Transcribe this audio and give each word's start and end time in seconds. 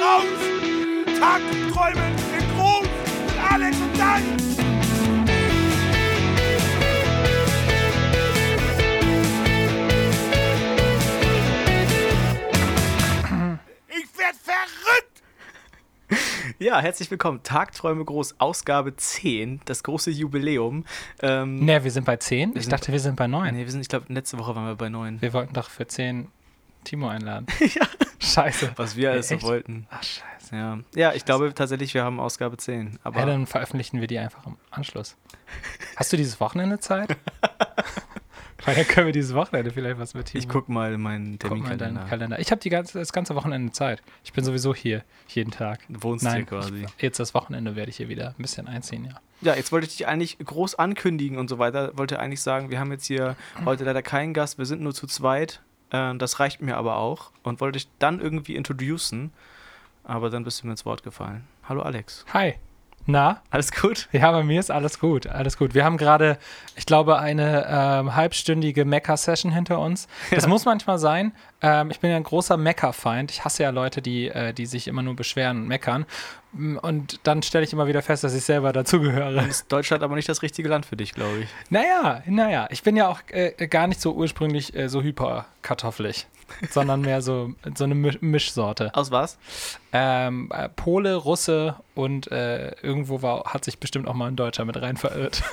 raus! 0.00 0.24
Tagträumen 1.18 2.14
in 2.38 2.56
groß 2.56 2.88
mit 3.26 3.52
Alex 3.52 3.76
und 3.76 3.98
Dan! 3.98 4.22
Ich 13.88 14.18
werd 14.18 14.36
verrückt! 14.42 15.22
Ja, 16.58 16.80
herzlich 16.80 17.10
willkommen. 17.10 17.42
Tagträume 17.42 18.04
groß, 18.04 18.36
Ausgabe 18.38 18.96
10, 18.96 19.60
das 19.66 19.82
große 19.82 20.10
Jubiläum. 20.10 20.86
Ähm, 21.20 21.64
Ne, 21.64 21.84
wir 21.84 21.90
sind 21.90 22.04
bei 22.04 22.16
10? 22.16 22.56
Ich 22.56 22.68
dachte, 22.68 22.92
wir 22.92 23.00
sind 23.00 23.16
bei 23.16 23.26
9. 23.26 23.54
Nee, 23.54 23.64
wir 23.64 23.70
sind, 23.70 23.82
ich 23.82 23.88
glaube, 23.88 24.10
letzte 24.12 24.38
Woche 24.38 24.54
waren 24.56 24.66
wir 24.66 24.76
bei 24.76 24.88
9. 24.88 25.20
Wir 25.20 25.34
wollten 25.34 25.52
doch 25.52 25.68
für 25.68 25.86
10 25.86 26.28
Timo 26.84 27.08
einladen. 27.08 27.46
ja. 27.60 27.86
Scheiße. 28.34 28.72
Was 28.76 28.96
wir 28.96 29.10
alles 29.10 29.28
so 29.28 29.42
wollten. 29.42 29.86
Ach, 29.90 30.02
scheiße. 30.02 30.56
Ja, 30.56 30.78
ja 30.94 31.12
ich 31.14 31.24
glaube 31.24 31.52
tatsächlich, 31.54 31.94
wir 31.94 32.04
haben 32.04 32.20
Ausgabe 32.20 32.56
10. 32.56 32.98
Aber 33.02 33.20
Ja, 33.20 33.26
dann 33.26 33.46
veröffentlichen 33.46 34.00
wir 34.00 34.06
die 34.06 34.18
einfach 34.18 34.46
im 34.46 34.56
Anschluss. 34.70 35.16
Hast 35.96 36.12
du 36.12 36.16
dieses 36.16 36.40
Wochenende 36.40 36.78
Zeit? 36.80 37.16
Weil 38.64 38.74
dann 38.74 38.86
können 38.86 39.06
wir 39.06 39.12
dieses 39.12 39.34
Wochenende 39.34 39.70
vielleicht 39.70 39.98
was 39.98 40.14
mit 40.14 40.26
Timo. 40.26 40.38
ich 40.42 40.48
guck 40.48 40.68
mal 40.68 40.92
in 40.92 41.00
meinen 41.00 41.38
Terminkalender. 41.38 42.04
Kalender. 42.04 42.38
Ich 42.40 42.50
habe 42.50 42.68
ganze, 42.68 42.98
das 42.98 43.12
ganze 43.12 43.34
Wochenende 43.34 43.72
Zeit. 43.72 44.02
Ich 44.22 44.32
bin 44.32 44.44
sowieso 44.44 44.74
hier, 44.74 45.02
jeden 45.28 45.50
Tag. 45.50 45.80
Wohnst 45.88 46.26
hier 46.26 46.34
Nein, 46.34 46.46
quasi. 46.46 46.84
ich, 46.84 47.02
jetzt 47.02 47.18
das 47.18 47.32
Wochenende 47.34 47.74
werde 47.74 47.90
ich 47.90 47.96
hier 47.96 48.08
wieder 48.08 48.28
ein 48.28 48.42
bisschen 48.42 48.68
einziehen, 48.68 49.06
ja. 49.06 49.20
Ja, 49.42 49.54
jetzt 49.54 49.72
wollte 49.72 49.86
ich 49.86 49.96
dich 49.96 50.06
eigentlich 50.06 50.38
groß 50.38 50.74
ankündigen 50.74 51.38
und 51.38 51.48
so 51.48 51.58
weiter. 51.58 51.96
Wollte 51.96 52.18
eigentlich 52.18 52.42
sagen, 52.42 52.70
wir 52.70 52.78
haben 52.78 52.92
jetzt 52.92 53.06
hier 53.06 53.36
heute 53.64 53.84
leider 53.84 54.02
keinen 54.02 54.34
Gast, 54.34 54.58
wir 54.58 54.66
sind 54.66 54.82
nur 54.82 54.94
zu 54.94 55.06
zweit. 55.06 55.62
Äh, 55.90 56.16
das 56.16 56.40
reicht 56.40 56.60
mir 56.60 56.76
aber 56.76 56.96
auch. 56.96 57.30
Und 57.42 57.60
wollte 57.60 57.78
dich 57.78 57.88
dann 57.98 58.20
irgendwie 58.20 58.56
introducen. 58.56 59.32
Aber 60.04 60.30
dann 60.30 60.44
bist 60.44 60.62
du 60.62 60.66
mir 60.66 60.72
ins 60.72 60.86
Wort 60.86 61.02
gefallen. 61.02 61.46
Hallo 61.68 61.82
Alex. 61.82 62.24
Hi. 62.32 62.54
Na? 63.10 63.42
Alles 63.50 63.72
gut? 63.72 64.08
Ja, 64.12 64.30
bei 64.32 64.42
mir 64.42 64.60
ist 64.60 64.70
alles 64.70 64.98
gut, 64.98 65.26
alles 65.26 65.56
gut. 65.56 65.74
Wir 65.74 65.84
haben 65.84 65.96
gerade, 65.96 66.38
ich 66.76 66.86
glaube, 66.86 67.18
eine 67.18 67.66
ähm, 67.68 68.14
halbstündige 68.14 68.84
Mecker-Session 68.84 69.52
hinter 69.52 69.78
uns. 69.78 70.06
Das 70.30 70.46
muss 70.46 70.64
manchmal 70.64 70.98
sein. 70.98 71.32
Ähm, 71.60 71.90
ich 71.90 72.00
bin 72.00 72.10
ja 72.10 72.16
ein 72.16 72.22
großer 72.22 72.56
Mecker-Feind. 72.56 73.30
Ich 73.30 73.44
hasse 73.44 73.62
ja 73.64 73.70
Leute, 73.70 74.00
die, 74.00 74.28
äh, 74.28 74.52
die 74.54 74.66
sich 74.66 74.86
immer 74.88 75.02
nur 75.02 75.16
beschweren 75.16 75.62
und 75.62 75.68
meckern. 75.68 76.06
Mm, 76.52 76.76
Und 76.78 77.20
dann 77.24 77.42
stelle 77.42 77.64
ich 77.64 77.72
immer 77.72 77.86
wieder 77.86 78.00
fest, 78.02 78.24
dass 78.24 78.34
ich 78.34 78.44
selber 78.44 78.72
dazugehöre. 78.72 79.42
Ist 79.46 79.70
Deutschland 79.70 80.02
aber 80.02 80.14
nicht 80.14 80.28
das 80.28 80.42
richtige 80.42 80.68
Land 80.68 80.86
für 80.86 80.96
dich, 80.96 81.12
glaube 81.12 81.40
ich. 81.40 81.48
Naja, 81.68 82.22
naja. 82.26 82.68
Ich 82.70 82.82
bin 82.82 82.96
ja 82.96 83.08
auch 83.08 83.20
äh, 83.28 83.66
gar 83.66 83.86
nicht 83.86 84.00
so 84.00 84.12
ursprünglich 84.14 84.74
äh, 84.74 84.88
so 84.88 85.02
hyperkartoffelig, 85.02 86.26
sondern 86.70 87.00
mehr 87.00 87.22
so, 87.22 87.54
so 87.74 87.84
eine 87.84 87.94
Misch 87.94 88.20
Mischsorte. 88.20 88.94
Aus 88.94 89.10
was? 89.10 89.38
Ähm, 89.92 90.50
äh, 90.52 90.68
Pole, 90.68 91.16
Russe 91.16 91.76
und 91.94 92.30
äh, 92.30 92.70
irgendwo 92.82 93.22
war, 93.22 93.44
hat 93.44 93.64
sich 93.64 93.78
bestimmt 93.78 94.08
auch 94.08 94.14
mal 94.14 94.28
ein 94.28 94.36
Deutscher 94.36 94.64
mit 94.64 94.80
rein 94.80 94.96
verirrt. 94.96 95.42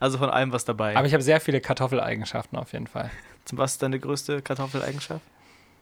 Also 0.00 0.18
von 0.18 0.30
allem 0.30 0.52
was 0.52 0.64
dabei. 0.64 0.96
Aber 0.96 1.06
ich 1.06 1.12
habe 1.12 1.22
sehr 1.22 1.40
viele 1.40 1.60
Kartoffeleigenschaften 1.60 2.58
auf 2.58 2.72
jeden 2.72 2.86
Fall. 2.86 3.10
Was 3.52 3.72
ist 3.72 3.82
deine 3.82 3.98
größte 3.98 4.42
Kartoffeleigenschaft? 4.42 5.24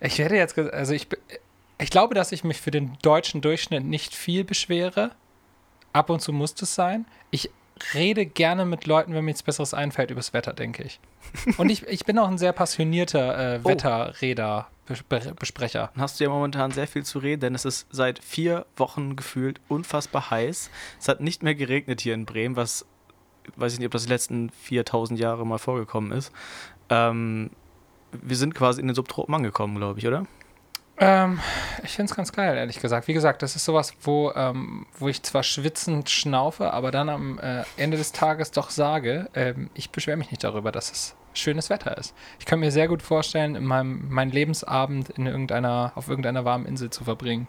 Ich 0.00 0.18
werde 0.18 0.36
jetzt, 0.36 0.58
also 0.58 0.92
ich, 0.92 1.08
ich 1.78 1.90
glaube, 1.90 2.14
dass 2.14 2.32
ich 2.32 2.44
mich 2.44 2.60
für 2.60 2.70
den 2.70 2.96
deutschen 3.02 3.40
Durchschnitt 3.40 3.84
nicht 3.84 4.14
viel 4.14 4.44
beschwere. 4.44 5.12
Ab 5.92 6.10
und 6.10 6.20
zu 6.20 6.32
muss 6.32 6.54
es 6.60 6.74
sein. 6.74 7.06
Ich 7.30 7.50
rede 7.94 8.26
gerne 8.26 8.64
mit 8.64 8.86
Leuten, 8.86 9.12
wenn 9.14 9.24
mir 9.24 9.30
nichts 9.30 9.42
Besseres 9.42 9.74
einfällt, 9.74 10.10
übers 10.10 10.32
Wetter, 10.32 10.52
denke 10.52 10.82
ich. 10.84 11.00
Und 11.58 11.70
ich, 11.70 11.86
ich 11.86 12.04
bin 12.04 12.18
auch 12.18 12.28
ein 12.28 12.38
sehr 12.38 12.52
passionierter 12.52 13.54
äh, 13.56 13.60
Oh. 13.62 13.68
Wetterreder, 13.68 14.68
Bes- 14.88 15.34
Besprecher. 15.34 15.90
Dann 15.94 16.02
hast 16.02 16.20
du 16.20 16.24
ja 16.24 16.30
momentan 16.30 16.70
sehr 16.70 16.86
viel 16.86 17.04
zu 17.04 17.18
reden, 17.18 17.40
denn 17.40 17.54
es 17.54 17.64
ist 17.64 17.86
seit 17.90 18.22
vier 18.22 18.66
Wochen 18.76 19.16
gefühlt 19.16 19.60
unfassbar 19.68 20.30
heiß. 20.30 20.70
Es 21.00 21.08
hat 21.08 21.20
nicht 21.20 21.42
mehr 21.42 21.54
geregnet 21.54 22.00
hier 22.00 22.14
in 22.14 22.26
Bremen, 22.26 22.56
was, 22.56 22.86
weiß 23.56 23.72
ich 23.74 23.78
nicht, 23.78 23.86
ob 23.86 23.92
das 23.92 24.04
die 24.04 24.10
letzten 24.10 24.50
4000 24.50 25.18
Jahre 25.18 25.44
mal 25.46 25.58
vorgekommen 25.58 26.12
ist. 26.12 26.32
Ähm, 26.90 27.50
wir 28.12 28.36
sind 28.36 28.54
quasi 28.54 28.80
in 28.80 28.86
den 28.86 28.94
Subtropen 28.94 29.34
angekommen, 29.34 29.76
glaube 29.76 29.98
ich, 29.98 30.06
oder? 30.06 30.26
Ähm, 30.96 31.40
ich 31.82 31.90
finde 31.90 32.10
es 32.10 32.16
ganz 32.16 32.32
geil, 32.32 32.56
ehrlich 32.56 32.80
gesagt. 32.80 33.08
Wie 33.08 33.14
gesagt, 33.14 33.42
das 33.42 33.56
ist 33.56 33.64
sowas, 33.64 33.94
wo, 34.02 34.32
ähm, 34.36 34.86
wo 34.98 35.08
ich 35.08 35.22
zwar 35.22 35.42
schwitzend 35.42 36.08
schnaufe, 36.08 36.72
aber 36.72 36.90
dann 36.92 37.08
am 37.08 37.38
äh, 37.40 37.64
Ende 37.76 37.96
des 37.96 38.12
Tages 38.12 38.52
doch 38.52 38.70
sage, 38.70 39.28
ähm, 39.34 39.70
ich 39.74 39.90
beschwere 39.90 40.16
mich 40.16 40.30
nicht 40.30 40.44
darüber, 40.44 40.70
dass 40.70 40.92
es 40.92 41.16
schönes 41.32 41.68
Wetter 41.68 41.98
ist. 41.98 42.14
Ich 42.38 42.46
kann 42.46 42.60
mir 42.60 42.70
sehr 42.70 42.86
gut 42.86 43.02
vorstellen, 43.02 43.56
in 43.56 43.64
meinem 43.64 44.08
meinen 44.08 44.30
Lebensabend 44.30 45.10
in 45.10 45.26
irgendeiner, 45.26 45.92
auf 45.96 46.08
irgendeiner 46.08 46.44
warmen 46.44 46.66
Insel 46.66 46.90
zu 46.90 47.02
verbringen. 47.02 47.48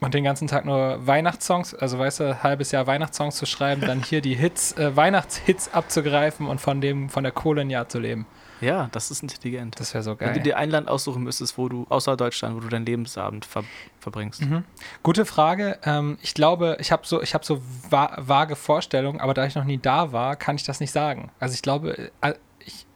Und 0.00 0.14
den 0.14 0.22
ganzen 0.22 0.46
Tag 0.46 0.64
nur 0.64 1.04
Weihnachtssongs, 1.04 1.74
also 1.74 1.98
weißt 1.98 2.20
du, 2.20 2.42
halbes 2.44 2.70
Jahr 2.70 2.86
Weihnachtssongs 2.86 3.34
zu 3.34 3.46
schreiben, 3.46 3.80
dann 3.80 4.04
hier 4.04 4.20
die 4.20 4.36
Hits, 4.36 4.76
äh, 4.78 4.94
Weihnachtshits 4.94 5.74
abzugreifen 5.74 6.46
und 6.46 6.60
von 6.60 6.80
dem, 6.80 7.08
von 7.08 7.24
der 7.24 7.32
Kohle 7.32 7.62
ein 7.62 7.70
Jahr 7.70 7.88
zu 7.88 7.98
leben. 7.98 8.26
Ja, 8.60 8.88
das 8.92 9.10
ist 9.10 9.22
intelligent. 9.22 9.78
Das 9.78 9.94
wäre 9.94 10.02
so 10.02 10.18
Wenn 10.18 10.28
du 10.28 10.34
geil. 10.34 10.42
dir 10.42 10.56
ein 10.56 10.70
Land 10.70 10.88
aussuchen 10.88 11.22
müsstest, 11.22 11.58
wo 11.58 11.68
du, 11.68 11.86
außer 11.88 12.16
Deutschland, 12.16 12.56
wo 12.56 12.60
du 12.60 12.68
deinen 12.68 12.86
Lebensabend 12.86 13.44
ver 13.44 13.64
verbringst. 14.00 14.42
Mhm. 14.42 14.64
Gute 15.02 15.24
Frage. 15.24 15.78
Ähm, 15.84 16.18
ich 16.22 16.34
glaube, 16.34 16.76
ich 16.80 16.92
habe 16.92 17.06
so, 17.06 17.22
ich 17.22 17.34
habe 17.34 17.44
so 17.44 17.60
va 17.90 18.16
vage 18.18 18.56
Vorstellungen, 18.56 19.20
aber 19.20 19.34
da 19.34 19.44
ich 19.46 19.54
noch 19.54 19.64
nie 19.64 19.78
da 19.78 20.12
war, 20.12 20.36
kann 20.36 20.56
ich 20.56 20.64
das 20.64 20.80
nicht 20.80 20.92
sagen. 20.92 21.30
Also 21.40 21.54
ich 21.54 21.62
glaube, 21.62 22.10
äh, 22.20 22.34
ich 22.64 22.86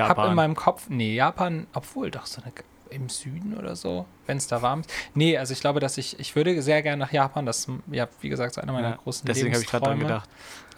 habe 0.00 0.26
in 0.28 0.34
meinem 0.34 0.56
Kopf, 0.56 0.86
nee, 0.88 1.14
Japan, 1.14 1.66
obwohl 1.72 2.10
doch 2.10 2.26
so 2.26 2.42
eine 2.42 2.52
im 2.94 3.08
Süden 3.08 3.56
oder 3.56 3.76
so, 3.76 4.06
wenn 4.26 4.36
es 4.36 4.46
da 4.46 4.62
warm 4.62 4.80
ist. 4.80 4.90
Nee, 5.14 5.36
also 5.36 5.52
ich 5.52 5.60
glaube, 5.60 5.80
dass 5.80 5.98
ich, 5.98 6.18
ich 6.18 6.34
würde 6.36 6.60
sehr 6.62 6.82
gerne 6.82 6.98
nach 6.98 7.12
Japan. 7.12 7.44
Das, 7.46 7.66
ja, 7.90 8.08
wie 8.20 8.28
gesagt, 8.28 8.54
so 8.54 8.60
einer 8.60 8.72
meiner 8.72 8.90
Ja, 8.90 8.96
großen 8.96 9.26
deswegen 9.26 9.52
habe 9.52 9.62
ich 9.62 9.70
gerade 9.70 9.84
dran 9.84 9.98
gedacht. 9.98 10.28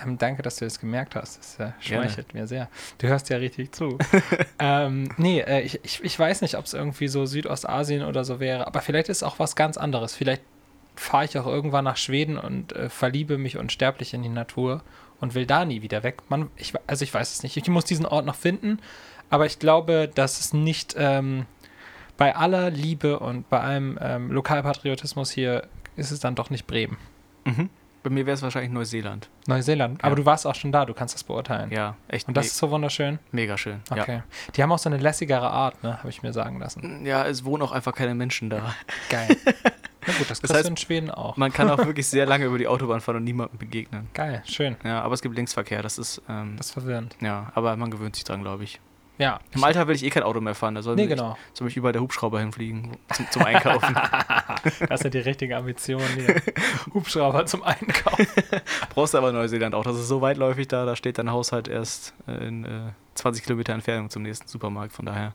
Ähm, 0.03 0.19
danke, 0.19 0.43
dass 0.43 0.57
du 0.57 0.65
das 0.65 0.79
gemerkt 0.79 1.15
hast. 1.15 1.39
Das 1.39 1.55
äh, 1.55 1.59
Gerne. 1.59 1.75
schmeichelt 1.81 2.35
mir 2.35 2.47
sehr. 2.47 2.69
Du 2.99 3.07
hörst 3.09 3.29
ja 3.31 3.37
richtig 3.39 3.75
zu. 3.75 3.99
ähm, 4.59 5.09
nee, 5.17 5.41
äh, 5.41 5.61
ich, 5.61 5.81
ich, 5.85 6.03
ich 6.03 6.19
weiß 6.19 6.43
nicht, 6.43 6.57
ob 6.57 6.65
es 6.65 6.75
irgendwie 6.75 7.09
so 7.09 7.27
Südostasien 7.27 8.05
oder 8.05 8.25
so 8.25 8.41
wäre, 8.41 8.67
aber 8.67 8.81
vielleicht 8.81 9.09
ist 9.09 9.23
auch 9.23 9.39
was 9.39 9.57
ganz 9.57 9.77
anderes. 9.77 10.15
Vielleicht 10.15 10.43
fahre 10.97 11.25
ich 11.25 11.39
auch 11.39 11.47
irgendwann 11.47 11.85
nach 11.85 11.97
Schweden 11.97 12.39
und 12.39 12.73
äh, 12.73 12.89
verliebe 12.89 13.39
mich 13.39 13.57
unsterblich 13.59 14.15
in 14.15 14.23
die 14.23 14.29
Natur 14.29 14.83
und 15.21 15.35
will 15.35 15.47
da 15.47 15.65
nie 15.65 15.83
wieder 15.83 16.03
weg. 16.03 16.23
Man, 16.29 16.51
ich, 16.57 16.73
also 16.87 17.03
ich 17.03 17.13
weiß 17.13 17.33
es 17.33 17.43
nicht. 17.43 17.57
Ich 17.57 17.69
muss 17.69 17.85
diesen 17.85 18.07
Ort 18.07 18.27
noch 18.27 18.35
finden, 18.35 18.81
aber 19.31 19.47
ich 19.47 19.59
glaube, 19.59 20.11
dass 20.15 20.41
es 20.41 20.53
nicht 20.53 20.95
ähm, 20.99 21.47
bei 22.17 22.35
aller 22.35 22.71
Liebe 22.71 23.19
und 23.19 23.49
bei 23.49 23.61
allem 23.61 23.99
ähm, 24.01 24.31
Lokalpatriotismus 24.31 25.31
hier 25.31 25.67
ist 25.97 26.11
es 26.11 26.21
dann 26.21 26.35
doch 26.35 26.51
nicht 26.51 26.67
Bremen. 26.67 26.97
Mhm. 27.45 27.71
Bei 28.03 28.11
mir 28.11 28.25
wäre 28.25 28.35
es 28.35 28.43
wahrscheinlich 28.43 28.71
Neuseeland. 28.71 29.29
Neuseeland. 29.49 30.03
Aber 30.05 30.11
Ja. 30.13 30.15
du 30.17 30.25
warst 30.27 30.47
auch 30.47 30.55
schon 30.55 30.71
da, 30.71 30.85
du 30.85 30.95
kannst 30.95 31.15
das 31.15 31.25
beurteilen. 31.25 31.73
Ja, 31.73 31.97
echt 32.07 32.29
Und 32.29 32.37
das 32.37 32.47
ist 32.47 32.57
so 32.59 32.71
wunderschön. 32.71 33.19
mega 33.33 33.59
schön. 33.59 33.81
Okay. 33.91 34.23
Die 34.55 34.63
haben 34.63 34.71
auch 34.71 34.79
so 34.79 34.89
eine 34.89 34.99
lässigere 34.99 35.51
Art, 35.51 35.83
ne? 35.83 35.99
Habe 35.99 36.09
ich 36.11 36.23
mir 36.23 36.33
sagen 36.33 36.61
lassen. 36.61 37.05
Ja. 37.05 37.25
ja, 37.25 37.27
es 37.29 37.45
wohnen 37.45 37.63
auch 37.65 37.73
einfach 37.73 37.93
keine 37.95 38.15
Menschen 38.15 38.49
da. 38.49 38.75
Geil. 39.09 39.37
Na 40.07 40.13
gut, 40.19 40.31
das 40.31 40.41
kriegst 40.41 40.55
heißt, 40.55 40.69
in 40.69 40.77
Schweden 40.77 41.11
auch. 41.11 41.37
Man 41.37 41.53
kann 41.53 41.69
auch 41.69 41.79
wirklich 41.79 42.07
sehr 42.07 42.27
lange 42.33 42.45
über 42.45 42.59
die 42.59 42.69
Autobahn 42.69 43.01
fahren 43.01 43.17
und 43.17 43.25
niemandem 43.25 43.59
begegnen. 43.59 44.07
Geil, 44.15 44.41
schön. 44.47 44.77
Ja, 44.85 45.03
aber 45.03 45.15
es 45.15 45.21
gibt 45.21 45.35
Linksverkehr, 45.35 45.83
das 45.83 45.99
ist, 45.99 46.23
ähm, 46.29 46.55
Das 46.57 46.67
ist 46.67 46.73
verwirrend. 46.75 47.17
ja, 47.21 47.51
aber 47.57 47.75
man 47.77 47.91
gewöhnt 47.91 48.15
sich 48.15 48.23
dran, 48.25 48.43
glaube 48.43 48.63
ich. 48.63 48.79
Ja. 49.19 49.41
Im 49.55 49.65
Alter 49.65 49.89
will 49.89 49.95
ich 49.97 50.05
eh 50.05 50.11
kein 50.11 50.23
Auto 50.23 50.41
mehr 50.41 50.55
fahren, 50.55 50.75
da 50.75 50.83
soll 50.83 50.95
Nee, 50.95 51.07
mich, 51.07 51.11
genau. 51.17 51.39
soll 51.55 51.65
mich 51.67 51.77
überall 51.77 51.93
der 51.95 52.03
Hubschrauber 52.03 52.39
hinfliegen 52.41 52.97
zum, 53.15 53.31
zum 53.31 53.43
Einkaufen. 53.45 53.97
Das 54.89 55.01
sind 55.01 55.15
die 55.15 55.19
richtigen 55.21 55.55
Ambitionen 55.55 56.07
hier. 56.17 56.43
Hubschrauber 56.95 57.47
zum 57.47 57.63
Einkaufen. 57.63 58.27
Brauchst 58.91 59.15
du 59.15 59.19
aber 59.19 59.33
Neuseeland 59.33 59.75
auch, 59.75 59.85
das 59.85 59.97
ist 59.97 60.09
so 60.09 60.21
weitläufig 60.21 60.69
da, 60.69 60.85
da 60.85 60.97
steht 60.97 61.19
dein 61.19 61.31
Haushalt 61.31 61.69
erst 61.69 62.15
äh, 62.27 62.47
in 62.47 62.65
äh, 62.65 62.81
20 63.15 63.45
Kilometer 63.45 63.73
Entfernung 63.75 64.11
zum 64.11 64.23
nächsten 64.23 64.49
Supermarkt, 64.49 64.93
von 64.93 65.07
daher. 65.07 65.33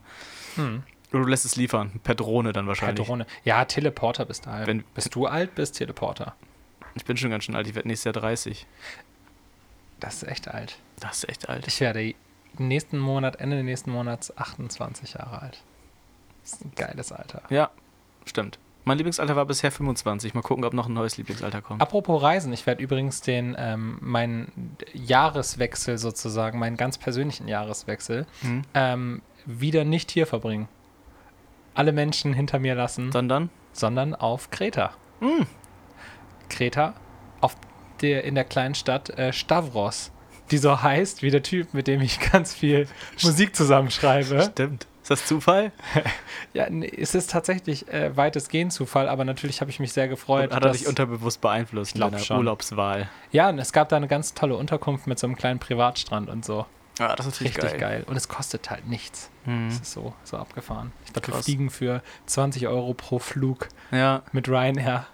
Hm. 0.56 0.84
Oder 1.12 1.22
du 1.24 1.28
lässt 1.28 1.46
es 1.46 1.56
liefern, 1.56 2.00
per 2.04 2.16
Drohne 2.16 2.54
dann 2.54 2.66
Per 2.66 2.70
wahrscheinlich. 2.70 3.06
Drohne. 3.08 3.26
Ja, 3.44 3.66
Teleporter 3.66 4.26
bist 4.26 4.46
du 4.46 4.52
halt. 4.52 4.68
Wenn- 4.68 4.84
bist 4.94 5.14
du 5.16 5.26
alt, 5.28 5.56
bist 5.56 5.78
Teleporter. 5.78 6.36
Ich 6.96 7.06
bin 7.06 7.16
schon 7.18 7.30
ganz 7.32 7.46
schön 7.46 7.56
alt, 7.56 7.68
ich 7.68 7.76
werde 7.76 7.88
nächstes 7.88 8.06
Jahr 8.06 8.22
30. 8.22 8.68
Das 10.00 10.16
ist 10.24 10.24
echt 10.30 10.48
alt. 10.50 10.78
Das 11.00 11.18
ist 11.20 11.30
echt 11.30 11.48
alt. 11.50 11.68
Ich 11.68 11.80
werde 11.80 12.14
nächsten 12.58 13.00
Monat, 13.00 13.38
Ende 13.38 13.64
nächsten 13.64 13.92
Monats 13.92 14.36
28 14.38 15.14
Jahre 15.14 15.42
alt. 15.42 15.64
Das 16.44 16.54
ist 16.54 16.66
ein 16.66 16.72
geiles 16.76 17.12
Alter. 17.12 17.42
Ja, 17.50 17.70
stimmt. 18.26 18.58
Mein 18.84 18.98
Lieblingsalter 18.98 19.36
war 19.36 19.46
bisher 19.46 19.72
25. 19.72 20.34
Mal 20.34 20.42
gucken, 20.42 20.64
ob 20.66 20.74
noch 20.74 20.88
ein 20.88 20.94
neues 20.94 21.16
Lieblingsalter 21.18 21.62
kommt. 21.62 21.82
Apropos 21.82 22.22
Reisen, 22.22 22.52
ich 22.52 22.66
werde 22.66 22.82
übrigens 22.82 23.22
den 23.22 23.56
ähm, 23.60 24.00
meinen 24.02 24.76
Jahreswechsel 24.94 26.00
sozusagen, 26.00 26.58
meinen 26.58 26.78
ganz 26.78 26.98
persönlichen 26.98 27.48
Jahreswechsel, 27.48 28.26
Mhm. 28.42 28.62
ähm, 28.74 29.22
wieder 29.46 29.84
nicht 29.86 30.10
hier 30.10 30.26
verbringen. 30.26 30.68
Alle 31.76 31.92
Menschen 31.94 32.34
hinter 32.34 32.58
mir 32.60 32.74
lassen, 32.76 33.12
Sondern? 33.12 33.50
sondern 33.72 34.16
auf 34.16 34.50
Kreta. 34.50 34.92
Mhm. 35.20 35.46
Kreta, 36.50 36.96
auf 37.40 37.56
der 38.02 38.24
in 38.24 38.34
der 38.36 38.44
kleinen 38.46 38.74
Stadt 38.76 39.10
äh, 39.12 39.32
Stavros, 39.32 40.12
die 40.52 40.58
so 40.58 40.82
heißt 40.82 41.24
wie 41.24 41.32
der 41.32 41.44
Typ, 41.44 41.74
mit 41.74 41.88
dem 41.88 42.02
ich 42.02 42.20
ganz 42.32 42.54
viel 42.54 42.88
Musik 43.24 43.56
zusammenschreibe. 43.56 44.42
Stimmt. 44.52 44.88
Ist 45.02 45.10
das 45.12 45.26
Zufall? 45.26 45.72
Ja, 46.54 46.70
nee, 46.70 46.86
es 46.98 47.16
ist 47.16 47.32
tatsächlich 47.32 47.88
äh, 47.88 48.16
weitestgehend 48.18 48.74
Zufall, 48.74 49.08
aber 49.08 49.24
natürlich 49.24 49.62
habe 49.62 49.72
ich 49.72 49.80
mich 49.80 49.94
sehr 49.94 50.08
gefreut. 50.10 50.52
Hat 50.54 50.64
er 50.64 50.70
dass- 50.70 50.78
dich 50.80 50.88
unterbewusst 50.88 51.40
beeinflusst 51.40 51.96
in 51.96 52.02
deiner 52.02 52.20
schon. 52.20 52.38
Urlaubswahl? 52.40 53.10
ja, 53.32 53.48
und 53.50 53.58
es 53.58 53.72
gab 53.72 53.88
da 53.90 53.96
eine 53.96 54.08
ganz 54.10 54.34
tolle 54.34 54.56
Unterkunft 54.58 55.08
mit 55.08 55.18
so 55.18 55.28
einem 55.28 55.38
kleinen 55.38 55.60
Privatstrand 55.60 56.30
und 56.30 56.44
so. 56.44 56.66
Ja, 57.00 57.16
das 57.16 57.26
ist 57.26 57.40
Richtig 57.42 57.62
geil. 57.64 57.78
geil. 57.80 58.04
Und 58.08 58.18
es 58.18 58.28
kostet 58.28 58.70
halt 58.70 58.86
nichts. 58.88 59.30
Mhm. 59.46 59.70
Das 59.70 59.80
ist 59.80 59.94
so, 59.94 60.14
so 60.26 60.38
abgefahren. 60.38 60.92
Ich 61.06 61.14
glaube, 61.14 61.30
wir 61.30 61.36
fliegen 61.42 61.70
für 61.70 62.04
20 62.26 62.68
Euro 62.68 62.94
pro 62.94 63.18
Flug 63.20 63.70
Ja, 63.92 64.24
mit 64.34 64.50
Ryanair, 64.50 65.08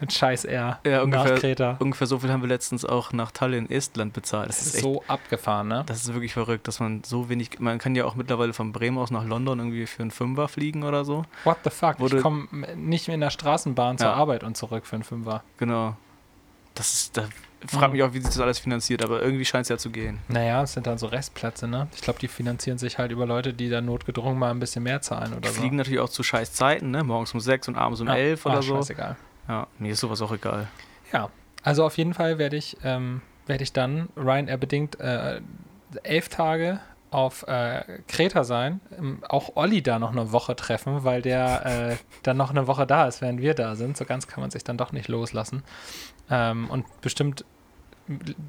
mit 0.00 0.12
Scheiß 0.12 0.44
Air 0.44 0.78
ja 0.84 0.96
nach 0.98 1.02
ungefähr, 1.04 1.34
Kreta. 1.38 1.76
ungefähr 1.78 2.06
so 2.06 2.18
viel 2.18 2.30
haben 2.32 2.40
wir 2.42 2.48
letztens 2.48 2.84
auch 2.84 3.12
nach 3.12 3.30
Tallinn, 3.30 3.70
Estland 3.70 4.12
bezahlt. 4.12 4.48
Das, 4.48 4.58
Das 4.58 4.66
ist 4.68 4.74
echt, 4.76 4.82
so 4.84 5.02
abgefahren, 5.08 5.68
ne? 5.68 5.82
das 5.86 5.98
ist 6.04 6.12
wirklich 6.14 6.32
verrückt, 6.32 6.66
dass 6.68 6.80
man 6.80 7.02
so 7.04 7.28
wenig, 7.28 7.60
man 7.60 7.78
kann 7.78 7.94
ja 7.94 8.04
auch 8.04 8.14
mittlerweile 8.14 8.52
von 8.52 8.72
Bremen 8.72 8.98
aus 8.98 9.10
nach 9.10 9.24
London 9.24 9.58
irgendwie 9.58 9.86
für 9.86 10.02
einen 10.02 10.10
Fünfer 10.10 10.48
fliegen 10.48 10.82
oder 10.84 11.04
so. 11.04 11.24
What 11.44 11.58
the 11.64 11.70
fuck? 11.70 12.00
Wurde- 12.00 12.16
ich 12.18 12.22
komme 12.22 12.48
nicht 12.76 13.06
mehr 13.08 13.14
in 13.14 13.20
der 13.20 13.30
Straßenbahn 13.30 13.98
zur 13.98 14.08
Ja. 14.08 14.14
Arbeit 14.14 14.42
und 14.44 14.56
zurück 14.56 14.86
für 14.86 14.96
einen 14.96 15.04
Fünfer. 15.04 15.42
Genau. 15.58 15.96
Das 16.74 16.92
ist, 16.94 17.16
da 17.16 17.24
fragt 17.66 17.88
Mhm. 17.92 17.98
mich 17.98 18.02
auch, 18.04 18.12
wie 18.14 18.18
sich 18.20 18.28
das 18.28 18.38
alles 18.40 18.58
finanziert, 18.60 19.04
aber 19.04 19.20
irgendwie 19.20 19.44
scheint 19.44 19.64
es 19.64 19.68
ja 19.68 19.76
zu 19.76 19.90
gehen. 19.90 20.18
Naja, 20.28 20.62
es 20.62 20.72
sind 20.72 20.86
dann 20.86 20.96
so 20.98 21.08
Restplätze, 21.08 21.66
ne? 21.68 21.88
Ich 21.94 22.00
glaube, 22.00 22.18
die 22.20 22.28
finanzieren 22.28 22.78
sich 22.78 22.96
halt 22.96 23.10
über 23.12 23.26
Leute, 23.26 23.52
die 23.52 23.68
da 23.68 23.80
notgedrungen 23.80 24.38
mal 24.38 24.50
ein 24.50 24.60
bisschen 24.60 24.84
mehr 24.84 25.02
zahlen 25.02 25.32
Die 25.32 25.36
oder 25.38 25.48
so. 25.50 25.60
fliegen 25.60 25.76
natürlich 25.76 26.00
auch 26.00 26.08
zu 26.08 26.22
scheiß 26.22 26.52
Zeiten, 26.54 26.90
ne? 26.90 27.02
Morgens 27.04 27.34
um 27.34 27.40
sechs 27.40 27.68
und 27.68 27.74
abends 27.76 28.00
um 28.00 28.06
Ja. 28.06 28.14
elf 28.14 28.46
Ah, 28.46 28.50
oder 28.52 28.62
so. 28.62 28.76
Scheißegal. 28.76 29.16
Ja, 29.50 29.66
mir 29.80 29.92
ist 29.92 30.00
sowas 30.00 30.22
auch 30.22 30.30
egal. 30.32 30.68
Ja, 31.12 31.28
also 31.64 31.84
auf 31.84 31.98
jeden 31.98 32.14
Fall 32.14 32.38
werde 32.38 32.56
ich, 32.56 32.76
ähm, 32.84 33.20
werde 33.46 33.64
ich 33.64 33.72
dann 33.72 34.08
Ryanair 34.16 34.56
bedingt 34.58 35.00
äh, 35.00 35.40
elf 36.04 36.28
Tage 36.28 36.78
auf 37.10 37.42
äh, 37.48 37.82
Kreta 38.06 38.44
sein. 38.44 38.80
Ähm, 38.96 39.24
auch 39.28 39.56
Olli 39.56 39.82
da 39.82 39.98
noch 39.98 40.12
eine 40.12 40.30
Woche 40.30 40.54
treffen, 40.54 41.02
weil 41.02 41.20
der 41.22 41.66
äh, 41.66 41.96
dann 42.22 42.36
noch 42.36 42.50
eine 42.50 42.68
Woche 42.68 42.86
da 42.86 43.08
ist, 43.08 43.20
während 43.22 43.40
wir 43.40 43.54
da 43.54 43.74
sind. 43.74 43.96
So 43.96 44.04
ganz 44.04 44.28
kann 44.28 44.40
man 44.40 44.52
sich 44.52 44.62
dann 44.62 44.76
doch 44.76 44.92
nicht 44.92 45.08
loslassen. 45.08 45.64
Ähm, 46.30 46.70
und 46.70 46.86
bestimmt 47.00 47.44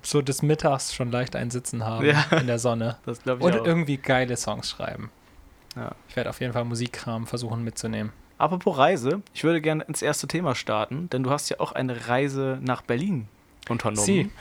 so 0.03 0.21
des 0.21 0.43
Mittags 0.43 0.93
schon 0.93 1.11
leicht 1.11 1.35
ein 1.35 1.49
Sitzen 1.49 1.83
haben 1.83 2.05
Ja. 2.05 2.25
in 2.39 2.45
der 2.45 2.59
Sonne. 2.59 2.97
Das 3.07 3.23
glaube 3.23 3.39
ich 3.39 3.45
Und 3.55 3.59
auch. 3.61 3.65
irgendwie 3.65 3.97
geile 3.97 4.37
Songs 4.37 4.69
schreiben. 4.69 5.09
Ja. 5.75 5.95
Ich 6.09 6.15
werde 6.15 6.29
auf 6.29 6.39
jeden 6.41 6.53
Fall 6.53 6.65
Musikkram 6.65 7.25
versuchen 7.25 7.63
mitzunehmen. 7.63 8.11
Apropos 8.41 8.75
Reise, 8.75 9.21
ich 9.35 9.43
würde 9.43 9.61
gerne 9.61 9.83
ins 9.83 10.01
erste 10.01 10.27
Thema 10.27 10.55
starten, 10.55 11.07
denn 11.11 11.21
du 11.21 11.29
hast 11.29 11.49
ja 11.49 11.59
auch 11.59 11.73
eine 11.73 12.07
Reise 12.07 12.57
nach 12.63 12.81
Berlin 12.81 13.27
unternommen. 13.69 14.03
Sie. 14.03 14.31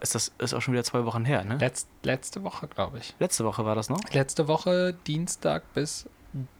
Ist 0.00 0.14
das 0.14 0.32
ist 0.38 0.54
auch 0.54 0.62
schon 0.62 0.72
wieder 0.72 0.84
zwei 0.84 1.04
Wochen 1.04 1.26
her, 1.26 1.44
ne? 1.44 1.58
Letz, 1.58 1.86
letzte 2.02 2.42
Woche, 2.44 2.66
glaube 2.66 2.96
ich. 2.96 3.14
Letzte 3.18 3.44
Woche 3.44 3.66
war 3.66 3.74
das 3.74 3.90
noch? 3.90 4.00
Letzte 4.10 4.48
Woche, 4.48 4.94
Dienstag 5.06 5.70
bis 5.74 6.08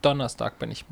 Donnerstag 0.02 0.58
bin 0.58 0.70
ich 0.70 0.84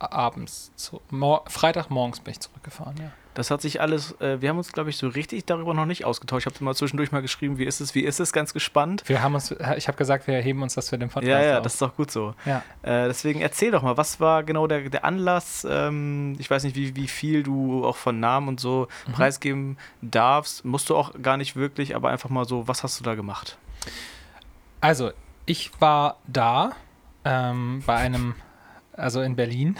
abends 0.00 0.72
zu. 0.76 1.00
Mor 1.10 1.44
Freitagmorgens 1.48 2.20
bin 2.20 2.32
ich 2.32 2.40
zurückgefahren, 2.40 2.96
ja. 2.98 3.12
Das 3.34 3.52
hat 3.52 3.62
sich 3.62 3.80
alles, 3.80 4.20
äh, 4.20 4.40
wir 4.42 4.48
haben 4.48 4.58
uns, 4.58 4.72
glaube 4.72 4.90
ich, 4.90 4.96
so 4.96 5.06
richtig 5.06 5.46
darüber 5.46 5.72
noch 5.72 5.86
nicht 5.86 6.04
ausgetauscht. 6.04 6.46
Ich 6.48 6.52
habe 6.52 6.64
mal 6.64 6.74
zwischendurch 6.74 7.12
mal 7.12 7.22
geschrieben, 7.22 7.58
wie 7.58 7.64
ist 7.64 7.80
es, 7.80 7.94
wie 7.94 8.00
ist 8.00 8.18
es, 8.18 8.32
ganz 8.32 8.52
gespannt. 8.52 9.04
Wir 9.06 9.22
haben 9.22 9.34
uns, 9.36 9.52
ich 9.76 9.86
habe 9.86 9.96
gesagt, 9.96 10.26
wir 10.26 10.34
heben 10.40 10.62
uns 10.62 10.74
das 10.74 10.88
für 10.88 10.98
den 10.98 11.08
Podcast 11.10 11.30
Ja, 11.30 11.40
ja, 11.40 11.56
auf. 11.58 11.62
das 11.62 11.74
ist 11.74 11.82
doch 11.82 11.94
gut 11.94 12.10
so. 12.10 12.34
ja. 12.44 12.58
Äh, 12.82 13.06
deswegen 13.06 13.40
erzähl 13.40 13.70
doch 13.70 13.82
mal, 13.82 13.96
was 13.96 14.18
war 14.18 14.42
genau 14.42 14.66
der, 14.66 14.90
der 14.90 15.04
Anlass? 15.04 15.64
Ähm, 15.68 16.34
ich 16.40 16.50
weiß 16.50 16.64
nicht, 16.64 16.74
wie, 16.74 16.96
wie 16.96 17.06
viel 17.06 17.44
du 17.44 17.86
auch 17.86 17.96
von 17.96 18.18
Namen 18.18 18.48
und 18.48 18.58
so 18.60 18.88
Mhm. 19.06 19.12
preisgeben 19.12 19.78
darfst. 20.02 20.64
Musst 20.64 20.90
du 20.90 20.96
auch 20.96 21.12
gar 21.22 21.36
nicht 21.36 21.54
wirklich, 21.54 21.94
aber 21.94 22.10
einfach 22.10 22.30
mal 22.30 22.44
so, 22.46 22.66
was 22.66 22.82
hast 22.82 22.98
du 22.98 23.04
da 23.04 23.14
gemacht? 23.14 23.58
Also, 24.80 25.12
ich 25.46 25.70
war 25.80 26.16
da 26.26 26.72
ähm, 27.24 27.82
bei 27.86 27.96
einem, 27.96 28.34
also 29.00 29.22
in 29.22 29.36
Berlin, 29.36 29.76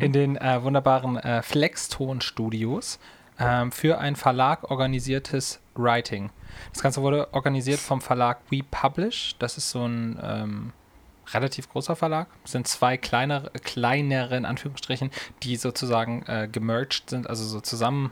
in 0.00 0.12
den 0.12 0.36
äh, 0.36 0.62
wunderbaren 0.62 1.16
äh, 1.16 1.42
Flexton-Studios 1.42 2.98
ähm, 3.38 3.72
für 3.72 3.98
ein 3.98 4.16
Verlag 4.16 4.70
organisiertes 4.70 5.60
Writing. 5.74 6.30
Das 6.72 6.82
Ganze 6.82 7.02
wurde 7.02 7.32
organisiert 7.32 7.80
vom 7.80 8.00
Verlag 8.00 8.38
We 8.50 8.62
Publish. 8.68 9.36
Das 9.38 9.56
ist 9.56 9.70
so 9.70 9.84
ein 9.84 10.18
ähm, 10.22 10.72
relativ 11.32 11.68
großer 11.68 11.96
Verlag. 11.96 12.28
Es 12.44 12.52
sind 12.52 12.66
zwei 12.66 12.96
kleinere, 12.96 13.50
kleinere, 13.62 14.36
in 14.36 14.44
Anführungsstrichen, 14.44 15.10
die 15.42 15.56
sozusagen 15.56 16.24
äh, 16.26 16.48
gemerged 16.50 17.10
sind, 17.10 17.28
also 17.28 17.44
so 17.44 17.60
zusammen 17.60 18.10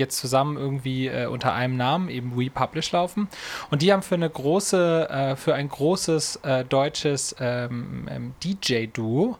jetzt 0.00 0.18
zusammen 0.18 0.56
irgendwie 0.56 1.08
äh, 1.08 1.26
unter 1.26 1.52
einem 1.52 1.76
Namen, 1.76 2.08
eben 2.08 2.36
We 2.36 2.50
Publish 2.50 2.92
laufen. 2.92 3.28
Und 3.70 3.82
die 3.82 3.92
haben 3.92 4.02
für 4.02 4.14
eine 4.14 4.28
große, 4.30 5.08
äh, 5.10 5.36
für 5.36 5.54
ein 5.54 5.68
großes 5.68 6.36
äh, 6.36 6.64
deutsches 6.64 7.34
ähm, 7.40 8.08
ähm, 8.10 8.34
DJ-Duo, 8.42 9.38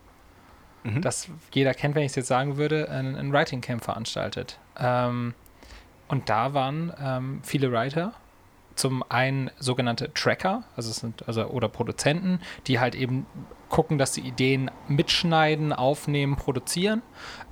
Mhm. 0.85 1.01
das 1.01 1.29
jeder 1.53 1.73
kennt, 1.73 1.95
wenn 1.95 2.03
ich 2.03 2.13
es 2.13 2.17
jetzt 2.17 2.29
sagen 2.29 2.59
würde, 2.59 2.91
ein, 2.91 3.17
ein 3.17 3.33
Writing 3.33 3.63
Camp 3.63 3.83
veranstaltet. 3.83 4.59
Ähm, 4.79 5.33
und 6.09 6.29
da 6.29 6.53
waren 6.53 6.93
ähm, 7.03 7.41
viele 7.43 7.73
Writer. 7.73 8.13
Zum 8.75 9.05
einen 9.09 9.51
sogenannte 9.59 10.13
Tracker, 10.15 10.65
also 10.77 10.91
es 10.91 10.97
sind 10.97 11.27
also 11.29 11.45
oder 11.47 11.69
Produzenten, 11.69 12.41
die 12.67 12.81
halt 12.81 12.95
eben 12.95 13.27
gucken, 13.69 13.99
dass 13.99 14.15
sie 14.15 14.21
Ideen 14.21 14.71
mitschneiden, 14.89 15.73
aufnehmen, 15.73 16.37
produzieren. 16.37 17.03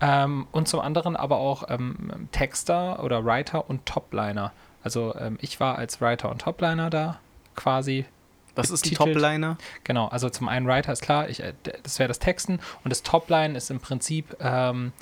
Ähm, 0.01 0.47
und 0.53 0.69
zum 0.69 0.81
anderen 0.81 1.17
aber 1.17 1.39
auch 1.39 1.65
ähm, 1.69 2.29
Texter 2.33 3.03
oder 3.03 3.25
Writer 3.25 3.69
und 3.69 3.87
Topliner. 3.87 4.53
Also 4.85 5.15
ähm, 5.17 5.39
ich 5.41 5.61
war 5.61 5.79
als 5.79 6.01
Writer 6.01 6.31
und 6.31 6.43
Topliner 6.43 6.91
da 6.91 7.21
quasi 7.55 8.05
Was 8.55 8.71
ist 8.71 8.85
die 8.85 8.91
betitelt. 8.91 9.17
Topliner? 9.17 9.59
Genau, 9.85 10.09
also 10.09 10.29
zum 10.31 10.49
einen 10.49 10.67
Writer 10.67 10.93
ist 10.93 11.03
klar, 11.03 11.29
ich, 11.29 11.43
äh, 11.43 11.55
das 11.83 11.99
wäre 11.99 12.09
das 12.09 12.19
Texten 12.19 12.61
und 12.85 12.91
das 12.91 13.03
Topline 13.03 13.57
ist 13.57 13.71
im 13.71 13.81
Prinzip, 13.81 14.37
ähm, 14.41 14.93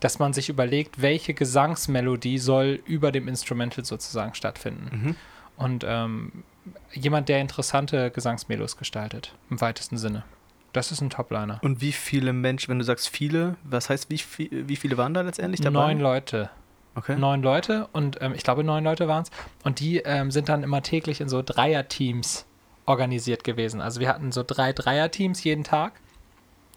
dass 0.00 0.18
man 0.18 0.32
sich 0.32 0.48
überlegt, 0.48 1.02
welche 1.02 1.34
Gesangsmelodie 1.34 2.38
soll 2.38 2.80
über 2.86 3.10
dem 3.10 3.26
Instrumental 3.26 3.84
sozusagen 3.84 4.34
stattfinden. 4.34 5.06
Mhm. 5.06 5.16
Und 5.58 5.84
ähm, 5.86 6.44
jemand, 6.92 7.28
der 7.28 7.40
interessante 7.40 8.10
Gesangsmelos 8.10 8.76
gestaltet, 8.76 9.34
im 9.50 9.60
weitesten 9.60 9.98
Sinne. 9.98 10.24
Das 10.72 10.92
ist 10.92 11.00
ein 11.00 11.10
Topliner. 11.10 11.58
Und 11.62 11.80
wie 11.80 11.92
viele 11.92 12.32
Menschen, 12.32 12.70
wenn 12.70 12.78
du 12.78 12.84
sagst 12.84 13.08
viele, 13.08 13.56
was 13.64 13.90
heißt, 13.90 14.10
wie, 14.10 14.18
viel, 14.18 14.68
wie 14.68 14.76
viele 14.76 14.96
waren 14.96 15.14
da 15.14 15.22
letztendlich 15.22 15.60
dabei? 15.60 15.92
Neun 15.92 16.00
Leute. 16.00 16.50
Okay. 16.94 17.16
Neun 17.16 17.42
Leute 17.42 17.88
und 17.92 18.20
ähm, 18.20 18.34
ich 18.34 18.42
glaube, 18.42 18.64
neun 18.64 18.82
Leute 18.84 19.08
waren 19.08 19.22
es. 19.22 19.30
Und 19.62 19.80
die 19.80 19.98
ähm, 19.98 20.30
sind 20.30 20.48
dann 20.48 20.62
immer 20.62 20.82
täglich 20.82 21.20
in 21.20 21.28
so 21.28 21.42
Dreierteams 21.42 22.44
organisiert 22.86 23.44
gewesen. 23.44 23.80
Also 23.80 24.00
wir 24.00 24.08
hatten 24.08 24.32
so 24.32 24.42
drei 24.44 24.72
Dreierteams 24.72 25.44
jeden 25.44 25.64
Tag. 25.64 25.92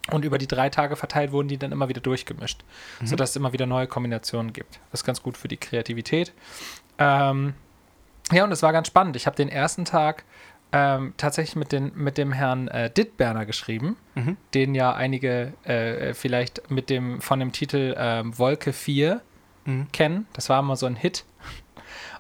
Und 0.10 0.26
über 0.26 0.38
die 0.38 0.48
drei 0.48 0.70
Tage 0.70 0.96
verteilt 0.96 1.32
wurden 1.32 1.48
die 1.48 1.58
dann 1.58 1.72
immer 1.72 1.88
wieder 1.88 2.02
durchgemischt, 2.02 2.64
sodass 3.04 3.32
es 3.32 3.36
immer 3.36 3.54
wieder 3.54 3.68
neue 3.68 3.86
Kombinationen 3.86 4.52
gibt. 4.52 4.80
Das 4.92 5.02
ist 5.02 5.06
ganz 5.06 5.22
gut 5.22 5.38
für 5.38 5.48
die 5.48 5.58
Kreativität. 5.58 6.34
Ähm, 6.98 7.54
ja, 8.32 8.44
und 8.44 8.52
es 8.52 8.64
war 8.64 8.72
ganz 8.74 8.88
spannend. 8.88 9.16
Ich 9.16 9.26
habe 9.28 9.36
den 9.36 9.50
ersten 9.50 9.86
Tag 9.86 10.24
ähm, 10.74 11.14
tatsächlich 11.18 11.56
mit, 11.58 11.72
den, 11.72 11.92
mit 11.96 12.18
dem 12.18 12.32
Herrn 12.32 12.68
äh, 12.70 12.90
Dittberner 12.90 13.46
geschrieben, 13.46 13.98
Mhm. 14.16 14.38
den 14.54 14.74
ja 14.76 14.94
einige 14.94 15.54
äh, 15.64 16.14
vielleicht 16.14 16.70
mit 16.72 16.90
dem 16.90 17.20
von 17.22 17.40
dem 17.40 17.52
Titel 17.52 17.94
ähm, 17.98 18.38
Wolke 18.38 18.72
4 18.74 19.22
Mhm. 19.66 19.88
kennen. 19.92 20.26
Das 20.34 20.50
war 20.50 20.60
immer 20.60 20.76
so 20.76 20.86
ein 20.88 20.96
Hit. 20.96 21.24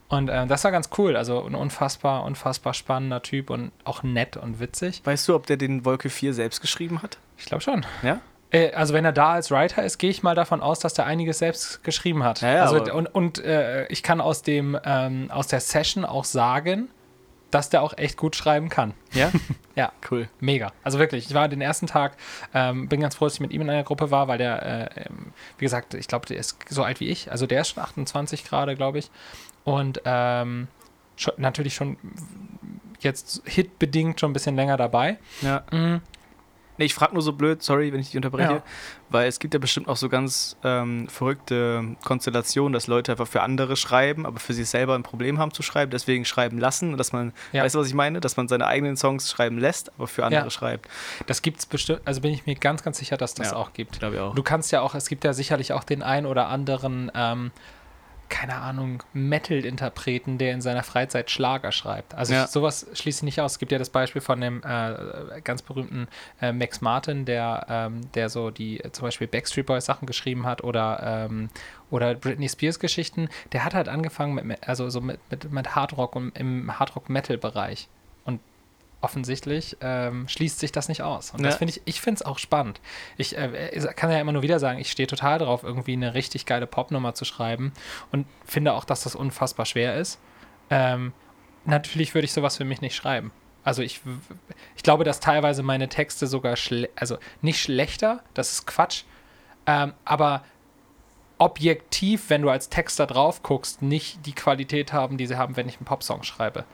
Und 0.09 0.29
ähm, 0.31 0.49
das 0.49 0.63
war 0.65 0.71
ganz 0.71 0.89
cool. 0.97 1.15
Also 1.15 1.43
ein 1.45 1.55
unfassbar, 1.55 2.23
unfassbar 2.25 2.73
spannender 2.73 3.21
Typ 3.21 3.49
und 3.49 3.71
auch 3.85 4.03
nett 4.03 4.35
und 4.35 4.59
witzig. 4.59 5.01
Weißt 5.05 5.27
du, 5.29 5.35
ob 5.35 5.47
der 5.47 5.55
den 5.57 5.85
Wolke 5.85 6.09
4 6.09 6.33
selbst 6.33 6.59
geschrieben 6.59 7.01
hat? 7.01 7.17
Ich 7.37 7.45
glaube 7.45 7.61
schon. 7.63 7.85
Ja? 8.03 8.19
Äh, 8.51 8.71
also 8.73 8.93
wenn 8.93 9.05
er 9.05 9.11
da 9.11 9.33
als 9.33 9.51
Writer 9.51 9.83
ist, 9.83 9.97
gehe 9.97 10.09
ich 10.09 10.23
mal 10.23 10.35
davon 10.35 10.61
aus, 10.61 10.79
dass 10.79 10.93
der 10.93 11.05
einiges 11.05 11.39
selbst 11.39 11.83
geschrieben 11.83 12.23
hat. 12.23 12.41
Ja, 12.41 12.53
ja, 12.53 12.63
also, 12.63 12.93
und 12.93 13.07
und 13.07 13.43
äh, 13.43 13.87
ich 13.87 14.03
kann 14.03 14.21
aus, 14.21 14.41
dem, 14.43 14.77
ähm, 14.85 15.29
aus 15.31 15.47
der 15.47 15.59
Session 15.59 16.05
auch 16.05 16.25
sagen, 16.25 16.89
dass 17.51 17.69
der 17.69 17.81
auch 17.81 17.97
echt 17.97 18.17
gut 18.17 18.35
schreiben 18.35 18.69
kann. 18.69 18.93
Ja? 19.13 19.31
Ja, 19.73 19.93
cool. 20.11 20.27
mega. 20.41 20.73
Also 20.83 20.99
wirklich, 20.99 21.27
ich 21.27 21.33
war 21.33 21.47
den 21.47 21.61
ersten 21.61 21.87
Tag, 21.87 22.17
ähm, 22.53 22.89
bin 22.89 22.99
ganz 22.99 23.15
froh, 23.15 23.25
dass 23.25 23.35
ich 23.35 23.39
mit 23.39 23.53
ihm 23.53 23.61
in 23.61 23.69
einer 23.69 23.83
Gruppe 23.83 24.11
war, 24.11 24.27
weil 24.27 24.37
der, 24.37 24.61
äh, 24.97 25.05
ähm, 25.05 25.31
wie 25.57 25.65
gesagt, 25.65 25.93
ich 25.93 26.09
glaube, 26.09 26.25
der 26.25 26.37
ist 26.37 26.57
so 26.69 26.83
alt 26.83 26.99
wie 26.99 27.07
ich. 27.07 27.31
Also 27.31 27.47
der 27.47 27.61
ist 27.61 27.69
schon 27.69 27.81
28 27.81 28.43
gerade, 28.43 28.75
glaube 28.75 28.99
ich. 28.99 29.09
Und 29.63 30.01
ähm, 30.03 30.67
schon, 31.15 31.33
natürlich 31.37 31.73
schon 31.73 31.97
jetzt 32.99 33.43
hitbedingt 33.45 34.19
schon 34.19 34.31
ein 34.31 34.33
bisschen 34.33 34.57
länger 34.57 34.75
dabei. 34.75 35.17
Ja. 35.41 35.63
Mhm. 35.71 36.01
Nee, 36.81 36.85
ich 36.85 36.95
frage 36.95 37.13
nur 37.13 37.21
so 37.21 37.33
blöd, 37.33 37.61
sorry, 37.61 37.93
wenn 37.93 37.99
ich 37.99 38.07
dich 38.07 38.15
unterbreche, 38.15 38.53
Ja. 38.53 38.63
weil 39.09 39.27
es 39.27 39.37
gibt 39.37 39.53
ja 39.53 39.59
bestimmt 39.59 39.87
auch 39.87 39.97
so 39.97 40.09
ganz 40.09 40.57
ähm, 40.63 41.07
verrückte 41.09 41.95
Konstellationen, 42.03 42.73
dass 42.73 42.87
Leute 42.87 43.11
einfach 43.11 43.27
für 43.27 43.43
andere 43.43 43.75
schreiben, 43.75 44.25
aber 44.25 44.39
für 44.39 44.53
sich 44.53 44.67
selber 44.67 44.95
ein 44.95 45.03
Problem 45.03 45.37
haben 45.37 45.53
zu 45.53 45.61
schreiben, 45.61 45.91
deswegen 45.91 46.25
schreiben 46.25 46.57
lassen 46.57 46.97
dass 46.97 47.13
man, 47.13 47.33
Ja. 47.51 47.63
weißt 47.63 47.75
du, 47.75 47.79
was 47.79 47.87
ich 47.87 47.93
meine? 47.93 48.19
Dass 48.19 48.35
man 48.35 48.47
seine 48.47 48.65
eigenen 48.65 48.97
Songs 48.97 49.29
schreiben 49.29 49.59
lässt, 49.59 49.91
aber 49.93 50.07
für 50.07 50.25
andere 50.25 50.45
Ja. 50.45 50.49
schreibt. 50.49 50.89
Das 51.27 51.43
gibt 51.43 51.59
es 51.59 51.67
bestimmt, 51.67 52.01
also 52.05 52.19
bin 52.21 52.33
ich 52.33 52.47
mir 52.47 52.55
ganz, 52.55 52.81
ganz 52.81 52.97
sicher, 52.97 53.15
dass 53.15 53.35
das 53.35 53.53
auch 53.53 53.73
gibt. 53.73 53.99
Glaube 53.99 54.15
ich 54.15 54.21
auch. 54.21 54.33
Du 54.33 54.41
kannst 54.41 54.71
ja 54.71 54.81
auch, 54.81 54.95
es 54.95 55.07
gibt 55.07 55.23
ja 55.23 55.33
sicherlich 55.33 55.73
auch 55.73 55.83
den 55.83 56.01
ein 56.01 56.25
oder 56.25 56.47
anderen 56.47 57.11
ähm, 57.13 57.51
keine 58.31 58.55
Ahnung, 58.55 59.03
Metal-Interpreten, 59.13 60.37
der 60.39 60.53
in 60.53 60.61
seiner 60.61 60.81
Freizeit 60.83 61.29
Schlager 61.29 61.71
schreibt. 61.71 62.15
Also 62.15 62.33
Ja. 62.33 62.47
sowas 62.47 62.87
schließe 62.93 63.19
ich 63.19 63.23
nicht 63.23 63.41
aus. 63.41 63.51
Es 63.53 63.59
gibt 63.59 63.71
ja 63.71 63.77
das 63.77 63.89
Beispiel 63.91 64.21
von 64.21 64.41
dem 64.41 64.63
äh, 64.63 65.41
ganz 65.43 65.61
berühmten 65.61 66.07
äh, 66.41 66.51
Max 66.51 66.81
Martin, 66.81 67.25
der, 67.25 67.65
ähm, 67.69 68.01
der 68.13 68.29
so 68.29 68.49
die 68.49 68.79
äh, 68.79 68.91
zum 68.91 69.05
Beispiel 69.05 69.27
Backstreet 69.27 69.65
Boys 69.67 69.85
Sachen 69.85 70.05
geschrieben 70.07 70.45
hat 70.47 70.63
oder, 70.63 71.27
ähm, 71.29 71.49
oder 71.91 72.15
Britney 72.15 72.49
Spears 72.49 72.79
Geschichten. 72.79 73.29
Der 73.51 73.63
hat 73.65 73.73
halt 73.75 73.87
angefangen 73.89 74.33
mit, 74.33 74.67
also 74.67 74.89
so 74.89 75.01
mit, 75.01 75.19
mit, 75.29 75.51
mit 75.51 75.75
Hardrock 75.75 76.15
und 76.15 76.35
im 76.37 76.79
Hardrock-Metal-Bereich. 76.79 77.87
Offensichtlich 79.01 79.77
ähm, 79.81 80.27
schließt 80.27 80.59
sich 80.59 80.71
das 80.71 80.87
nicht 80.87 81.01
aus. 81.01 81.31
Und 81.31 81.41
das 81.43 81.55
Ja. 81.55 81.57
finde 81.57 81.73
ich, 81.73 81.81
ich 81.85 82.01
finde 82.01 82.19
es 82.19 82.25
auch 82.25 82.37
spannend. 82.37 82.79
Ich 83.17 83.35
äh, 83.35 83.71
kann 83.95 84.11
ja 84.11 84.19
immer 84.19 84.31
nur 84.31 84.43
wieder 84.43 84.59
sagen, 84.59 84.79
ich 84.79 84.91
stehe 84.91 85.07
total 85.07 85.39
drauf, 85.39 85.63
irgendwie 85.63 85.93
eine 85.93 86.13
richtig 86.13 86.45
geile 86.45 86.67
Popnummer 86.67 87.15
zu 87.15 87.25
schreiben 87.25 87.73
und 88.11 88.27
finde 88.45 88.73
auch, 88.73 88.85
dass 88.85 89.01
das 89.01 89.15
unfassbar 89.15 89.65
schwer 89.65 89.95
ist. 89.95 90.19
Ähm, 90.69 91.13
natürlich 91.65 92.13
würde 92.13 92.25
ich 92.25 92.33
sowas 92.33 92.57
für 92.57 92.65
mich 92.65 92.81
nicht 92.81 92.95
schreiben. 92.95 93.31
Also 93.63 93.81
ich, 93.81 94.01
ich 94.75 94.83
glaube, 94.83 95.03
dass 95.03 95.19
teilweise 95.19 95.63
meine 95.63 95.89
Texte 95.89 96.27
sogar, 96.27 96.55
schle 96.55 96.89
also 96.95 97.17
nicht 97.41 97.59
schlechter, 97.59 98.23
das 98.33 98.51
ist 98.53 98.67
Quatsch, 98.67 99.03
ähm, 99.67 99.93
aber 100.05 100.43
objektiv, 101.41 102.29
wenn 102.29 102.43
du 102.43 102.51
als 102.51 102.69
Texter 102.69 103.07
drauf 103.07 103.41
guckst, 103.41 103.81
nicht 103.81 104.27
die 104.27 104.33
Qualität 104.33 104.93
haben, 104.93 105.17
die 105.17 105.25
sie 105.25 105.37
haben, 105.37 105.57
wenn 105.57 105.67
ich 105.67 105.77
einen 105.77 105.85
Popsong 105.85 106.21
schreibe. 106.21 106.65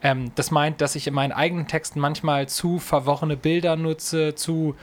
Ähm, 0.00 0.30
das 0.36 0.52
meint, 0.52 0.80
dass 0.80 0.94
ich 0.94 1.08
in 1.08 1.14
meinen 1.14 1.32
eigenen 1.32 1.66
Texten 1.66 1.98
manchmal 1.98 2.48
zu 2.48 2.78
verworrene 2.78 3.36
Bilder 3.36 3.74
nutze, 3.74 4.36
zu, 4.36 4.76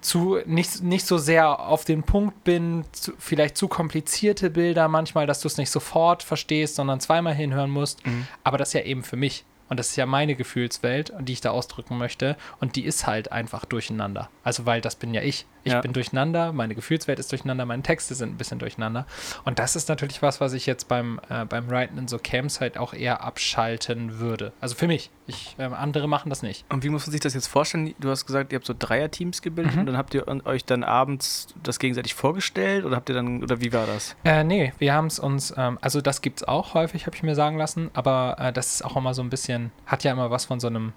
zu 0.00 0.40
nicht, 0.46 0.82
nicht 0.82 1.06
so 1.06 1.16
sehr 1.16 1.60
auf 1.60 1.84
den 1.84 2.02
Punkt 2.02 2.42
bin, 2.42 2.84
zu, 2.90 3.12
vielleicht 3.20 3.56
zu 3.56 3.68
komplizierte 3.68 4.50
Bilder 4.50 4.88
manchmal, 4.88 5.28
dass 5.28 5.40
du 5.40 5.46
es 5.46 5.58
nicht 5.58 5.70
sofort 5.70 6.24
verstehst, 6.24 6.74
sondern 6.74 6.98
zweimal 6.98 7.34
hinhören 7.34 7.70
musst. 7.70 8.02
Aber 8.42 8.58
das 8.58 8.70
ist 8.70 8.74
ja 8.74 8.82
eben 8.82 9.04
für 9.04 9.16
mich. 9.16 9.44
Und 9.68 9.78
das 9.78 9.90
ist 9.90 9.96
ja 9.96 10.06
meine 10.06 10.34
Gefühlswelt, 10.34 11.12
die 11.20 11.34
ich 11.34 11.40
da 11.40 11.50
ausdrücken 11.50 11.98
möchte. 11.98 12.36
Und 12.60 12.74
die 12.74 12.84
ist 12.84 13.06
halt 13.06 13.30
einfach 13.30 13.64
durcheinander. 13.64 14.28
Also, 14.42 14.66
weil 14.66 14.80
das 14.80 14.96
bin 14.96 15.14
ja 15.14 15.22
ich. 15.22 15.46
Ich 15.66 15.72
Ja. 15.72 15.80
bin 15.80 15.92
durcheinander, 15.92 16.52
meine 16.52 16.76
Gefühlswelt 16.76 17.18
ist 17.18 17.32
durcheinander, 17.32 17.66
meine 17.66 17.82
Texte 17.82 18.14
sind 18.14 18.30
ein 18.34 18.36
bisschen 18.36 18.60
durcheinander. 18.60 19.04
Und 19.44 19.58
das 19.58 19.74
ist 19.74 19.88
natürlich 19.88 20.22
was, 20.22 20.40
was 20.40 20.52
ich 20.52 20.64
jetzt 20.64 20.86
beim, 20.86 21.20
äh, 21.28 21.44
beim 21.44 21.68
Writen 21.68 21.98
in 21.98 22.06
so 22.06 22.18
Camps 22.22 22.60
halt 22.60 22.78
auch 22.78 22.94
eher 22.94 23.22
abschalten 23.24 24.20
würde. 24.20 24.52
Also 24.60 24.76
für 24.76 24.86
mich. 24.86 25.10
Ich, 25.26 25.56
ähm, 25.58 25.74
andere 25.74 26.06
machen 26.06 26.30
das 26.30 26.42
nicht. 26.42 26.64
Und 26.68 26.84
wie 26.84 26.88
muss 26.88 27.04
man 27.04 27.10
sich 27.10 27.20
das 27.20 27.34
jetzt 27.34 27.48
vorstellen? 27.48 27.96
Du 27.98 28.10
hast 28.10 28.26
gesagt, 28.26 28.52
ihr 28.52 28.56
habt 28.56 28.66
so 28.66 28.74
Dreierteams 28.78 29.42
gebildet 29.42 29.74
Mhm. 29.74 29.80
und 29.80 29.86
dann 29.86 29.96
habt 29.96 30.14
ihr 30.14 30.24
euch 30.46 30.64
dann 30.64 30.84
abends 30.84 31.48
das 31.64 31.80
gegenseitig 31.80 32.14
vorgestellt 32.14 32.84
oder 32.84 32.94
habt 32.94 33.08
ihr 33.08 33.16
dann, 33.16 33.42
oder 33.42 33.60
wie 33.60 33.72
war 33.72 33.86
das? 33.86 34.14
Äh, 34.24 34.44
nee, 34.44 34.72
wir 34.78 34.94
haben 34.94 35.06
es 35.08 35.18
uns, 35.18 35.52
ähm, 35.56 35.78
also 35.82 36.00
das 36.00 36.22
gibt 36.22 36.42
es 36.42 36.46
auch 36.46 36.74
häufig, 36.74 37.06
habe 37.06 37.16
ich 37.16 37.24
mir 37.24 37.34
sagen 37.34 37.56
lassen, 37.58 37.90
aber 37.92 38.36
äh, 38.38 38.52
das 38.52 38.74
ist 38.76 38.84
auch 38.84 38.96
immer 38.96 39.14
so 39.14 39.22
ein 39.22 39.30
bisschen, 39.30 39.72
hat 39.84 40.04
ja 40.04 40.12
immer 40.12 40.30
was 40.30 40.44
von 40.44 40.60
so 40.60 40.68
einem, 40.68 40.92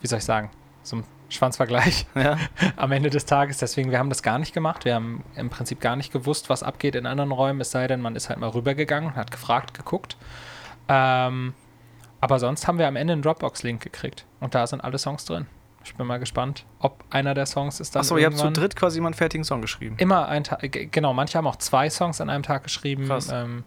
wie 0.00 0.06
soll 0.06 0.20
ich 0.20 0.24
sagen, 0.24 0.50
so 0.86 0.96
einem 0.96 1.04
Schwanzvergleich 1.28 2.06
Ja. 2.14 2.38
am 2.76 2.92
Ende 2.92 3.10
des 3.10 3.26
Tages. 3.26 3.58
Deswegen, 3.58 3.90
wir 3.90 3.98
haben 3.98 4.08
das 4.08 4.22
gar 4.22 4.38
nicht 4.38 4.52
gemacht. 4.52 4.84
Wir 4.84 4.94
haben 4.94 5.24
im 5.34 5.50
Prinzip 5.50 5.80
gar 5.80 5.96
nicht 5.96 6.12
gewusst, 6.12 6.48
was 6.48 6.62
abgeht 6.62 6.94
in 6.94 7.06
anderen 7.06 7.32
Räumen, 7.32 7.60
es 7.60 7.70
sei 7.70 7.86
denn, 7.86 8.00
man 8.00 8.16
ist 8.16 8.28
halt 8.28 8.38
mal 8.38 8.50
rübergegangen 8.50 9.10
und 9.10 9.16
hat 9.16 9.30
gefragt, 9.30 9.74
geguckt. 9.74 10.16
Ähm, 10.88 11.54
aber 12.20 12.38
sonst 12.38 12.66
haben 12.66 12.78
wir 12.78 12.88
am 12.88 12.96
Ende 12.96 13.12
einen 13.12 13.22
Dropbox-Link 13.22 13.82
gekriegt 13.82 14.24
und 14.40 14.54
da 14.54 14.66
sind 14.66 14.82
alle 14.82 14.98
Songs 14.98 15.24
drin. 15.24 15.46
Ich 15.84 15.94
bin 15.94 16.06
mal 16.06 16.18
gespannt, 16.18 16.64
ob 16.80 17.04
einer 17.10 17.34
der 17.34 17.46
Songs 17.46 17.78
ist 17.78 17.94
dann 17.94 18.00
Achso, 18.00 18.16
ihr 18.16 18.26
habt 18.26 18.38
zu 18.38 18.50
dritt 18.50 18.74
quasi 18.74 19.00
mal 19.00 19.08
einen 19.08 19.14
fertigen 19.14 19.44
Song 19.44 19.60
geschrieben. 19.60 19.94
Immer 19.98 20.26
ein 20.28 20.42
Tag, 20.42 20.60
genau, 20.90 21.14
manche 21.14 21.38
haben 21.38 21.46
auch 21.46 21.56
zwei 21.56 21.88
Songs 21.90 22.20
an 22.20 22.28
einem 22.28 22.42
Tag 22.42 22.64
geschrieben. 22.64 23.08
Ähm, 23.30 23.62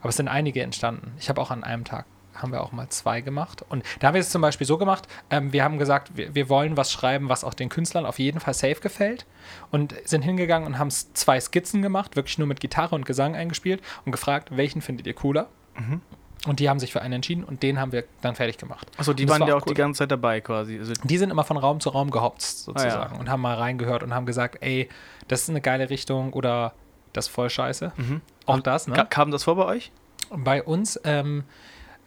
aber 0.00 0.08
es 0.08 0.16
sind 0.16 0.28
einige 0.28 0.62
entstanden. 0.62 1.12
Ich 1.18 1.28
habe 1.28 1.40
auch 1.40 1.50
an 1.50 1.62
einem 1.62 1.84
Tag, 1.84 2.06
haben 2.42 2.52
wir 2.52 2.62
auch 2.62 2.72
mal 2.72 2.88
zwei 2.88 3.20
gemacht. 3.20 3.64
Und 3.68 3.84
da 4.00 4.08
haben 4.08 4.14
wir 4.14 4.20
es 4.20 4.30
zum 4.30 4.42
Beispiel 4.42 4.66
so 4.66 4.78
gemacht, 4.78 5.06
ähm, 5.30 5.52
wir 5.52 5.64
haben 5.64 5.78
gesagt, 5.78 6.16
wir, 6.16 6.34
wir 6.34 6.48
wollen 6.48 6.76
was 6.76 6.90
schreiben, 6.92 7.28
was 7.28 7.44
auch 7.44 7.54
den 7.54 7.68
Künstlern 7.68 8.06
auf 8.06 8.18
jeden 8.18 8.40
Fall 8.40 8.54
safe 8.54 8.80
gefällt. 8.80 9.26
Und 9.70 9.94
sind 10.04 10.22
hingegangen 10.22 10.66
und 10.66 10.78
haben 10.78 10.90
zwei 10.90 11.40
Skizzen 11.40 11.82
gemacht, 11.82 12.16
wirklich 12.16 12.38
nur 12.38 12.46
mit 12.46 12.60
Gitarre 12.60 12.94
und 12.94 13.04
Gesang 13.06 13.34
eingespielt 13.34 13.82
und 14.04 14.12
gefragt, 14.12 14.56
welchen 14.56 14.80
findet 14.82 15.06
ihr 15.06 15.14
cooler? 15.14 15.48
Mhm. 15.76 16.00
Und 16.46 16.58
die 16.58 16.70
haben 16.70 16.80
sich 16.80 16.90
für 16.90 17.02
einen 17.02 17.12
entschieden 17.14 17.44
und 17.44 17.62
den 17.62 17.78
haben 17.78 17.92
wir 17.92 18.04
dann 18.22 18.34
fertig 18.34 18.56
gemacht. 18.56 18.90
Achso, 18.96 19.12
die 19.12 19.28
waren 19.28 19.42
war 19.42 19.48
ja 19.48 19.56
auch 19.56 19.60
auch 19.60 19.66
die 19.66 19.74
ganze 19.74 19.98
Zeit 19.98 20.10
dabei 20.10 20.40
quasi. 20.40 20.78
Also, 20.78 20.94
Die 21.04 21.18
sind 21.18 21.28
immer 21.30 21.44
von 21.44 21.58
Raum 21.58 21.80
zu 21.80 21.90
Raum 21.90 22.10
gehopst, 22.10 22.64
sozusagen, 22.64 22.94
Ah, 22.94 23.14
ja. 23.14 23.20
und 23.20 23.28
haben 23.28 23.42
mal 23.42 23.56
reingehört 23.56 24.02
und 24.02 24.14
haben 24.14 24.24
gesagt, 24.24 24.56
ey, 24.62 24.88
das 25.28 25.42
ist 25.42 25.50
eine 25.50 25.60
geile 25.60 25.90
Richtung 25.90 26.32
oder 26.32 26.72
das 27.12 27.26
ist 27.26 27.34
voll 27.34 27.50
scheiße. 27.50 27.92
mhm. 27.94 28.22
Auch 28.46 28.54
Und 28.54 28.66
das, 28.66 28.86
ne? 28.88 28.94
Ka 28.94 29.04
kam 29.04 29.30
das 29.30 29.44
vor 29.44 29.56
bei 29.56 29.66
euch? 29.66 29.92
Bei 30.30 30.62
uns, 30.62 30.98
ähm, 31.04 31.44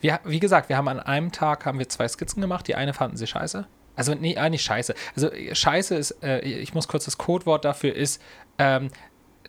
wir, 0.03 0.19
wie 0.25 0.39
gesagt, 0.39 0.67
wir 0.69 0.77
haben 0.77 0.89
an 0.89 1.00
einem 1.00 1.31
Tag 1.31 1.65
haben 1.65 1.79
wir 1.79 1.88
zwei 1.88 2.07
Skizzen 2.07 2.41
gemacht. 2.41 2.67
Die 2.67 2.75
eine 2.75 2.93
fanden 2.93 3.15
sie 3.15 3.25
scheiße. 3.25 3.65
Also, 3.95 4.13
nee, 4.13 4.38
nicht 4.50 4.63
scheiße. 4.63 4.93
Also, 5.15 5.29
scheiße 5.53 5.95
ist, 5.95 6.24
äh, 6.24 6.39
ich 6.41 6.74
muss 6.74 6.88
kurz 6.88 7.05
das 7.05 7.17
Codewort 7.17 7.63
dafür 7.63 7.95
ist, 7.95 8.22
ähm, 8.57 8.89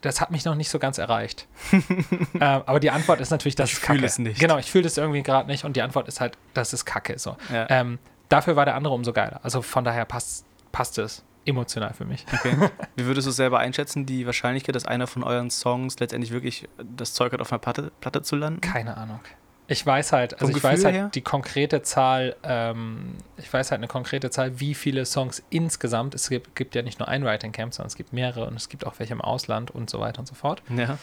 das 0.00 0.20
hat 0.20 0.30
mich 0.30 0.44
noch 0.44 0.54
nicht 0.54 0.68
so 0.70 0.78
ganz 0.78 0.98
erreicht. 0.98 1.48
ähm, 1.72 2.28
aber 2.40 2.78
die 2.78 2.90
Antwort 2.90 3.20
ist 3.20 3.30
natürlich, 3.30 3.56
das 3.56 3.70
Ich 3.70 3.76
ist 3.76 3.82
Kacke. 3.82 3.98
fühl 3.98 4.04
es 4.04 4.18
nicht. 4.18 4.38
Genau, 4.38 4.58
ich 4.58 4.70
fühle 4.70 4.84
das 4.84 4.96
irgendwie 4.96 5.22
gerade 5.22 5.48
nicht 5.48 5.64
und 5.64 5.76
die 5.76 5.82
Antwort 5.82 6.08
ist 6.08 6.20
halt, 6.20 6.38
das 6.52 6.72
ist 6.72 6.84
Kacke. 6.84 7.18
So. 7.18 7.36
Ja. 7.52 7.66
Ähm, 7.70 7.98
dafür 8.28 8.54
war 8.54 8.64
der 8.64 8.74
andere 8.74 8.94
umso 8.94 9.12
geiler. 9.12 9.40
Also 9.42 9.62
von 9.62 9.82
daher 9.82 10.04
passt, 10.04 10.44
passt 10.72 10.98
es 10.98 11.24
emotional 11.46 11.94
für 11.94 12.04
mich. 12.04 12.26
Okay. 12.32 12.54
Wie 12.96 13.06
würdest 13.06 13.26
du 13.26 13.30
es 13.30 13.36
selber 13.36 13.58
einschätzen, 13.58 14.06
die 14.06 14.26
Wahrscheinlichkeit, 14.26 14.74
dass 14.74 14.84
einer 14.84 15.06
von 15.06 15.24
euren 15.24 15.50
Songs 15.50 15.98
letztendlich 15.98 16.32
wirklich 16.32 16.68
das 16.78 17.14
Zeug 17.14 17.32
hat, 17.32 17.40
auf 17.40 17.50
einer 17.50 17.58
Platte, 17.58 17.90
Platte 18.00 18.22
zu 18.22 18.36
landen? 18.36 18.60
Keine 18.60 18.96
Ahnung. 18.96 19.20
Ich 19.66 19.84
weiß 19.84 20.12
halt, 20.12 20.34
also 20.34 20.48
Vom 20.48 20.56
ich 20.56 20.62
weiß 20.62 20.84
halt 20.84 20.94
her? 20.94 21.10
die 21.14 21.22
konkrete 21.22 21.80
Zahl, 21.80 22.36
ähm, 22.42 23.14
ich 23.38 23.50
weiß 23.50 23.70
halt 23.70 23.78
eine 23.78 23.88
konkrete 23.88 24.28
Zahl, 24.30 24.60
wie 24.60 24.74
viele 24.74 25.06
Songs 25.06 25.42
insgesamt, 25.48 26.14
es 26.14 26.28
gibt, 26.28 26.54
gibt 26.54 26.74
ja 26.74 26.82
nicht 26.82 26.98
nur 26.98 27.08
ein 27.08 27.24
Writing 27.24 27.52
Camp, 27.52 27.72
sondern 27.72 27.88
es 27.88 27.96
gibt 27.96 28.12
mehrere 28.12 28.46
und 28.46 28.56
es 28.56 28.68
gibt 28.68 28.86
auch 28.86 28.98
welche 28.98 29.14
im 29.14 29.22
Ausland 29.22 29.70
und 29.70 29.88
so 29.88 30.00
weiter 30.00 30.18
und 30.18 30.26
so 30.26 30.34
fort. 30.34 30.62
Ja. 30.68 30.98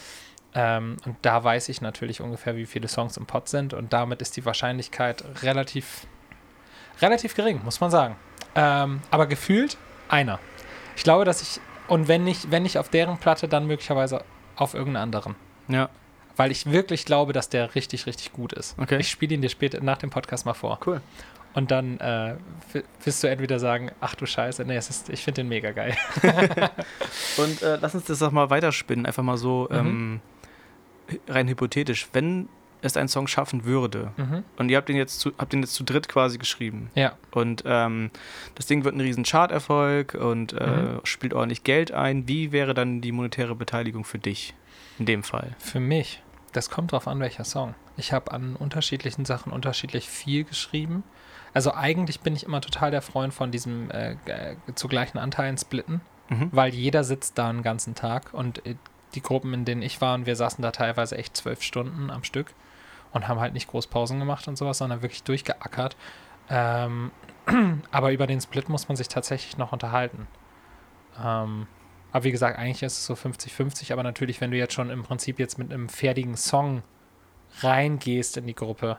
Ähm, 0.53 0.97
und 1.05 1.15
da 1.23 1.43
weiß 1.43 1.69
ich 1.69 1.81
natürlich 1.81 2.21
ungefähr, 2.21 2.55
wie 2.55 2.65
viele 2.65 2.87
Songs 2.87 3.17
im 3.17 3.25
Pot 3.25 3.49
sind 3.49 3.73
und 3.73 3.93
damit 3.93 4.21
ist 4.21 4.37
die 4.37 4.45
Wahrscheinlichkeit 4.45 5.23
relativ, 5.41 6.05
relativ 7.01 7.35
gering, 7.35 7.61
muss 7.63 7.79
man 7.79 7.89
sagen. 7.89 8.15
Ähm, 8.53 9.01
aber 9.09 9.25
gefühlt 9.25 9.77
einer. 10.07 10.39
Ich 10.95 11.03
glaube, 11.03 11.25
dass 11.25 11.41
ich, 11.41 11.61
und 11.87 12.07
wenn 12.07 12.23
nicht, 12.23 12.51
wenn 12.51 12.63
nicht 12.63 12.77
auf 12.77 12.89
deren 12.89 13.17
Platte, 13.17 13.47
dann 13.47 13.65
möglicherweise 13.65 14.23
auf 14.55 14.75
irgendeinen 14.75 15.03
anderen. 15.03 15.35
Ja. 15.67 15.89
Weil 16.41 16.51
ich 16.51 16.71
wirklich 16.71 17.05
glaube, 17.05 17.33
dass 17.33 17.49
der 17.49 17.75
richtig, 17.75 18.05
richtig 18.07 18.33
gut 18.33 18.51
ist. 18.53 18.77
Okay. 18.79 18.97
Ich 18.99 19.09
spiele 19.09 19.35
ihn 19.35 19.41
dir 19.41 19.49
später 19.49 19.79
nach 19.81 19.97
dem 19.97 20.09
Podcast 20.09 20.45
mal 20.45 20.53
vor. 20.55 20.79
Cool. 20.85 21.01
Und 21.53 21.69
dann 21.69 21.99
äh, 21.99 22.35
wirst 23.03 23.23
du 23.23 23.27
entweder 23.27 23.59
sagen, 23.59 23.91
ach 23.99 24.15
du 24.15 24.25
Scheiße, 24.25 24.63
nee, 24.65 24.75
es 24.77 24.89
ist, 24.89 25.09
ich 25.09 25.21
finde 25.23 25.41
den 25.41 25.49
mega 25.49 25.71
geil. 25.71 25.95
Und 27.37 27.61
äh, 27.61 27.77
lass 27.81 27.93
uns 27.95 28.05
das 28.05 28.19
doch 28.19 28.31
mal 28.31 28.49
weiterspinnen, 28.49 29.05
einfach 29.05 29.23
mal 29.23 29.37
so 29.37 29.67
Mhm. 29.69 29.77
ähm, 29.77 30.19
rein 31.27 31.47
hypothetisch. 31.47 32.07
Wenn 32.13 32.47
es 32.81 32.97
einen 32.97 33.09
Song 33.09 33.27
schaffen 33.27 33.63
würde 33.65 34.11
Mhm. 34.17 34.43
und 34.57 34.69
ihr 34.71 34.77
habt 34.77 34.89
den 34.89 34.95
jetzt 34.95 35.19
zu, 35.19 35.33
habt 35.37 35.53
den 35.53 35.61
jetzt 35.61 35.75
zu 35.75 35.83
dritt 35.83 36.07
quasi 36.09 36.39
geschrieben 36.39 36.89
Ja. 36.95 37.13
und 37.29 37.61
ähm, 37.65 38.09
das 38.55 38.65
Ding 38.65 38.83
wird 38.85 38.95
ein 38.95 39.01
riesen 39.01 39.23
Charterfolg 39.23 40.15
und 40.15 40.53
äh, 40.53 40.65
Mhm. 40.67 40.99
spielt 41.03 41.33
ordentlich 41.35 41.63
Geld 41.63 41.91
ein, 41.91 42.27
wie 42.27 42.51
wäre 42.51 42.73
dann 42.73 43.01
die 43.01 43.11
monetäre 43.11 43.53
Beteiligung 43.55 44.03
für 44.03 44.17
dich 44.17 44.55
in 44.97 45.05
dem 45.05 45.21
Fall? 45.21 45.55
Für 45.59 45.79
mich, 45.79 46.23
das 46.51 46.69
kommt 46.69 46.91
drauf 46.91 47.07
an, 47.07 47.19
welcher 47.19 47.43
Song. 47.43 47.75
Ich 47.97 48.13
habe 48.13 48.31
an 48.31 48.55
unterschiedlichen 48.55 49.25
Sachen 49.25 49.51
unterschiedlich 49.51 50.09
viel 50.09 50.43
geschrieben. 50.43 51.03
Also 51.53 51.73
eigentlich 51.73 52.21
bin 52.21 52.35
ich 52.35 52.43
immer 52.45 52.61
total 52.61 52.91
der 52.91 53.01
Freund 53.01 53.33
von 53.33 53.51
diesem 53.51 53.89
äh, 53.91 54.15
zu 54.75 54.87
gleichen 54.87 55.17
Anteilen 55.17 55.57
splitten, 55.57 56.01
Mhm. 56.29 56.47
weil 56.53 56.73
jeder 56.73 57.03
sitzt 57.03 57.37
da 57.37 57.49
einen 57.49 57.61
ganzen 57.61 57.93
Tag 57.93 58.33
und 58.33 58.65
äh, 58.65 58.75
die 59.15 59.21
Gruppen, 59.21 59.53
in 59.53 59.65
denen 59.65 59.81
ich 59.81 59.99
war, 59.99 60.15
und 60.15 60.25
wir 60.25 60.37
saßen 60.37 60.61
da 60.61 60.71
teilweise 60.71 61.17
echt 61.17 61.35
zwölf 61.35 61.61
Stunden 61.61 62.09
am 62.09 62.23
Stück 62.23 62.53
und 63.11 63.27
haben 63.27 63.41
halt 63.41 63.53
nicht 63.53 63.67
groß 63.67 63.87
Pausen 63.87 64.17
gemacht 64.19 64.47
und 64.47 64.57
sowas, 64.57 64.77
sondern 64.77 65.01
wirklich 65.01 65.23
durchgeackert. 65.23 65.97
Ähm, 66.49 67.11
aber 67.91 68.13
über 68.13 68.27
den 68.27 68.39
Split 68.39 68.69
muss 68.69 68.87
man 68.87 68.95
sich 68.95 69.09
tatsächlich 69.09 69.57
noch 69.57 69.73
unterhalten. 69.73 70.27
Ähm, 71.21 71.67
aber 72.11 72.23
wie 72.25 72.31
gesagt, 72.31 72.57
eigentlich 72.57 72.83
ist 72.83 72.97
es 72.97 73.05
so 73.05 73.13
50-50, 73.13 73.93
aber 73.93 74.03
natürlich, 74.03 74.41
wenn 74.41 74.51
du 74.51 74.57
jetzt 74.57 74.73
schon 74.73 74.89
im 74.89 75.03
Prinzip 75.03 75.39
jetzt 75.39 75.57
mit 75.57 75.71
einem 75.71 75.89
fertigen 75.89 76.35
Song 76.35 76.83
reingehst 77.61 78.37
in 78.37 78.47
die 78.47 78.55
Gruppe 78.55 78.97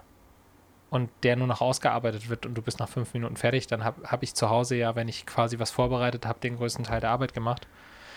und 0.91 1.11
der 1.23 1.37
nur 1.37 1.47
noch 1.47 1.61
ausgearbeitet 1.61 2.29
wird 2.29 2.47
und 2.47 2.55
du 2.55 2.63
bist 2.63 2.79
nach 2.79 2.89
fünf 2.89 3.15
Minuten 3.15 3.37
fertig, 3.37 3.67
dann 3.67 3.85
habe 3.85 4.11
hab 4.11 4.23
ich 4.23 4.35
zu 4.35 4.51
Hause 4.51 4.77
ja, 4.77 4.95
wenn 4.95 5.09
ich 5.09 5.27
quasi 5.27 5.59
was 5.59 5.71
vorbereitet 5.71 6.27
habe, 6.27 6.41
den 6.41 6.57
größten 6.57 6.85
Teil 6.85 7.01
der 7.01 7.11
Arbeit 7.11 7.35
gemacht. 7.35 7.67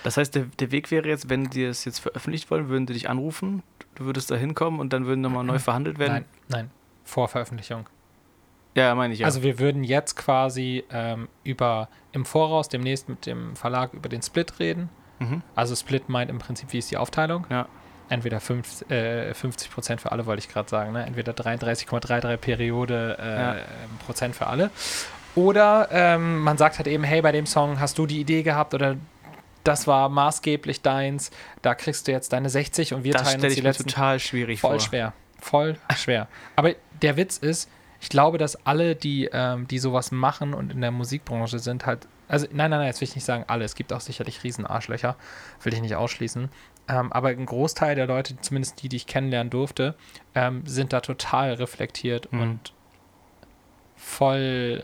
Das 0.04 0.18
heißt, 0.18 0.36
der, 0.36 0.44
der 0.60 0.72
Weg 0.72 0.92
wäre 0.92 1.08
jetzt, 1.08 1.30
wenn 1.30 1.46
die 1.46 1.64
es 1.64 1.84
jetzt 1.86 2.00
veröffentlicht 2.00 2.52
wollen, 2.52 2.70
würden 2.70 2.86
die 2.86 2.94
dich 2.94 3.10
anrufen, 3.10 3.64
du 3.96 4.06
würdest 4.06 4.30
da 4.30 4.36
hinkommen 4.36 4.80
und 4.80 4.94
dann 4.94 5.06
würden 5.06 5.22
nochmal 5.22 5.44
neu 5.44 5.60
verhandelt 5.60 6.00
werden? 6.00 6.14
Nein, 6.14 6.26
nein, 6.50 6.72
vor 7.04 7.28
Veröffentlichung. 7.28 7.90
Ja, 8.76 8.94
meine 8.96 9.14
ich 9.14 9.20
ja. 9.22 9.26
Also 9.26 9.42
wir 9.44 9.58
würden 9.60 9.84
jetzt 9.84 10.16
quasi 10.16 10.84
ähm, 10.92 11.28
über 11.44 11.88
im 12.12 12.26
Voraus 12.26 12.68
demnächst 12.70 13.08
mit 13.10 13.26
dem 13.26 13.56
Verlag 13.56 13.94
über 13.94 14.10
den 14.10 14.22
Split 14.22 14.60
reden. 14.60 14.90
mhm. 15.20 15.42
Also 15.56 15.76
Split 15.76 16.10
meint 16.10 16.30
im 16.30 16.40
Prinzip, 16.40 16.72
wie 16.74 16.80
ist 16.80 16.92
die 16.92 16.98
Aufteilung. 16.98 17.46
Ja. 17.50 17.68
entweder 18.10 18.40
fünf, 18.40 18.88
äh, 18.92 19.34
50 19.34 19.72
Prozent 19.72 20.02
für 20.02 20.12
alle, 20.12 20.26
wollte 20.26 20.40
ich 20.40 20.50
gerade 20.50 20.70
sagen, 20.70 20.92
ne? 20.94 21.06
entweder 21.06 21.32
33,33 21.34 22.38
Periode 22.38 23.18
äh, 23.20 23.36
Ja. 23.40 23.56
Prozent 24.06 24.36
für 24.36 24.48
alle. 24.48 24.70
Oder 25.36 25.90
ähm, 25.92 26.40
man 26.40 26.58
sagt 26.58 26.78
halt 26.78 26.88
eben, 26.88 27.04
hey, 27.04 27.22
bei 27.22 27.32
dem 27.32 27.46
Song 27.46 27.80
hast 27.80 27.98
du 27.98 28.06
die 28.06 28.20
Idee 28.22 28.44
gehabt 28.44 28.74
oder 28.74 28.96
das 29.64 29.88
war 29.88 30.08
maßgeblich 30.10 30.82
deins, 30.82 31.32
da 31.62 31.74
kriegst 31.76 32.08
du 32.08 32.12
jetzt 32.12 32.32
deine 32.34 32.50
60 32.50 32.94
und 32.94 33.04
wir 33.04 33.14
Das 33.14 33.24
teilen 33.24 33.40
stelle 33.40 33.46
uns 33.48 33.54
ich 33.54 33.56
die 33.58 33.62
mir 33.64 33.70
letzten 33.70 33.88
total 33.88 34.20
schwierig 34.20 34.60
Voll 34.62 34.72
vor. 34.72 34.80
schwer. 34.80 35.14
Voll 35.40 35.78
schwer. 35.98 36.28
Aber 36.56 36.74
der 37.02 37.18
Witz 37.18 37.38
ist, 37.38 37.70
ich 38.06 38.10
glaube, 38.10 38.38
dass 38.38 38.68
alle, 38.68 38.96
die, 38.96 39.28
ähm, 39.34 39.68
die 39.68 39.80
sowas 39.80 40.12
machen 40.12 40.54
und 40.54 40.72
in 40.72 40.80
der 40.80 40.92
Musikbranche 40.92 41.58
sind, 41.58 41.88
halt. 41.88 42.08
Also, 42.28 42.46
nein, 42.52 42.70
nein, 42.70 42.80
nein, 42.80 42.86
jetzt 42.86 43.02
will 43.02 43.08
ich 43.08 43.16
nicht 43.16 43.24
sagen 43.26 43.46
alle. 43.48 43.66
Es 43.66 43.74
gibt 43.74 43.92
auch 43.92 44.00
sicherlich 44.00 44.44
Riesenarschlöcher. 44.44 45.16
Will 45.64 45.74
ich 45.74 45.82
nicht 45.82 45.96
ausschließen. 45.96 46.50
Ähm, 46.88 47.12
aber 47.12 47.30
ein 47.30 47.48
Großteil 47.48 47.96
der 47.96 48.06
Leute, 48.06 48.40
zumindest 48.42 48.84
die, 48.84 48.90
die 48.90 48.98
ich 48.98 49.08
kennenlernen 49.08 49.50
durfte, 49.50 49.96
ähm, 50.36 50.62
sind 50.68 50.94
da 50.94 51.02
total 51.02 51.54
reflektiert 51.56 52.32
Mhm. 52.32 52.42
und 52.42 52.74
voll 53.96 54.84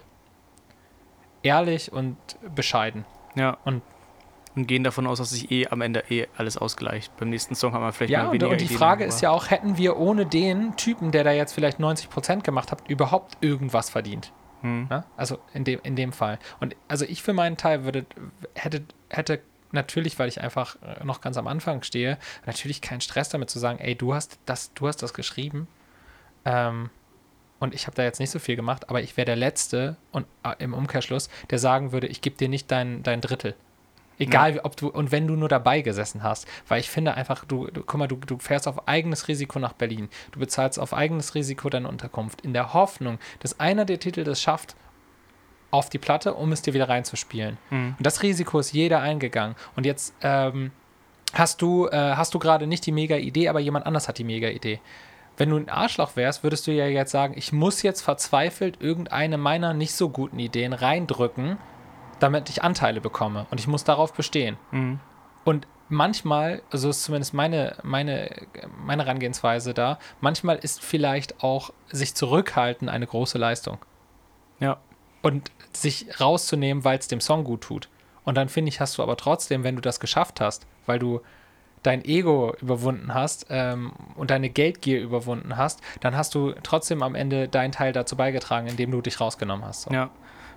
ehrlich 1.43 1.91
und 1.91 2.17
bescheiden. 2.55 3.05
Ja. 3.35 3.57
Und- 3.65 3.83
und 4.55 4.67
gehen 4.67 4.83
davon 4.83 5.07
aus, 5.07 5.19
dass 5.19 5.29
sich 5.29 5.51
eh 5.51 5.67
am 5.67 5.81
Ende 5.81 6.03
eh 6.09 6.27
alles 6.35 6.57
ausgleicht. 6.57 7.15
Beim 7.17 7.29
nächsten 7.29 7.55
Song 7.55 7.73
haben 7.73 7.83
wir 7.83 7.93
vielleicht 7.93 8.11
Ja, 8.11 8.25
mal 8.25 8.31
weniger 8.31 8.49
und 8.49 8.59
die 8.59 8.65
Ideen, 8.65 8.77
Frage 8.77 9.05
ist 9.05 9.21
ja 9.21 9.31
auch, 9.31 9.49
hätten 9.49 9.77
wir 9.77 9.97
ohne 9.97 10.25
den 10.25 10.75
Typen, 10.75 11.11
der 11.11 11.23
da 11.23 11.31
jetzt 11.31 11.53
vielleicht 11.53 11.79
90% 11.79 12.41
gemacht 12.41 12.71
hat, 12.71 12.87
überhaupt 12.89 13.37
irgendwas 13.41 13.89
verdient? 13.89 14.31
Hm. 14.61 14.89
Also 15.17 15.39
in 15.53 15.63
dem, 15.63 15.79
in 15.83 15.95
dem 15.95 16.11
Fall. 16.11 16.37
Und 16.59 16.75
also 16.87 17.05
ich 17.05 17.23
für 17.23 17.33
meinen 17.33 17.57
Teil 17.57 17.83
würde, 17.83 18.05
hätte, 18.53 18.83
hätte 19.09 19.41
natürlich, 19.71 20.19
weil 20.19 20.27
ich 20.27 20.41
einfach 20.41 20.75
äh, 20.81 21.03
noch 21.03 21.21
ganz 21.21 21.37
am 21.37 21.47
Anfang 21.47 21.83
stehe, 21.83 22.17
natürlich 22.45 22.81
keinen 22.81 23.01
Stress 23.01 23.29
damit 23.29 23.49
zu 23.49 23.59
sagen, 23.59 23.79
ey, 23.79 23.95
du 23.95 24.13
hast 24.13 24.39
das, 24.45 24.73
du 24.73 24.87
hast 24.87 24.97
das 24.97 25.13
geschrieben. 25.13 25.67
Ähm, 26.45 26.89
und 27.59 27.75
ich 27.75 27.85
habe 27.85 27.95
da 27.95 28.03
jetzt 28.03 28.19
nicht 28.19 28.31
so 28.31 28.39
viel 28.39 28.55
gemacht, 28.55 28.89
aber 28.89 29.01
ich 29.01 29.17
wäre 29.17 29.25
der 29.25 29.35
Letzte 29.35 29.97
und 30.11 30.25
äh, 30.43 30.55
im 30.59 30.73
Umkehrschluss, 30.73 31.29
der 31.49 31.59
sagen 31.59 31.91
würde, 31.91 32.07
ich 32.07 32.21
gebe 32.21 32.35
dir 32.35 32.49
nicht 32.49 32.69
dein, 32.71 33.03
dein 33.03 33.21
Drittel. 33.21 33.55
Egal, 34.21 34.59
ob 34.63 34.77
du, 34.77 34.89
und 34.89 35.11
wenn 35.11 35.27
du 35.27 35.35
nur 35.35 35.49
dabei 35.49 35.81
gesessen 35.81 36.23
hast, 36.23 36.47
weil 36.67 36.79
ich 36.79 36.89
finde 36.89 37.15
einfach, 37.15 37.45
du, 37.45 37.67
du 37.67 37.83
guck 37.83 37.97
mal, 37.97 38.07
du, 38.07 38.17
du 38.17 38.37
fährst 38.37 38.67
auf 38.67 38.87
eigenes 38.87 39.27
Risiko 39.27 39.59
nach 39.59 39.73
Berlin. 39.73 40.09
Du 40.31 40.39
bezahlst 40.39 40.79
auf 40.79 40.93
eigenes 40.93 41.35
Risiko 41.35 41.69
deine 41.69 41.87
Unterkunft, 41.87 42.41
in 42.41 42.53
der 42.53 42.73
Hoffnung, 42.73 43.19
dass 43.39 43.59
einer 43.59 43.85
der 43.85 43.99
Titel 43.99 44.23
das 44.23 44.41
schafft, 44.41 44.75
auf 45.71 45.89
die 45.89 45.97
Platte, 45.97 46.33
um 46.33 46.51
es 46.51 46.61
dir 46.61 46.73
wieder 46.73 46.89
reinzuspielen. 46.89 47.57
Mhm. 47.69 47.95
Und 47.97 48.05
das 48.05 48.21
Risiko 48.21 48.59
ist 48.59 48.73
jeder 48.73 49.01
eingegangen. 49.01 49.55
Und 49.75 49.85
jetzt 49.85 50.13
ähm, 50.21 50.71
hast 51.33 51.61
du, 51.61 51.87
äh, 51.87 51.95
hast 51.95 52.33
du 52.33 52.39
gerade 52.39 52.67
nicht 52.67 52.85
die 52.85 52.91
mega 52.91 53.15
Idee, 53.15 53.47
aber 53.47 53.59
jemand 53.59 53.85
anders 53.85 54.07
hat 54.07 54.17
die 54.17 54.23
mega 54.23 54.49
Idee. 54.49 54.79
Wenn 55.37 55.49
du 55.49 55.55
ein 55.55 55.69
Arschloch 55.69 56.15
wärst, 56.15 56.43
würdest 56.43 56.67
du 56.67 56.71
ja 56.71 56.85
jetzt 56.85 57.11
sagen, 57.11 57.33
ich 57.37 57.53
muss 57.53 57.81
jetzt 57.81 58.01
verzweifelt 58.01 58.81
irgendeine 58.81 59.37
meiner 59.37 59.73
nicht 59.73 59.93
so 59.93 60.09
guten 60.09 60.37
Ideen 60.37 60.73
reindrücken, 60.73 61.57
damit 62.21 62.49
ich 62.49 62.63
Anteile 62.63 63.01
bekomme. 63.01 63.47
Und 63.49 63.59
ich 63.59 63.67
muss 63.67 63.83
darauf 63.83 64.13
bestehen. 64.13 64.57
Mhm. 64.71 64.99
Und 65.43 65.67
manchmal, 65.89 66.61
so 66.71 66.89
ist 66.89 67.03
zumindest 67.03 67.33
meine, 67.33 67.75
meine, 67.83 68.29
meine 68.77 69.03
Herangehensweise 69.03 69.73
da, 69.73 69.97
manchmal 70.21 70.57
ist 70.57 70.83
vielleicht 70.83 71.43
auch 71.43 71.71
sich 71.91 72.15
zurückhalten 72.15 72.89
eine 72.89 73.07
große 73.07 73.37
Leistung. 73.37 73.79
Ja. 74.59 74.77
Und 75.23 75.51
sich 75.73 76.21
rauszunehmen, 76.21 76.83
weil 76.83 76.99
es 76.99 77.07
dem 77.07 77.21
Song 77.21 77.43
gut 77.43 77.61
tut. 77.61 77.89
Und 78.23 78.35
dann 78.35 78.49
finde 78.49 78.69
ich, 78.69 78.79
hast 78.79 78.97
du 78.97 79.03
aber 79.03 79.17
trotzdem, 79.17 79.63
wenn 79.63 79.75
du 79.75 79.81
das 79.81 79.99
geschafft 79.99 80.41
hast, 80.41 80.67
weil 80.85 80.99
du 80.99 81.21
dein 81.81 82.05
Ego 82.05 82.55
überwunden 82.61 83.15
hast 83.15 83.47
ähm, 83.49 83.93
und 84.15 84.29
deine 84.29 84.51
Geldgier 84.51 85.01
überwunden 85.01 85.57
hast, 85.57 85.81
dann 86.01 86.15
hast 86.15 86.35
du 86.35 86.53
trotzdem 86.61 87.01
am 87.01 87.15
Ende 87.15 87.47
deinen 87.47 87.71
Teil 87.71 87.91
dazu 87.91 88.15
beigetragen, 88.15 88.67
indem 88.67 88.91
du 88.91 89.01
dich 89.01 89.19
rausgenommen 89.19 89.65
hast. 89.65 89.83
So. 89.83 89.91
Ja. 89.91 90.11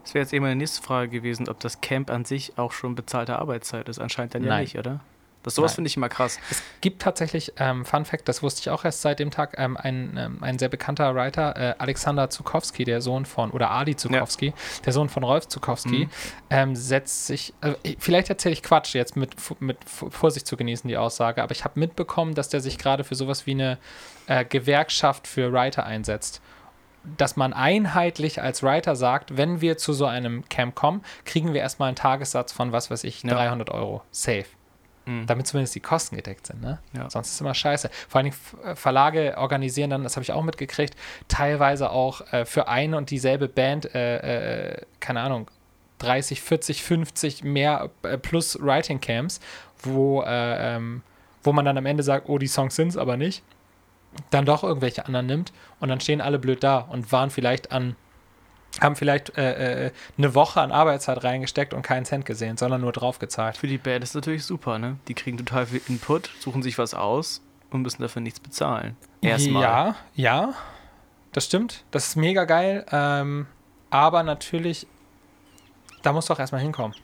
Das 0.05 0.15
wäre 0.15 0.23
jetzt 0.23 0.33
eben 0.33 0.45
meine 0.45 0.57
nächste 0.57 0.83
Frage 0.83 1.09
gewesen, 1.09 1.49
ob 1.49 1.59
das 1.61 1.81
Camp 1.81 2.11
an 2.11 2.25
sich 2.25 2.57
auch 2.57 2.73
schon 2.73 2.95
bezahlte 2.95 3.39
Arbeitszeit 3.39 3.89
ist. 3.89 3.99
Anscheinend 3.99 4.35
dann 4.35 4.43
ja 4.45 4.51
Nein. 4.51 4.63
nicht, 4.63 4.79
oder? 4.79 5.01
Das 5.43 5.57
sowas 5.57 5.75
finde 5.75 5.89
ich 5.89 5.97
immer 5.99 6.09
krass. 6.09 6.39
Es 6.51 6.63
gibt 6.81 7.03
tatsächlich, 7.03 7.53
ähm, 7.59 7.85
Fun 7.85 8.07
Fact, 8.07 8.27
das 8.29 8.43
wusste 8.43 8.63
ich 8.63 8.71
auch 8.71 8.83
erst 8.83 9.03
seit 9.03 9.19
dem 9.19 9.31
Tag, 9.31 9.57
ähm, 9.59 9.77
ein, 9.77 10.17
ähm, 10.19 10.39
ein 10.43 10.59
sehr 10.59 10.71
bekannter 10.71 11.15
Writer, 11.15 11.55
äh, 11.57 11.75
Alexander 11.77 12.31
Zukowski, 12.31 12.85
der 12.85 13.03
Sohn 13.03 13.27
von, 13.27 13.51
oder 13.51 13.71
Ali 13.71 13.95
Zukowski, 13.95 14.55
der 14.87 14.93
Sohn 14.95 15.11
von 15.11 15.23
Rolf 15.23 15.47
Zukowski, 15.49 16.07
Mhm. 16.07 16.11
ähm, 16.49 16.77
setzt 16.77 17.27
sich, 17.27 17.53
also, 17.61 17.77
ich- 17.83 17.99
vielleicht 18.01 18.31
erzähle 18.31 18.55
ich 18.55 18.63
Quatsch 18.63 18.95
jetzt 18.95 19.17
mit, 19.17 19.35
mit 19.61 19.77
Vorsicht 19.85 20.47
zu 20.47 20.57
genießen, 20.57 20.89
die 20.89 20.97
Aussage, 20.97 21.43
aber 21.43 21.53
ich 21.53 21.65
habe 21.65 21.79
mitbekommen, 21.79 22.35
dass 22.35 22.49
der 22.49 22.61
sich 22.63 22.79
gerade 22.79 23.05
für 23.05 23.15
sowas 23.15 23.45
wie 23.47 23.51
eine 23.53 23.77
äh, 24.27 24.47
Gewerkschaft 24.47 25.27
für 25.27 25.53
Writer 25.53 25.85
einsetzt. 25.85 26.41
Dass 27.17 27.37
man 27.37 27.53
einheitlich 27.53 28.41
als 28.41 28.63
Writer 28.63 28.97
sagt, 28.97 29.37
wenn 29.37 29.61
wir 29.61 29.77
zu 29.77 29.93
so 29.93 30.07
einem 30.07 30.49
Camp 30.49 30.75
kommen, 30.75 31.03
kriegen 31.25 31.53
wir 31.53 31.61
erstmal 31.61 31.89
einen 31.89 31.97
Tagessatz 31.97 32.53
von, 32.53 32.73
was 32.73 32.91
weiß 32.91 33.05
ich, 33.05 33.23
Ja. 33.23 33.35
300 33.35 33.71
Euro. 33.71 34.03
Safe 34.11 34.47
Mhm. 35.07 35.27
damit 35.27 35.47
zumindest 35.47 35.75
die 35.75 35.81
Kosten 35.81 36.17
gedeckt 36.17 36.47
sind. 36.47 36.63
Ne? 36.63 36.79
Ja. 36.95 37.11
Sonst 37.11 37.29
ist 37.29 37.35
es 37.35 37.41
immer 37.43 37.53
scheiße. 37.53 37.91
Vor 38.09 38.19
allen 38.21 38.31
Dingen 38.31 38.37
äh, 38.65 38.75
Verlage 38.75 39.35
organisieren 39.37 39.91
dann, 39.91 40.03
das 40.03 40.17
habe 40.17 40.23
ich 40.23 40.33
auch 40.33 40.43
mitgekriegt, 40.43 40.97
teilweise 41.29 41.91
auch 41.91 42.23
äh, 42.33 42.47
für 42.47 42.69
eine 42.69 42.97
und 42.97 43.11
dieselbe 43.11 43.47
Band, 43.49 43.95
äh, 43.95 44.71
äh, 44.71 44.83
keine 45.01 45.21
Ahnung, 45.21 45.51
30, 45.99 46.41
40, 46.41 46.83
50 46.83 47.45
mehr 47.45 47.91
äh, 48.03 48.17
plus 48.17 48.59
Writing 48.63 48.99
Camps, 49.01 49.41
wo, 49.83 50.23
äh, 50.23 50.77
ähm, 50.77 51.03
wo 51.43 51.53
man 51.53 51.67
dann 51.67 51.77
am 51.77 51.85
Ende 51.85 52.03
sagt, 52.03 52.29
oh, 52.31 52.39
die 52.39 52.47
Songs 52.47 52.75
sind 52.75 52.89
es 52.89 52.97
aber 52.97 53.19
nicht, 53.19 53.43
dann 54.31 54.45
doch 54.45 54.63
irgendwelche 54.63 55.07
anderen 55.07 55.27
nimmt 55.27 55.53
und 55.81 55.89
dann 55.89 56.01
stehen 56.01 56.21
alle 56.21 56.39
blöd 56.39 56.63
da 56.63 56.79
und 56.79 57.13
waren 57.13 57.31
vielleicht 57.31 57.73
an 57.73 57.97
haben 58.81 58.97
vielleicht 58.97 59.37
äh, 59.39 59.87
äh, 59.87 59.91
eine 60.19 60.35
Woche 60.35 60.61
an 60.61 60.73
Arbeitszeit 60.73 61.23
reingesteckt 61.23 61.75
und 61.75 61.83
keinen 61.83 62.05
Cent 62.05 62.25
gesehen, 62.25 62.57
sondern 62.57 62.81
nur 62.81 62.91
draufgezahlt. 62.91 63.57
Für 63.57 63.69
die 63.69 63.79
Band 63.79 64.03
ist 64.03 64.17
natürlich 64.17 64.45
super, 64.45 64.81
ne? 64.81 64.97
Die 65.07 65.15
kriegen 65.15 65.39
total 65.39 65.67
viel 65.67 65.81
Input, 65.89 66.31
suchen 66.41 66.63
sich 66.63 66.77
was 66.77 66.93
aus 66.93 67.41
und 67.71 67.83
müssen 67.83 68.03
dafür 68.03 68.21
nichts 68.21 68.41
bezahlen. 68.41 68.97
Erstmal. 69.21 69.63
Ja, 69.63 69.95
ja, 70.15 70.55
das 71.33 71.47
stimmt. 71.47 71.85
Das 71.91 72.09
ist 72.09 72.17
mega 72.17 72.45
geil. 72.45 72.85
Ähm, 72.91 73.47
aber 73.91 74.23
natürlich, 74.23 74.87
da 76.03 76.13
muss 76.13 76.27
doch 76.27 76.39
erstmal 76.39 76.61
hinkommen, 76.61 76.97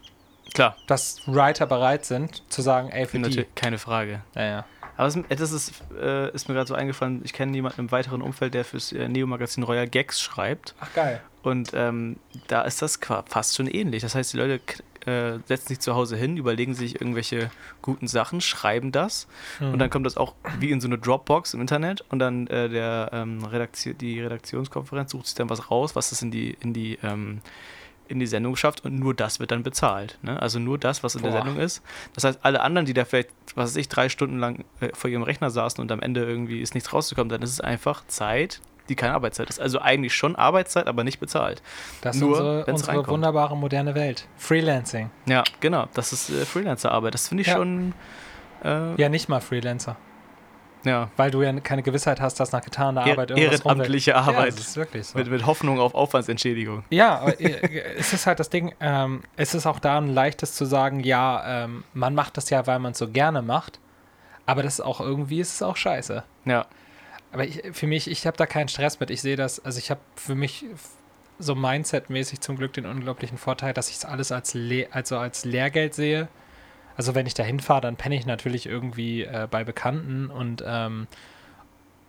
Klar, 0.55 0.77
dass 0.89 1.21
Writer 1.27 1.67
bereit 1.67 2.05
sind 2.05 2.43
zu 2.51 2.63
sagen, 2.63 2.89
ey, 2.91 3.07
für 3.07 3.19
die. 3.19 3.23
natürlich, 3.23 3.55
keine 3.55 3.79
Frage. 3.79 4.23
Ja, 4.35 4.43
ja. 4.43 4.65
Aber 5.01 5.09
es, 5.09 5.19
das 5.31 5.53
ist, 5.53 5.73
äh, 5.99 6.31
ist 6.35 6.49
mir 6.51 6.55
gerade 6.55 6.69
so 6.69 6.75
eingefallen, 6.75 7.23
ich 7.25 7.33
kenne 7.33 7.55
jemanden 7.55 7.81
im 7.81 7.91
weiteren 7.91 8.21
Umfeld, 8.21 8.53
der 8.53 8.67
fürs 8.67 8.93
äh, 8.93 9.09
Neo-Magazin 9.09 9.63
Royal 9.63 9.89
Gags 9.89 10.21
schreibt. 10.21 10.75
Ach, 10.79 10.93
geil. 10.93 11.23
Und 11.43 11.71
ähm, 11.73 12.17
da 12.49 12.61
ist 12.61 12.83
das 12.83 13.01
fast 13.25 13.57
schon 13.57 13.67
ähnlich. 13.67 14.03
Das 14.03 14.15
heißt, 14.15 14.35
die 14.35 14.37
Leute 14.37 14.61
äh, 15.07 15.39
setzen 15.47 15.69
sich 15.69 15.81
zu 15.81 15.95
Hause 15.95 16.19
hin, 16.19 16.37
überlegen 16.37 16.75
sich 16.75 17.01
irgendwelche 17.01 17.51
guten 17.81 18.09
Sachen, 18.09 18.43
schreiben 18.43 18.93
das 18.93 19.27
Mhm. 19.59 19.73
und 19.73 19.79
dann 19.79 19.89
kommt 19.89 20.05
das 20.05 20.19
auch 20.19 20.35
wie 20.59 20.71
in 20.71 20.83
so 20.83 20.87
eine 20.89 20.99
Dropbox 20.99 21.55
im 21.55 21.63
Internet 21.63 22.05
und 22.11 22.19
dann 22.19 22.47
äh, 22.49 22.69
der, 22.69 23.09
ähm, 23.15 23.43
Redaktion, 23.43 23.97
die 23.97 24.21
Redaktionskonferenz 24.21 25.13
sucht 25.13 25.29
sich 25.29 25.35
dann 25.35 25.49
was 25.49 25.71
raus, 25.71 25.97
was 25.97 26.13
es 26.13 26.21
in 26.21 26.31
die, 26.31 26.59
in 26.61 26.75
die, 26.75 26.99
ähm, 27.03 27.41
in 28.11 28.19
die 28.21 28.27
Sendung 28.27 28.57
schafft 28.57 28.85
und 28.85 28.99
nur 28.99 29.15
das 29.15 29.41
wird 29.41 29.51
dann 29.53 29.63
bezahlt. 29.63 30.19
Ne? 30.23 30.41
Also 30.41 30.59
nur 30.59 30.79
das, 30.79 31.03
was 31.03 31.15
in 31.15 31.23
der 31.23 31.31
Boah. 31.31 31.39
Sendung 31.45 31.59
ist. 31.59 31.83
Das 32.15 32.25
heißt, 32.25 32.41
alle 32.43 32.61
anderen, 32.61 32.87
die 32.87 32.93
da 32.95 33.05
vielleicht, 33.05 33.31
was 33.55 33.71
weiß 33.71 33.77
ich, 33.77 33.89
drei 33.89 34.09
Stunden 34.09 34.39
lang 34.39 34.65
äh, 34.81 34.89
vor 34.95 35.09
ihrem 35.11 35.23
Rechner 35.23 35.51
saßen 35.51 35.81
und 35.81 35.91
am 35.93 36.01
Ende 36.01 36.25
irgendwie 36.25 36.61
ist 36.61 36.75
nichts 36.75 36.93
rausgekommen, 36.93 37.29
dann 37.29 37.43
ist 37.43 37.53
es 37.53 37.61
einfach 37.61 38.05
Zeit, 38.09 38.61
die 38.89 38.97
keine 38.97 39.15
Arbeitszeit 39.15 39.49
ist. 39.49 39.61
Also 39.61 39.79
eigentlich 39.81 40.15
schon 40.15 40.35
Arbeitszeit, 40.35 40.89
aber 40.89 41.05
nicht 41.05 41.21
bezahlt. 41.21 41.63
Das 42.01 42.17
ist 42.17 42.23
Nur, 42.23 42.31
unsere, 42.31 42.65
unsere 42.67 42.89
reinkommt. 42.89 43.09
wunderbare 43.09 43.57
moderne 43.57 43.95
Welt. 43.95 44.27
Freelancing. 44.37 45.11
Ja, 45.27 45.45
genau. 45.61 45.87
Das 45.95 46.13
ist 46.13 46.29
äh, 46.31 46.45
Freelancer-Arbeit. 46.45 47.15
Das 47.15 47.29
finde 47.29 47.43
ich 47.43 47.47
Ja. 47.49 47.55
schon. 47.57 47.95
Äh, 48.65 48.95
Ja, 49.01 49.09
nicht 49.09 49.29
mal 49.29 49.41
Freelancer. 49.41 49.97
Ja. 50.85 51.11
Weil 51.17 51.31
du 51.31 51.43
ja 51.43 51.53
keine 51.61 51.83
Gewissheit 51.83 52.21
hast, 52.21 52.41
dass 52.41 52.53
nach 52.53 52.63
getaner 52.63 53.03
Arbeit 53.03 53.31
irgendwas 53.31 53.61
ehrenamtliche 53.61 54.13
rumwächst. 54.13 54.29
Arbeit. 54.29 54.51
Ja, 54.51 54.57
das 54.57 54.69
ist 54.69 54.77
wirklich 54.77 55.07
so. 55.07 55.19
Mit, 55.19 55.31
mit 55.31 55.47
Hoffnung 55.47 55.79
auf 55.79 55.95
Aufwandsentschädigung. 55.95 56.85
Ja, 56.91 57.19
aber 57.19 57.41
äh, 57.41 57.97
es 57.99 58.13
ist 58.13 58.27
halt 58.27 58.41
das 58.41 58.51
Ding, 58.51 58.75
ähm, 58.81 59.23
es 59.37 59.55
ist 59.55 59.67
auch 59.67 59.79
da 59.79 59.99
ein 59.99 60.09
leichtes 60.09 60.55
zu 60.55 60.65
sagen, 60.65 61.01
ja, 61.01 61.65
ähm, 61.65 61.85
man 61.95 62.15
macht 62.15 62.37
das 62.37 62.51
ja, 62.51 62.67
weil 62.67 62.79
man 62.79 62.93
es 62.93 62.99
so 62.99 63.09
gerne 63.09 63.43
macht, 63.43 63.81
aber 64.47 64.63
das 64.63 64.75
ist 64.75 64.81
auch 64.81 65.01
irgendwie, 65.01 65.41
ist 65.41 65.55
es 65.55 65.63
auch 65.63 65.77
scheiße. 65.77 66.23
Ja. 66.45 66.67
Aber 67.33 67.45
ich, 67.45 67.63
für 67.73 67.87
mich, 67.87 68.11
ich 68.11 68.27
habe 68.27 68.37
da 68.37 68.47
keinen 68.47 68.69
Stress 68.69 68.99
mit. 68.99 69.11
Ich 69.11 69.21
sehe 69.21 69.37
das, 69.37 69.65
also 69.65 69.79
ich 69.79 69.91
habe 69.91 70.01
für 70.17 70.35
mich 70.35 70.65
so 71.39 71.55
Mindset-mäßig 71.55 72.41
zum 72.41 72.57
Glück 72.57 72.73
den 72.73 72.87
unglaublichen 72.87 73.39
Vorteil, 73.39 73.73
dass 73.73 73.89
ich 73.89 73.97
es 73.97 74.05
alles 74.05 74.33
als, 74.33 74.55
Le 74.55 74.89
also 74.91 75.19
als 75.19 75.45
Lehrgeld 75.45 75.95
sehe. 75.95 76.29
Also 77.01 77.15
wenn 77.15 77.25
ich 77.25 77.33
da 77.33 77.43
hinfahre, 77.43 77.81
dann 77.81 77.97
penne 77.97 78.15
ich 78.15 78.27
natürlich 78.27 78.67
irgendwie 78.67 79.23
äh, 79.23 79.49
bei 79.51 79.65
Bekannten 79.65 80.27
und, 80.27 80.63
ähm, 80.67 81.07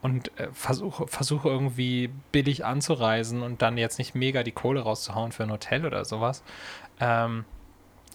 und 0.01 0.38
äh, 0.38 0.49
versuche 0.51 1.08
versuche 1.08 1.47
irgendwie 1.47 2.10
billig 2.34 2.65
anzureisen 2.65 3.41
und 3.41 3.62
dann 3.62 3.77
jetzt 3.77 3.99
nicht 3.99 4.15
mega 4.15 4.43
die 4.43 4.51
Kohle 4.51 4.82
rauszuhauen 4.82 5.32
für 5.32 5.43
ein 5.43 5.49
Hotel 5.49 5.86
oder 5.86 6.04
sowas. 6.04 6.43
Ähm, 6.99 7.45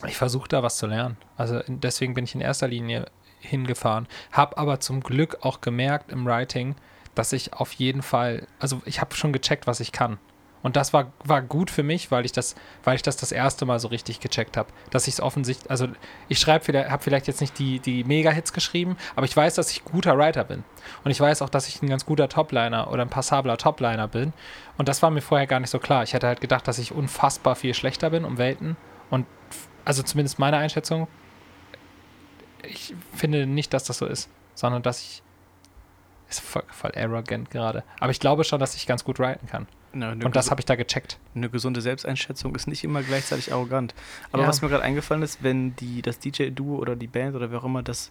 ich 0.06 0.18
versuche 0.18 0.48
da 0.48 0.62
was 0.62 0.76
zu 0.76 0.86
lernen. 0.86 1.16
Also 1.38 1.62
deswegen 1.66 2.12
bin 2.12 2.24
ich 2.24 2.34
in 2.34 2.42
erster 2.42 2.68
Linie 2.68 3.06
hingefahren. 3.40 4.06
Hab 4.30 4.58
aber 4.58 4.78
zum 4.78 5.00
Glück 5.00 5.38
auch 5.40 5.62
gemerkt 5.62 6.12
im 6.12 6.26
Writing, 6.26 6.74
dass 7.14 7.32
ich 7.32 7.54
auf 7.54 7.72
jeden 7.72 8.02
Fall, 8.02 8.46
also 8.58 8.82
ich 8.84 9.00
habe 9.00 9.14
schon 9.14 9.32
gecheckt, 9.32 9.66
was 9.66 9.80
ich 9.80 9.92
kann. 9.92 10.18
Und 10.66 10.74
das 10.74 10.92
war, 10.92 11.12
war 11.22 11.42
gut 11.42 11.70
für 11.70 11.84
mich, 11.84 12.10
weil 12.10 12.24
ich 12.24 12.32
das, 12.32 12.56
weil 12.82 12.96
ich 12.96 13.02
das 13.02 13.16
das 13.16 13.30
erste 13.30 13.64
Mal 13.66 13.78
so 13.78 13.86
richtig 13.86 14.18
gecheckt 14.18 14.56
habe. 14.56 14.68
Dass 14.90 15.06
ich 15.06 15.14
es 15.14 15.20
offensichtlich, 15.20 15.70
also 15.70 15.86
ich 16.26 16.40
schreibe 16.40 16.64
vielleicht, 16.64 16.90
habe 16.90 17.04
vielleicht 17.04 17.28
jetzt 17.28 17.40
nicht 17.40 17.56
die, 17.60 17.78
die 17.78 18.02
Mega-Hits 18.02 18.52
geschrieben, 18.52 18.96
aber 19.14 19.26
ich 19.26 19.36
weiß, 19.36 19.54
dass 19.54 19.70
ich 19.70 19.84
guter 19.84 20.18
Writer 20.18 20.42
bin. 20.42 20.64
Und 21.04 21.12
ich 21.12 21.20
weiß 21.20 21.40
auch, 21.42 21.50
dass 21.50 21.68
ich 21.68 21.80
ein 21.82 21.88
ganz 21.88 22.04
guter 22.04 22.28
Topliner 22.28 22.90
oder 22.90 23.02
ein 23.02 23.08
passabler 23.08 23.58
Topliner 23.58 24.08
bin. 24.08 24.32
Und 24.76 24.88
das 24.88 25.02
war 25.02 25.10
mir 25.10 25.20
vorher 25.20 25.46
gar 25.46 25.60
nicht 25.60 25.70
so 25.70 25.78
klar. 25.78 26.02
Ich 26.02 26.14
hätte 26.14 26.26
halt 26.26 26.40
gedacht, 26.40 26.66
dass 26.66 26.80
ich 26.80 26.90
unfassbar 26.90 27.54
viel 27.54 27.72
schlechter 27.72 28.10
bin 28.10 28.24
um 28.24 28.36
Welten. 28.36 28.76
Und 29.08 29.24
also 29.84 30.02
zumindest 30.02 30.40
meine 30.40 30.56
Einschätzung, 30.56 31.06
ich 32.64 32.92
finde 33.14 33.46
nicht, 33.46 33.72
dass 33.72 33.84
das 33.84 33.98
so 33.98 34.06
ist, 34.06 34.28
sondern 34.56 34.82
dass 34.82 35.00
ich 35.00 35.22
ist 36.28 36.40
voll, 36.40 36.64
voll 36.72 36.90
arrogant 36.96 37.52
gerade. 37.52 37.84
Aber 38.00 38.10
ich 38.10 38.18
glaube 38.18 38.42
schon, 38.42 38.58
dass 38.58 38.74
ich 38.74 38.88
ganz 38.88 39.04
gut 39.04 39.20
writen 39.20 39.46
kann. 39.46 39.68
Na, 39.92 40.12
Und 40.12 40.36
das 40.36 40.50
habe 40.50 40.60
ich 40.60 40.64
da 40.66 40.74
gecheckt. 40.76 41.18
eine 41.34 41.48
gesunde 41.48 41.80
Selbsteinschätzung 41.80 42.54
ist 42.54 42.66
nicht 42.66 42.84
immer 42.84 43.02
gleichzeitig 43.02 43.52
arrogant. 43.52 43.94
Aber 44.32 44.42
Ja. 44.42 44.48
was 44.48 44.60
mir 44.62 44.68
gerade 44.68 44.82
eingefallen 44.82 45.22
ist, 45.22 45.42
wenn 45.42 45.74
die, 45.76 46.02
das 46.02 46.18
DJ-Duo 46.18 46.76
oder 46.76 46.96
die 46.96 47.06
Band 47.06 47.34
oder 47.34 47.50
wer 47.50 47.60
auch 47.60 47.64
immer 47.64 47.82
das 47.82 48.10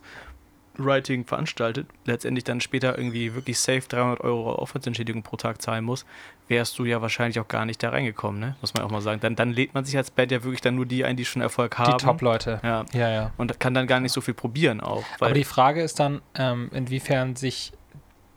Writing 0.77 1.25
veranstaltet, 1.25 1.87
letztendlich 2.03 2.43
dann 2.43 2.59
später 2.59 2.97
irgendwie 2.97 3.33
wirklich 3.33 3.57
safe 3.59 3.83
300 3.87 4.19
Euro 4.21 4.51
Aufwandsentschädigung 4.55 5.23
pro 5.23 5.37
Tag 5.37 5.61
zahlen 5.61 5.85
muss, 5.85 6.05
wärst 6.49 6.77
du 6.77 6.83
ja 6.83 7.01
wahrscheinlich 7.01 7.39
auch 7.39 7.47
gar 7.47 7.65
nicht 7.65 7.81
da 7.81 7.91
reingekommen, 7.91 8.41
ne? 8.41 8.55
Muss 8.59 8.73
man 8.73 8.83
auch 8.83 8.91
mal 8.91 8.99
sagen. 9.01 9.21
Dann, 9.21 9.37
dann 9.37 9.53
lädt 9.53 9.73
man 9.73 9.85
sich 9.85 9.95
als 9.95 10.11
Band 10.11 10.31
ja 10.33 10.43
wirklich 10.43 10.59
dann 10.61 10.75
nur 10.75 10.85
die 10.85 11.05
ein, 11.05 11.15
die 11.15 11.23
schon 11.23 11.41
Erfolg 11.41 11.77
haben. 11.77 11.97
Die 11.97 12.03
Top-Leute. 12.03 12.59
Ja. 12.61 12.83
Ja, 12.93 13.09
ja. 13.09 13.31
Und 13.37 13.57
kann 13.59 13.73
dann 13.73 13.87
gar 13.87 14.01
nicht 14.01 14.11
so 14.11 14.19
viel 14.19 14.33
probieren 14.33 14.81
auch. 14.81 15.03
Aber 15.21 15.31
die 15.33 15.45
Frage 15.45 15.81
ist 15.81 15.99
dann, 15.99 16.21
ähm, 16.35 16.69
inwiefern 16.73 17.35
sich 17.37 17.71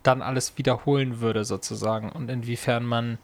dann 0.03 0.23
alles 0.23 0.57
wiederholen 0.59 1.21
würde, 1.21 1.45
sozusagen. 1.45 2.11
Und 2.11 2.31
inwiefern 2.31 2.85
man 2.85 3.19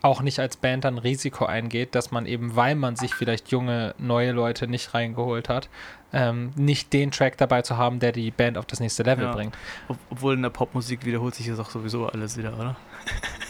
auch 0.00 0.22
nicht 0.22 0.38
als 0.38 0.56
Band 0.56 0.84
dann 0.84 0.96
Risiko 0.96 1.44
eingeht, 1.46 1.96
dass 1.96 2.12
man 2.12 2.24
eben, 2.24 2.54
weil 2.54 2.76
man 2.76 2.94
sich 2.94 3.14
vielleicht 3.14 3.50
junge, 3.50 3.96
neue 3.98 4.30
Leute 4.30 4.68
nicht 4.68 4.94
reingeholt 4.94 5.48
hat, 5.48 5.68
ähm, 6.12 6.52
nicht 6.54 6.92
den 6.92 7.10
Track 7.10 7.36
dabei 7.36 7.62
zu 7.62 7.76
haben, 7.76 7.98
der 7.98 8.12
die 8.12 8.30
Band 8.30 8.58
auf 8.58 8.64
das 8.66 8.78
nächste 8.78 9.02
Level 9.02 9.24
Ja. 9.24 9.32
bringt. 9.32 9.56
ob- 9.88 9.98
obwohl 10.10 10.34
in 10.34 10.42
der 10.42 10.50
Popmusik 10.50 11.04
wiederholt 11.04 11.34
sich 11.34 11.48
das 11.48 11.58
auch 11.58 11.68
sowieso 11.70 12.06
alles 12.06 12.36
wieder, 12.38 12.56
oder? 12.56 12.76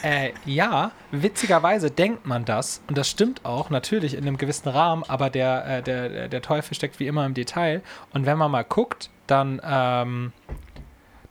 Äh, 0.02 0.32
ja, 0.46 0.92
witzigerweise 1.10 1.90
denkt 1.90 2.26
man 2.26 2.46
das, 2.46 2.80
und 2.88 2.96
das 2.96 3.10
stimmt 3.10 3.44
auch, 3.44 3.68
natürlich 3.68 4.14
in 4.14 4.26
einem 4.26 4.38
gewissen 4.38 4.68
Rahmen, 4.70 5.04
aber 5.06 5.28
der, 5.28 5.66
äh, 5.66 5.82
der, 5.82 6.28
der- 6.28 6.42
Teufel 6.42 6.74
steckt 6.74 6.98
wie 6.98 7.06
immer 7.08 7.26
im 7.26 7.34
Detail. 7.34 7.82
Und 8.14 8.24
wenn 8.24 8.38
man 8.38 8.50
mal 8.50 8.64
guckt, 8.64 9.10
dann, 9.26 9.60
ähm, 9.62 10.32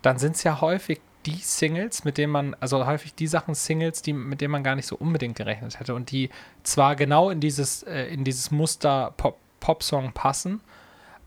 dann 0.04 0.20
sind 0.20 0.36
es 0.36 0.44
ja 0.44 0.62
häufig 0.62 1.02
die 1.28 1.36
Singles, 1.36 2.06
mit 2.06 2.18
denen 2.18 2.32
man, 2.32 2.56
also 2.60 2.86
häufig 2.88 3.14
die 3.14 3.28
Sachen 3.28 3.54
Singles, 3.54 4.02
die, 4.02 4.14
mit 4.14 4.42
denen 4.42 4.52
man 4.52 4.64
gar 4.64 4.76
nicht 4.76 4.88
so 4.88 4.96
unbedingt 4.96 5.36
gerechnet 5.36 5.80
hätte 5.80 5.94
und 5.94 6.12
die 6.12 6.30
zwar 6.64 6.96
genau 6.96 7.30
in 7.30 7.40
dieses, 7.40 7.84
äh, 7.84 8.06
in 8.06 8.24
dieses 8.24 8.50
Muster 8.50 9.14
Pop, 9.18 9.38
Popsong 9.60 10.14
passen, 10.14 10.62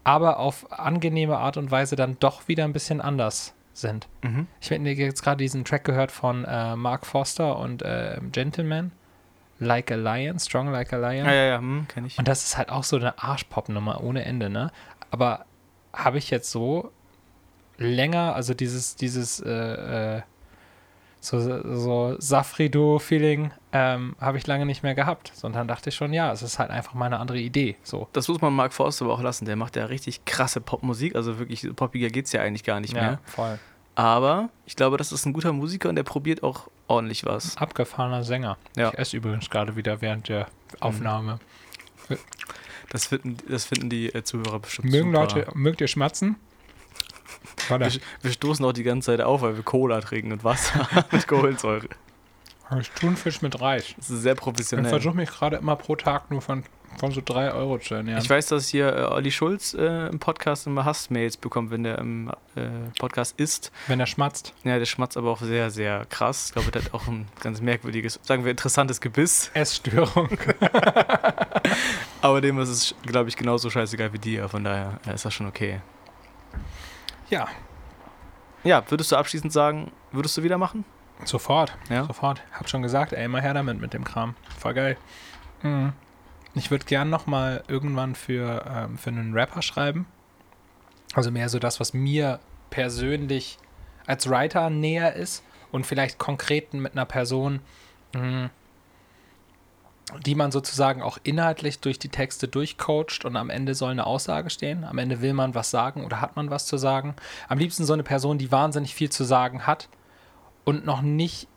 aber 0.02 0.38
auf 0.38 0.72
angenehme 0.72 1.36
Art 1.36 1.56
und 1.56 1.70
Weise 1.70 1.94
dann 1.96 2.16
doch 2.20 2.48
wieder 2.48 2.64
ein 2.64 2.72
bisschen 2.72 3.00
anders 3.00 3.54
sind. 3.74 4.08
Mhm. 4.22 4.46
Ich 4.60 4.70
habe 4.70 4.88
jetzt 4.88 5.22
gerade 5.22 5.38
diesen 5.38 5.64
Track 5.64 5.84
gehört 5.84 6.10
von 6.10 6.44
äh, 6.44 6.74
Mark 6.76 7.06
Foster 7.06 7.58
und 7.58 7.82
äh, 7.82 8.18
Gentleman. 8.32 8.92
Like 9.62 9.92
a 9.92 9.94
Lion, 9.94 10.38
Strong 10.38 10.72
Like 10.72 10.92
a 10.94 10.96
Lion. 10.96 11.26
Ja, 11.26 11.32
ja, 11.34 11.44
ja, 11.44 11.58
hm, 11.58 11.86
kenn 11.86 12.06
ich. 12.06 12.18
Und 12.18 12.26
das 12.26 12.44
ist 12.44 12.56
halt 12.56 12.70
auch 12.70 12.82
so 12.82 12.96
eine 12.96 13.22
Arschpop-Nummer 13.22 14.02
ohne 14.02 14.24
Ende, 14.24 14.48
ne? 14.48 14.72
Aber 15.10 15.44
habe 15.92 16.16
ich 16.16 16.30
jetzt 16.30 16.50
so 16.50 16.92
länger, 17.80 18.34
also 18.34 18.54
dieses, 18.54 18.94
dieses 18.94 19.40
äh, 19.40 20.16
äh, 20.16 20.22
so, 21.20 21.40
so 21.40 22.16
Safrido-Feeling 22.18 23.50
ähm, 23.72 24.16
habe 24.20 24.38
ich 24.38 24.46
lange 24.46 24.64
nicht 24.66 24.82
mehr 24.82 24.94
gehabt. 24.94 25.32
Sondern 25.34 25.66
dachte 25.66 25.88
ich 25.88 25.96
schon, 25.96 26.12
ja, 26.12 26.32
es 26.32 26.42
ist 26.42 26.58
halt 26.58 26.70
einfach 26.70 26.94
mal 26.94 27.06
eine 27.06 27.18
andere 27.18 27.38
Idee. 27.38 27.76
So. 27.82 28.08
Das 28.12 28.28
muss 28.28 28.40
man 28.40 28.54
Mark 28.54 28.72
Forster 28.72 29.04
aber 29.04 29.14
auch 29.14 29.22
lassen. 29.22 29.44
Der 29.44 29.56
macht 29.56 29.76
ja 29.76 29.86
richtig 29.86 30.24
krasse 30.24 30.60
Popmusik. 30.60 31.16
Also 31.16 31.38
wirklich 31.38 31.66
poppiger 31.74 32.08
geht 32.08 32.26
es 32.26 32.32
ja 32.32 32.42
eigentlich 32.42 32.64
gar 32.64 32.80
nicht 32.80 32.94
ja, 32.94 33.02
mehr. 33.02 33.20
voll. 33.24 33.58
Aber 33.96 34.48
ich 34.66 34.76
glaube, 34.76 34.96
das 34.96 35.12
ist 35.12 35.26
ein 35.26 35.32
guter 35.32 35.52
Musiker 35.52 35.88
und 35.88 35.96
der 35.96 36.04
probiert 36.04 36.42
auch 36.42 36.68
ordentlich 36.86 37.26
was. 37.26 37.56
Abgefahrener 37.56 38.24
Sänger. 38.24 38.56
Ja. 38.76 38.88
Ich 38.88 38.98
esse 38.98 39.16
übrigens 39.16 39.50
gerade 39.50 39.76
wieder 39.76 40.00
während 40.00 40.28
der 40.28 40.46
Aufnahme. 40.78 41.38
Das 42.88 43.06
finden, 43.06 43.36
das 43.48 43.66
finden 43.66 43.88
die 43.88 44.12
äh, 44.12 44.24
Zuhörer 44.24 44.58
bestimmt 44.58 44.90
Mögen 44.90 45.12
super. 45.12 45.20
Leute, 45.20 45.46
mögt 45.54 45.80
ihr 45.80 45.86
schmatzen? 45.86 46.36
Wir, 47.68 47.90
wir 48.22 48.30
stoßen 48.32 48.64
auch 48.64 48.72
die 48.72 48.82
ganze 48.82 49.06
Zeit 49.06 49.20
auf, 49.20 49.42
weil 49.42 49.56
wir 49.56 49.62
Cola 49.62 50.00
trinken 50.00 50.32
und 50.32 50.44
Wasser 50.44 50.88
mit 51.10 51.26
Kohlensäure. 51.26 51.88
ich 52.80 52.90
Thunfisch 52.92 53.42
mit 53.42 53.60
Reis. 53.60 53.94
Das 53.96 54.10
ist 54.10 54.22
sehr 54.22 54.34
Ich 54.34 54.38
professionell. 54.38 54.90
versuche 54.90 55.16
mich 55.16 55.30
gerade 55.30 55.56
immer 55.56 55.76
pro 55.76 55.96
Tag 55.96 56.30
nur 56.30 56.42
von, 56.42 56.64
von 56.98 57.12
so 57.12 57.20
3 57.24 57.52
Euro 57.52 57.78
zu 57.78 57.94
ernähren. 57.94 58.22
Ich 58.22 58.28
weiß, 58.30 58.46
dass 58.48 58.68
hier 58.68 58.94
äh, 58.94 59.02
Olli 59.04 59.30
Schulz 59.32 59.74
äh, 59.74 60.08
im 60.08 60.18
Podcast 60.18 60.66
immer 60.66 60.84
Hassmails 60.84 61.36
bekommt, 61.36 61.70
wenn 61.70 61.82
der 61.84 61.98
im 61.98 62.30
äh, 62.56 62.68
Podcast 62.98 63.38
ist. 63.40 63.72
Wenn 63.86 63.98
er 64.00 64.06
schmatzt. 64.06 64.52
Ja, 64.64 64.78
der 64.78 64.86
schmatzt 64.86 65.16
aber 65.16 65.30
auch 65.30 65.40
sehr, 65.40 65.70
sehr 65.70 66.04
krass. 66.10 66.46
Ich 66.48 66.52
glaube, 66.54 66.70
der 66.70 66.84
hat 66.84 66.94
auch 66.94 67.06
ein 67.08 67.26
ganz 67.40 67.60
merkwürdiges, 67.60 68.20
sagen 68.22 68.44
wir, 68.44 68.50
interessantes 68.50 69.00
Gebiss. 69.00 69.50
Essstörung. 69.54 70.28
Aber 72.22 72.40
dem 72.40 72.58
ist 72.60 72.68
es, 72.68 72.94
glaube 73.02 73.28
ich, 73.30 73.36
genauso 73.36 73.70
scheißegal 73.70 74.12
wie 74.12 74.18
dir. 74.18 74.48
Von 74.48 74.64
daher 74.64 74.98
ist 75.12 75.24
das 75.24 75.32
schon 75.32 75.46
okay. 75.46 75.80
Ja, 77.30 77.48
Ja, 78.64 78.82
würdest 78.90 79.10
du 79.12 79.16
abschließend 79.16 79.52
sagen, 79.52 79.90
würdest 80.12 80.36
du 80.36 80.42
wieder 80.42 80.58
machen? 80.58 80.84
sofort. 81.24 81.76
Ja. 81.90 82.04
Sofort. 82.04 82.42
Hab 82.52 82.68
schon 82.70 82.80
gesagt, 82.82 83.12
ey, 83.12 83.24
immer 83.26 83.40
her 83.42 83.52
damit 83.54 83.78
mit 83.78 83.92
dem 83.92 84.04
Kram. 84.04 84.34
Voll 84.58 84.72
geil. 84.74 84.96
Mhm. 85.62 85.92
Ich 86.54 86.70
würde 86.70 86.84
gern 86.86 87.10
noch 87.10 87.26
mal 87.26 87.62
irgendwann 87.68 88.14
für, 88.14 88.64
ähm, 88.66 88.96
für 88.98 89.10
einen 89.10 89.34
Rapper 89.34 89.60
schreiben. 89.62 90.06
Also 91.14 91.30
mehr 91.30 91.48
so 91.50 91.58
das, 91.58 91.78
was 91.78 91.92
mir 91.92 92.40
persönlich 92.70 93.58
als 94.06 94.28
Writer 94.30 94.70
näher 94.70 95.12
ist 95.14 95.44
und 95.72 95.86
vielleicht 95.86 96.18
konkret 96.18 96.72
mit 96.72 96.92
einer 96.92 97.04
Person, 97.04 97.60
mh, 98.14 98.48
die 100.24 100.34
man 100.34 100.52
sozusagen 100.52 101.02
auch 101.02 101.18
inhaltlich 101.22 101.80
durch 101.80 101.98
die 101.98 102.08
Texte 102.08 102.48
durchcoacht 102.48 103.24
und 103.24 103.36
am 103.36 103.50
Ende 103.50 103.74
soll 103.74 103.90
eine 103.90 104.06
Aussage 104.06 104.50
stehen. 104.50 104.84
Am 104.84 104.98
Ende 104.98 105.20
will 105.20 105.32
man 105.32 105.54
was 105.54 105.70
sagen 105.70 106.04
oder 106.04 106.20
hat 106.20 106.36
man 106.36 106.50
was 106.50 106.66
zu 106.66 106.76
sagen. 106.76 107.14
Am 107.48 107.58
liebsten 107.58 107.84
so 107.84 107.92
eine 107.92 108.02
Person, 108.02 108.38
die 108.38 108.52
wahnsinnig 108.52 108.94
viel 108.94 109.10
zu 109.10 109.24
sagen 109.24 109.66
hat 109.66 109.88
und 110.64 110.84
noch 110.84 111.02
nicht, 111.02 111.48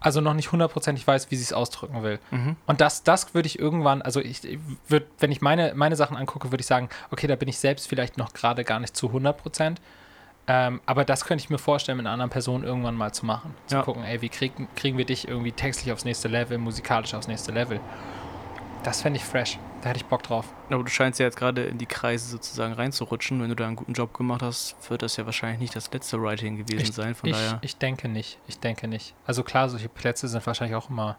also 0.00 0.20
noch 0.20 0.34
nicht 0.34 0.52
hundertprozentig 0.52 1.06
weiß, 1.06 1.30
wie 1.30 1.36
sie 1.36 1.44
es 1.44 1.52
ausdrücken 1.52 2.02
will. 2.02 2.18
Mhm. 2.30 2.56
Und 2.66 2.80
das, 2.80 3.02
das 3.02 3.34
würde 3.34 3.46
ich 3.46 3.58
irgendwann, 3.58 4.02
also 4.02 4.20
ich 4.20 4.42
würde, 4.88 5.06
wenn 5.18 5.30
ich 5.30 5.40
meine, 5.40 5.72
meine 5.74 5.96
Sachen 5.96 6.16
angucke, 6.16 6.50
würde 6.50 6.62
ich 6.62 6.66
sagen, 6.66 6.88
okay, 7.10 7.26
da 7.26 7.36
bin 7.36 7.48
ich 7.48 7.58
selbst 7.58 7.88
vielleicht 7.88 8.18
noch 8.18 8.32
gerade 8.32 8.64
gar 8.64 8.80
nicht 8.80 8.96
zu 8.96 9.08
100 9.08 9.36
Prozent. 9.36 9.80
Ähm, 10.46 10.80
aber 10.86 11.04
das 11.04 11.24
könnte 11.24 11.44
ich 11.44 11.50
mir 11.50 11.58
vorstellen, 11.58 11.98
mit 11.98 12.06
einer 12.06 12.12
anderen 12.12 12.30
Person 12.30 12.64
irgendwann 12.64 12.96
mal 12.96 13.12
zu 13.12 13.24
machen. 13.26 13.54
Zu 13.66 13.76
Ja. 13.76 13.82
gucken, 13.82 14.02
ey, 14.04 14.20
wie 14.20 14.28
kriegen, 14.28 14.68
kriegen 14.74 14.98
wir 14.98 15.04
dich 15.04 15.28
irgendwie 15.28 15.52
textlich 15.52 15.92
aufs 15.92 16.04
nächste 16.04 16.28
Level, 16.28 16.58
musikalisch 16.58 17.14
aufs 17.14 17.28
nächste 17.28 17.52
Level. 17.52 17.78
Das 18.82 19.02
fände 19.02 19.18
ich 19.18 19.24
fresh. 19.24 19.58
Da 19.82 19.90
hätte 19.90 19.98
ich 19.98 20.06
Bock 20.06 20.22
drauf. 20.22 20.46
Aber 20.70 20.82
du 20.82 20.90
scheinst 20.90 21.20
ja 21.20 21.26
jetzt 21.26 21.36
gerade 21.36 21.64
in 21.64 21.78
die 21.78 21.86
Kreise 21.86 22.28
sozusagen 22.28 22.72
reinzurutschen. 22.72 23.40
Wenn 23.40 23.48
du 23.50 23.54
da 23.56 23.66
einen 23.66 23.76
guten 23.76 23.92
Job 23.92 24.12
gemacht 24.14 24.42
hast, 24.42 24.74
wird 24.90 25.02
das 25.02 25.16
ja 25.16 25.24
wahrscheinlich 25.26 25.60
nicht 25.60 25.76
das 25.76 25.92
letzte 25.92 26.20
Writing 26.20 26.56
gewesen 26.56 26.80
Ich, 26.82 26.92
sein. 26.92 27.14
Von 27.14 27.30
ich, 27.30 27.36
daher. 27.36 27.58
ich 27.62 27.76
denke 27.76 28.08
nicht. 28.08 28.38
Ich 28.46 28.58
denke 28.58 28.88
nicht. 28.88 29.14
Also 29.26 29.42
klar, 29.42 29.68
solche 29.68 29.88
Plätze 29.88 30.28
sind 30.28 30.46
wahrscheinlich 30.46 30.76
auch 30.76 30.88
immer 30.90 31.18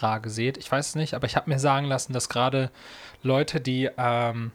rar 0.00 0.20
gesät. 0.20 0.58
Ich 0.58 0.70
weiß 0.70 0.88
es 0.90 0.94
nicht, 0.94 1.14
aber 1.14 1.26
ich 1.26 1.36
habe 1.36 1.48
mir 1.50 1.58
sagen 1.58 1.86
lassen, 1.86 2.12
dass 2.12 2.28
gerade 2.28 2.70
Leute, 3.22 3.60
die, 3.60 3.88
ähm, 3.96 4.52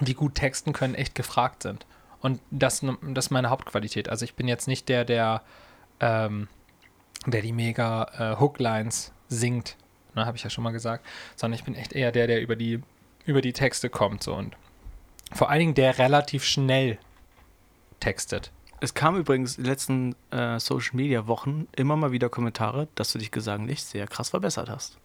die 0.00 0.14
gut 0.14 0.34
texten 0.34 0.72
können, 0.72 0.94
echt 0.94 1.14
gefragt 1.14 1.62
sind. 1.62 1.84
Und 2.24 2.40
das, 2.50 2.80
das 2.80 3.26
ist 3.26 3.30
meine 3.30 3.50
Hauptqualität. 3.50 4.08
Also 4.08 4.24
ich 4.24 4.34
bin 4.34 4.48
jetzt 4.48 4.66
nicht 4.66 4.88
der, 4.88 5.04
der, 5.04 5.42
ähm, 6.00 6.48
der 7.26 7.42
die 7.42 7.52
mega 7.52 8.04
äh, 8.18 8.40
Hooklines 8.40 9.12
singt, 9.28 9.76
ne, 10.14 10.24
habe 10.24 10.34
ich 10.34 10.42
ja 10.42 10.48
schon 10.48 10.64
mal 10.64 10.70
gesagt, 10.70 11.04
sondern 11.36 11.58
ich 11.58 11.66
bin 11.66 11.74
echt 11.74 11.92
eher 11.92 12.12
der, 12.12 12.26
der 12.26 12.40
über 12.40 12.56
die, 12.56 12.80
über 13.26 13.42
die 13.42 13.52
Texte 13.52 13.90
kommt. 13.90 14.22
So. 14.22 14.34
Und 14.34 14.56
vor 15.32 15.50
allen 15.50 15.58
Dingen 15.58 15.74
der 15.74 15.98
relativ 15.98 16.44
schnell 16.44 16.96
textet. 18.00 18.52
Es 18.80 18.94
kam 18.94 19.18
übrigens 19.18 19.58
in 19.58 19.64
den 19.64 19.70
letzten 19.70 20.16
äh, 20.30 20.58
Social 20.58 20.96
Media 20.96 21.26
Wochen 21.26 21.68
immer 21.76 21.96
mal 21.96 22.10
wieder 22.10 22.30
Kommentare, 22.30 22.88
dass 22.94 23.12
du 23.12 23.18
dich 23.18 23.32
gesanglich 23.32 23.84
sehr 23.84 24.06
krass 24.06 24.30
verbessert 24.30 24.70
hast. 24.70 24.96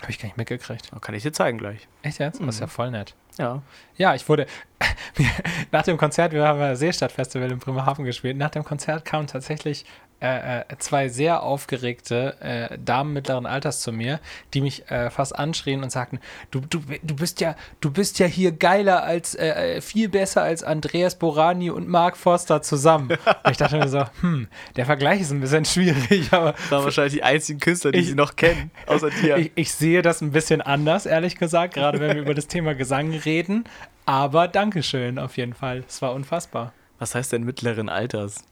Habe 0.00 0.10
ich 0.10 0.18
gar 0.18 0.26
nicht 0.26 0.36
mitgekriegt. 0.36 0.90
Das 0.92 1.00
kann 1.00 1.14
ich 1.14 1.22
dir 1.22 1.32
zeigen 1.32 1.58
gleich. 1.58 1.86
Echt 2.02 2.18
jetzt? 2.18 2.40
Das 2.40 2.56
ist 2.56 2.60
ja 2.60 2.66
voll 2.66 2.90
nett. 2.90 3.14
Ja. 3.38 3.62
Ja, 3.96 4.14
ich 4.14 4.28
wurde 4.28 4.46
nach 5.72 5.82
dem 5.82 5.96
Konzert, 5.96 6.32
wir 6.32 6.46
haben 6.46 6.60
ja 6.60 6.74
Seestadt 6.76 7.12
Festival 7.12 7.50
in 7.50 7.58
Bremerhaven 7.58 8.04
gespielt, 8.04 8.36
nach 8.36 8.50
dem 8.50 8.64
Konzert 8.64 9.04
kam 9.04 9.26
tatsächlich 9.26 9.84
äh, 10.22 10.60
äh, 10.60 10.64
zwei 10.78 11.08
sehr 11.08 11.42
aufgeregte 11.42 12.36
äh, 12.40 12.78
Damen 12.78 13.12
mittleren 13.12 13.44
Alters 13.46 13.80
zu 13.80 13.90
mir, 13.92 14.20
die 14.54 14.60
mich 14.60 14.88
äh, 14.90 15.10
fast 15.10 15.36
anschrien 15.36 15.82
und 15.82 15.90
sagten, 15.90 16.20
du, 16.52 16.60
du, 16.60 16.80
du 17.02 17.16
bist 17.16 17.40
ja, 17.40 17.56
du 17.80 17.90
bist 17.90 18.18
ja 18.20 18.26
hier 18.26 18.52
geiler 18.52 19.02
als, 19.02 19.34
äh, 19.34 19.76
äh, 19.76 19.80
viel 19.80 20.08
besser 20.08 20.42
als 20.42 20.62
Andreas 20.62 21.16
Borani 21.18 21.70
und 21.70 21.88
Mark 21.88 22.16
Forster 22.16 22.62
zusammen. 22.62 23.10
und 23.44 23.50
ich 23.50 23.56
dachte 23.56 23.76
mir 23.78 23.88
so, 23.88 24.04
hm, 24.20 24.48
der 24.76 24.86
Vergleich 24.86 25.20
ist 25.20 25.32
ein 25.32 25.40
bisschen 25.40 25.64
schwierig, 25.64 26.32
aber 26.32 26.52
Das 26.52 26.70
waren 26.70 26.84
wahrscheinlich 26.84 27.14
die 27.14 27.22
einzigen 27.22 27.58
Künstler, 27.60 27.92
die 27.92 27.98
Ich- 27.98 28.06
sie 28.08 28.14
noch 28.14 28.36
kennen, 28.36 28.70
außer 28.86 29.10
dir. 29.22 29.36
ich, 29.38 29.52
ich 29.56 29.72
sehe 29.74 30.02
das 30.02 30.20
ein 30.20 30.30
bisschen 30.30 30.60
anders, 30.60 31.04
ehrlich 31.06 31.36
gesagt, 31.36 31.74
gerade 31.74 31.98
wenn 32.00 32.14
wir 32.14 32.22
über 32.22 32.34
das 32.34 32.46
Thema 32.46 32.74
Gesang 32.74 33.12
reden. 33.12 33.64
Aber 34.06 34.48
Dankeschön 34.48 35.18
auf 35.18 35.36
jeden 35.36 35.54
Fall. 35.54 35.84
Es 35.88 36.02
war 36.02 36.12
unfassbar. 36.12 36.72
Was 36.98 37.14
heißt 37.14 37.32
denn 37.32 37.44
mittleren 37.44 37.88
Alters? 37.88 38.44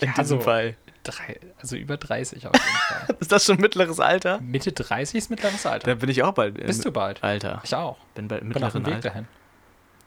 In 0.00 0.08
Ja, 0.08 0.14
diesem 0.22 0.38
so. 0.38 0.44
Fall. 0.44 0.74
Drei, 1.06 1.38
also 1.60 1.76
über 1.76 1.96
30 1.96 2.46
auf 2.46 2.52
jeden 2.54 2.64
Fall. 3.06 3.16
Ist 3.20 3.30
das 3.32 3.44
schon 3.44 3.58
mittleres 3.58 4.00
Alter? 4.00 4.40
Mitte 4.40 4.72
30 4.72 5.14
ist 5.18 5.30
mittleres 5.30 5.64
Alter. 5.66 5.86
Da 5.86 5.94
bin 5.94 6.08
ich 6.08 6.22
auch 6.22 6.32
bald. 6.32 6.58
äh, 6.58 6.64
Bist 6.66 6.84
du 6.84 6.90
bald? 6.90 7.22
Alter. 7.22 7.60
Ich 7.64 7.74
auch. 7.74 7.96
Bin 8.14 8.28
bald 8.28 8.42
im 8.42 8.48
bin 8.50 8.62
auf 8.64 8.72
dem 8.72 8.82
mittleren 8.82 8.86
Weg 8.86 8.94
Alter. 8.96 9.08
dahin. 9.10 9.28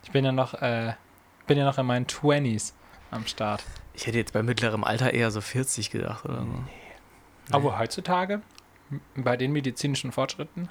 Ich 0.04 0.12
bin 0.12 0.26
ja 0.26 0.32
noch, 0.32 0.54
äh, 0.62 0.94
bin 1.48 1.58
ja 1.58 1.66
noch 1.66 1.78
in 1.78 1.86
meinen 1.86 2.06
20s 2.06 2.74
am 3.12 3.26
Start. 3.28 3.64
Ich 3.94 4.08
hätte 4.08 4.18
jetzt 4.18 4.34
bei 4.34 4.44
mittlerem 4.44 4.84
Alter 4.84 5.14
eher 5.14 5.32
so 5.32 5.42
40 5.42 5.90
gedacht 5.92 6.26
oder 6.26 6.42
so. 6.42 6.64
Aber 7.56 7.80
heutzutage, 7.80 8.42
bei 9.16 9.36
den 9.38 9.52
medizinischen 9.52 10.12
Fortschritten, 10.12 10.70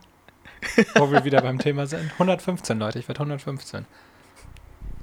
wo 0.95 1.11
wir 1.11 1.25
wieder 1.25 1.41
beim 1.43 1.59
Thema 1.59 1.87
sind, 1.87 2.13
115 2.13 2.79
Leute, 2.79 2.99
ich 2.99 3.09
werde 3.09 3.21
115. 3.21 3.87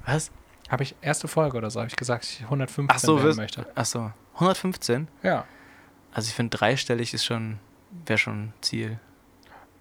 Was? 0.05 0.31
Habe 0.69 0.83
ich 0.83 0.95
erste 1.01 1.27
Folge 1.27 1.57
oder 1.57 1.69
so, 1.69 1.79
habe 1.79 1.89
ich 1.89 1.95
gesagt, 1.95 2.23
dass 2.23 2.31
ich 2.31 2.41
115 2.43 2.87
Ach 2.89 2.99
so, 2.99 3.15
werden 3.17 3.25
wirst- 3.27 3.37
möchte. 3.37 3.65
Achso. 3.75 4.11
115? 4.35 5.07
Ja. 5.23 5.45
Also 6.13 6.29
ich 6.29 6.33
finde 6.35 6.57
dreistellig 6.57 7.13
ist 7.13 7.25
schon, 7.25 7.59
wäre 8.05 8.17
schon 8.17 8.53
Ziel. 8.61 8.99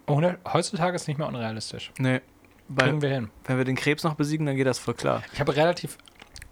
100, 0.06 0.38
heutzutage 0.52 0.96
ist 0.96 1.06
nicht 1.08 1.18
mehr 1.18 1.28
unrealistisch. 1.28 1.92
Nee. 1.98 2.20
Weil, 2.68 2.88
Kriegen 2.88 3.02
wir 3.02 3.08
hin. 3.10 3.30
wenn 3.44 3.58
wir 3.58 3.64
den 3.64 3.76
Krebs 3.76 4.04
noch 4.04 4.14
besiegen, 4.14 4.46
dann 4.46 4.56
geht 4.56 4.66
das 4.66 4.78
voll 4.78 4.94
klar. 4.94 5.22
Ich 5.32 5.40
habe 5.40 5.54
relativ, 5.54 5.98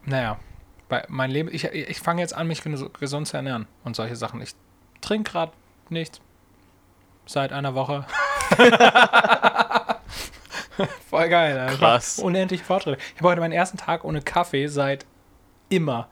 naja, 0.05 0.39
bei 0.89 1.05
mein 1.09 1.31
Leben, 1.31 1.49
ich, 1.53 1.65
ich 1.65 2.01
fange 2.01 2.21
jetzt 2.21 2.35
an, 2.35 2.47
mich 2.49 2.61
ges- 2.61 2.89
gesund 2.99 3.27
zu 3.29 3.37
ernähren 3.37 3.67
und 3.85 3.97
solche 3.97 4.15
Sachen. 4.17 4.41
Ich 4.43 4.53
trinke 5.01 5.31
gerade 5.33 5.53
nichts. 5.89 6.21
Seit 7.25 7.53
einer 7.53 7.75
Woche. 7.75 8.05
Voll 11.09 11.29
geil, 11.29 11.59
Alter. 11.59 11.77
Krass. 11.79 12.19
Unendliche 12.19 12.65
Fortschritte. 12.65 12.99
Ich 13.15 13.21
habe 13.21 13.29
heute 13.29 13.41
meinen 13.41 13.53
ersten 13.53 13.77
Tag 13.79 14.05
ohne 14.05 14.21
Kaffee 14.23 14.67
seit 14.69 15.07
immer. 15.69 16.09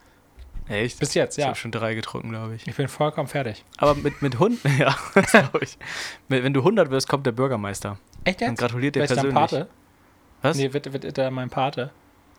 Echt? 0.67 0.99
Bis 0.99 1.13
jetzt, 1.15 1.37
Ich 1.37 1.41
ja. 1.41 1.47
habe 1.49 1.57
schon 1.57 1.71
drei 1.71 1.95
getrunken, 1.95 2.29
glaube 2.29 2.55
ich. 2.55 2.65
Ich 2.67 2.75
bin 2.75 2.87
vollkommen 2.87 3.27
fertig. 3.27 3.65
Aber 3.77 3.95
mit, 3.95 4.21
mit 4.21 4.39
Hund, 4.39 4.59
ja, 4.79 4.95
glaube 5.13 5.59
ich. 5.63 5.77
Mit- 6.29 6.43
Wenn 6.43 6.53
du 6.53 6.61
100 6.61 6.89
wirst, 6.91 7.09
kommt 7.09 7.25
der 7.25 7.31
Bürgermeister. 7.33 7.97
Echt 8.23 8.41
Und 8.41 8.47
jetzt? 8.49 8.59
gratuliert 8.59 8.95
dir 8.95 9.01
Werd 9.01 9.11
ich 9.11 9.15
dann 9.17 9.29
persönlich. 9.33 9.51
Pate? 9.51 9.69
Was? 10.43 10.57
Nee, 10.57 10.71
wird, 10.73 10.93
wird 10.93 11.17
er 11.17 11.31
mein 11.31 11.49
Pate? 11.49 11.91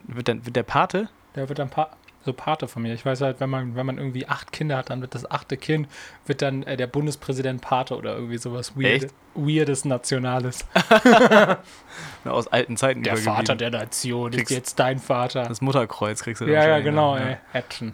Wird, 0.05 0.29
dann, 0.29 0.45
wird 0.47 0.57
der 0.57 0.63
Pate? 0.63 1.09
Der 1.37 1.49
wird 1.49 1.59
dann 1.59 1.69
pa 1.71 1.91
so 2.25 2.33
Pate 2.33 2.69
von 2.69 2.83
mir. 2.83 2.95
Ich 2.95 3.05
weiß 3.05 3.21
halt, 3.21 3.41
wenn 3.41 3.51
man, 3.51 3.75
wenn 3.75 3.85
man 3.85 3.99
irgendwie 3.99 4.29
acht 4.29 4.53
Kinder 4.53 4.77
hat, 4.77 4.91
dann 4.91 5.01
wird 5.01 5.13
das 5.17 5.29
achte 5.29 5.57
Kind, 5.57 5.89
wird 6.25 6.41
dann 6.41 6.63
äh, 6.63 6.77
der 6.77 6.87
Bundespräsident 6.87 7.61
Pate 7.63 7.97
oder 7.97 8.15
irgendwie 8.15 8.39
sowas 8.39 8.77
weird, 8.77 9.03
Echt? 9.05 9.15
Weirdes 9.35 9.85
Nationales. 9.85 10.65
Aus 12.25 12.47
alten 12.49 12.77
Zeiten 12.77 13.03
Der. 13.03 13.17
Vater 13.17 13.57
der 13.57 13.71
Nation 13.71 14.31
ist 14.33 14.37
Kriegst- 14.39 14.51
jetzt 14.53 14.79
dein 14.79 14.99
Vater. 15.01 15.43
Das 15.45 15.61
Mutterkreuz 15.61 16.23
kriegst 16.23 16.41
du 16.41 16.45
dann 16.47 16.55
Ja, 16.55 16.61
ja, 16.63 16.67
wahrscheinlich 16.69 16.85
genau, 16.91 17.17
noch, 17.19 17.25
ey. 17.25 17.37
Action. 17.53 17.93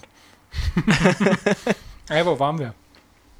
ey, 2.08 2.24
wo 2.26 2.38
waren 2.38 2.58
wir? 2.58 2.74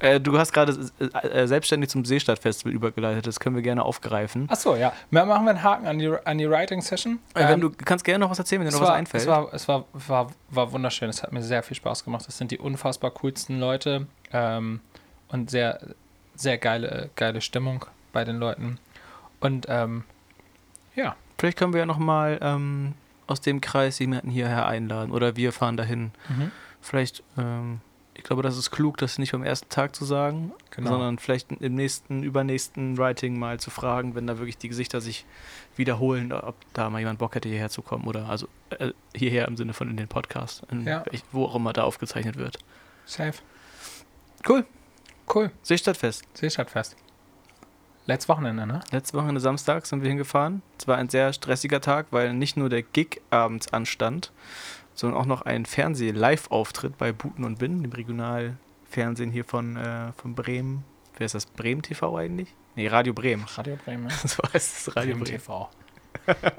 Äh, 0.01 0.21
du 0.21 0.37
hast 0.39 0.53
gerade 0.53 0.89
äh, 0.99 1.27
äh, 1.27 1.47
selbstständig 1.47 1.89
zum 1.89 2.05
Seestadtfestival 2.05 2.71
übergeleitet. 2.71 3.27
Das 3.27 3.39
können 3.39 3.55
wir 3.55 3.61
gerne 3.63 3.83
aufgreifen. 3.83 4.49
Achso, 4.49 4.75
ja. 4.77 4.93
Ma- 5.11 5.25
Machen 5.25 5.43
wir 5.45 5.49
einen 5.51 5.63
Haken 5.63 5.87
an 5.87 5.99
die, 5.99 6.09
an 6.23 6.37
die 6.37 6.49
Writing-Session. 6.49 7.19
Äh, 7.35 7.53
Ähm, 7.53 7.59
du 7.61 7.69
kannst 7.71 8.05
gerne 8.05 8.19
noch 8.23 8.29
was 8.31 8.39
erzählen, 8.39 8.61
wenn 8.61 8.67
dir 8.67 8.69
es 8.69 8.75
noch 8.75 8.81
was 8.83 8.89
war, 8.89 8.95
einfällt. 8.95 9.23
Es, 9.23 9.27
war, 9.27 9.53
es 9.53 9.67
war, 9.67 9.83
war, 9.93 10.31
war 10.51 10.71
wunderschön. 10.71 11.09
Es 11.09 11.21
hat 11.21 11.33
mir 11.33 11.41
sehr 11.43 11.63
viel 11.63 11.75
Spaß 11.75 12.05
gemacht. 12.05 12.25
Es 12.29 12.37
sind 12.37 12.51
die 12.51 12.59
unfassbar 12.59 13.11
coolsten 13.11 13.59
Leute 13.59 14.07
ähm, 14.31 14.79
und 15.27 15.49
sehr, 15.51 15.81
sehr 16.35 16.57
geile, 16.57 17.09
geile 17.17 17.41
Stimmung 17.41 17.85
bei 18.13 18.23
den 18.23 18.37
Leuten. 18.37 18.77
Und 19.41 19.65
ähm, 19.67 20.03
ja, 20.95 21.15
Vielleicht 21.37 21.57
können 21.57 21.73
wir 21.73 21.79
ja 21.81 21.85
noch 21.85 21.97
mal 21.99 22.37
ähm, 22.41 22.93
aus 23.27 23.39
dem 23.41 23.59
Kreis 23.61 23.99
jemanden 23.99 24.29
hierher 24.29 24.65
einladen 24.67 25.11
oder 25.11 25.35
wir 25.35 25.51
fahren 25.51 25.75
dahin. 25.77 26.11
mhm. 26.29 26.51
Vielleicht, 26.81 27.23
ähm, 27.37 27.81
ich 28.13 28.23
glaube, 28.23 28.41
das 28.41 28.57
ist 28.57 28.71
klug, 28.71 28.97
das 28.97 29.17
nicht 29.17 29.31
beim 29.31 29.43
ersten 29.43 29.69
Tag 29.69 29.95
zu 29.95 30.03
sagen, 30.05 30.51
Genau. 30.71 30.89
sondern 30.91 31.19
vielleicht 31.19 31.51
im 31.51 31.75
nächsten, 31.75 32.23
übernächsten 32.23 32.97
Writing 32.97 33.37
mal 33.39 33.59
zu 33.59 33.69
fragen, 33.69 34.15
wenn 34.15 34.27
da 34.27 34.37
wirklich 34.39 34.57
die 34.57 34.69
Gesichter 34.69 34.99
sich 35.01 35.25
wiederholen, 35.75 36.31
ob 36.33 36.55
da 36.73 36.89
mal 36.89 36.99
jemand 36.99 37.19
Bock 37.19 37.35
hätte, 37.35 37.47
hierher 37.49 37.69
zu 37.69 37.81
kommen 37.81 38.05
oder 38.05 38.27
also 38.29 38.47
äh, 38.71 38.91
hierher 39.15 39.47
im 39.47 39.55
Sinne 39.57 39.73
von 39.73 39.89
in 39.89 39.97
den 39.97 40.07
Podcast, 40.07 40.63
in 40.71 40.85
Ja. 40.85 41.03
welch, 41.09 41.23
wo 41.31 41.45
auch 41.45 41.55
immer 41.55 41.73
da 41.73 41.83
aufgezeichnet 41.83 42.37
wird. 42.37 42.57
safe. 43.05 43.39
Cool. 44.47 44.65
Cool. 45.33 45.51
Seestadtfest. 45.63 46.25
Seestadtfest. 46.33 46.95
Letztes 48.05 48.29
Wochenende, 48.29 48.65
ne? 48.65 48.79
Letzte 48.91 49.17
Woche 49.17 49.39
Samstag 49.39 49.85
sind 49.85 50.01
wir 50.01 50.09
hingefahren. 50.09 50.63
Es 50.79 50.87
war 50.87 50.97
ein 50.97 51.09
sehr 51.09 51.31
stressiger 51.33 51.79
Tag, 51.81 52.07
weil 52.11 52.33
nicht 52.33 52.57
nur 52.57 52.67
der 52.69 52.81
Gig 52.81 53.21
abends 53.29 53.71
anstand, 53.71 54.31
sondern 54.99 55.19
auch 55.19 55.25
noch 55.25 55.43
ein 55.43 55.65
Fernseh-Live-Auftritt 55.65 56.97
bei 56.97 57.11
Buten 57.13 57.45
und 57.45 57.57
Bin, 57.57 57.81
dem 57.81 57.91
Regionalfernsehen 57.91 59.31
hier 59.31 59.45
von, 59.45 59.77
äh, 59.77 60.11
von 60.13 60.35
Bremen. 60.35 60.83
Wer 61.17 61.25
ist 61.25 61.35
das? 61.35 61.45
Bremen 61.45 61.81
TV 61.81 62.17
eigentlich? 62.17 62.53
Nee, 62.75 62.87
Radio 62.87 63.13
Bremen. 63.13 63.45
Radio 63.55 63.77
Bremen? 63.83 64.09
So 64.25 64.43
heißt 64.53 64.87
es 64.87 64.95
Radio 64.95 65.15
Bremen 65.15 65.23
Bremen. 65.23 65.39
TV. 65.39 65.69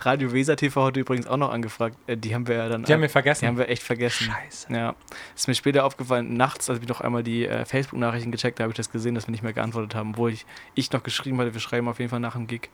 Radio 0.00 0.32
Weser 0.32 0.56
TV 0.56 0.86
hat 0.86 0.96
übrigens 0.96 1.26
auch 1.26 1.36
noch 1.36 1.50
angefragt. 1.50 1.96
Äh, 2.06 2.16
die 2.16 2.34
haben 2.34 2.48
wir 2.48 2.56
ja 2.56 2.68
dann. 2.68 2.84
Die 2.84 2.92
haben 2.92 3.02
wir 3.02 3.08
die 3.08 3.12
vergessen. 3.12 3.46
haben 3.46 3.58
wir 3.58 3.68
echt 3.68 3.82
vergessen. 3.82 4.32
Scheiße. 4.32 4.72
Ja, 4.72 4.94
ist 5.36 5.46
mir 5.46 5.54
später 5.54 5.84
aufgefallen, 5.84 6.34
nachts, 6.34 6.70
als 6.70 6.80
ich 6.80 6.88
noch 6.88 7.02
einmal 7.02 7.22
die 7.22 7.46
äh, 7.46 7.66
Facebook-Nachrichten 7.66 8.32
gecheckt 8.32 8.58
habe, 8.58 8.64
habe 8.64 8.72
ich 8.72 8.76
das 8.78 8.90
gesehen, 8.90 9.14
dass 9.14 9.26
wir 9.26 9.32
nicht 9.32 9.42
mehr 9.42 9.52
geantwortet 9.52 9.94
haben, 9.94 10.16
wo 10.16 10.26
ich, 10.28 10.46
ich 10.74 10.90
noch 10.92 11.02
geschrieben 11.02 11.38
hatte, 11.38 11.52
wir 11.52 11.60
schreiben 11.60 11.86
auf 11.86 11.98
jeden 11.98 12.10
Fall 12.10 12.20
nach 12.20 12.32
dem 12.32 12.46
Gig. 12.46 12.70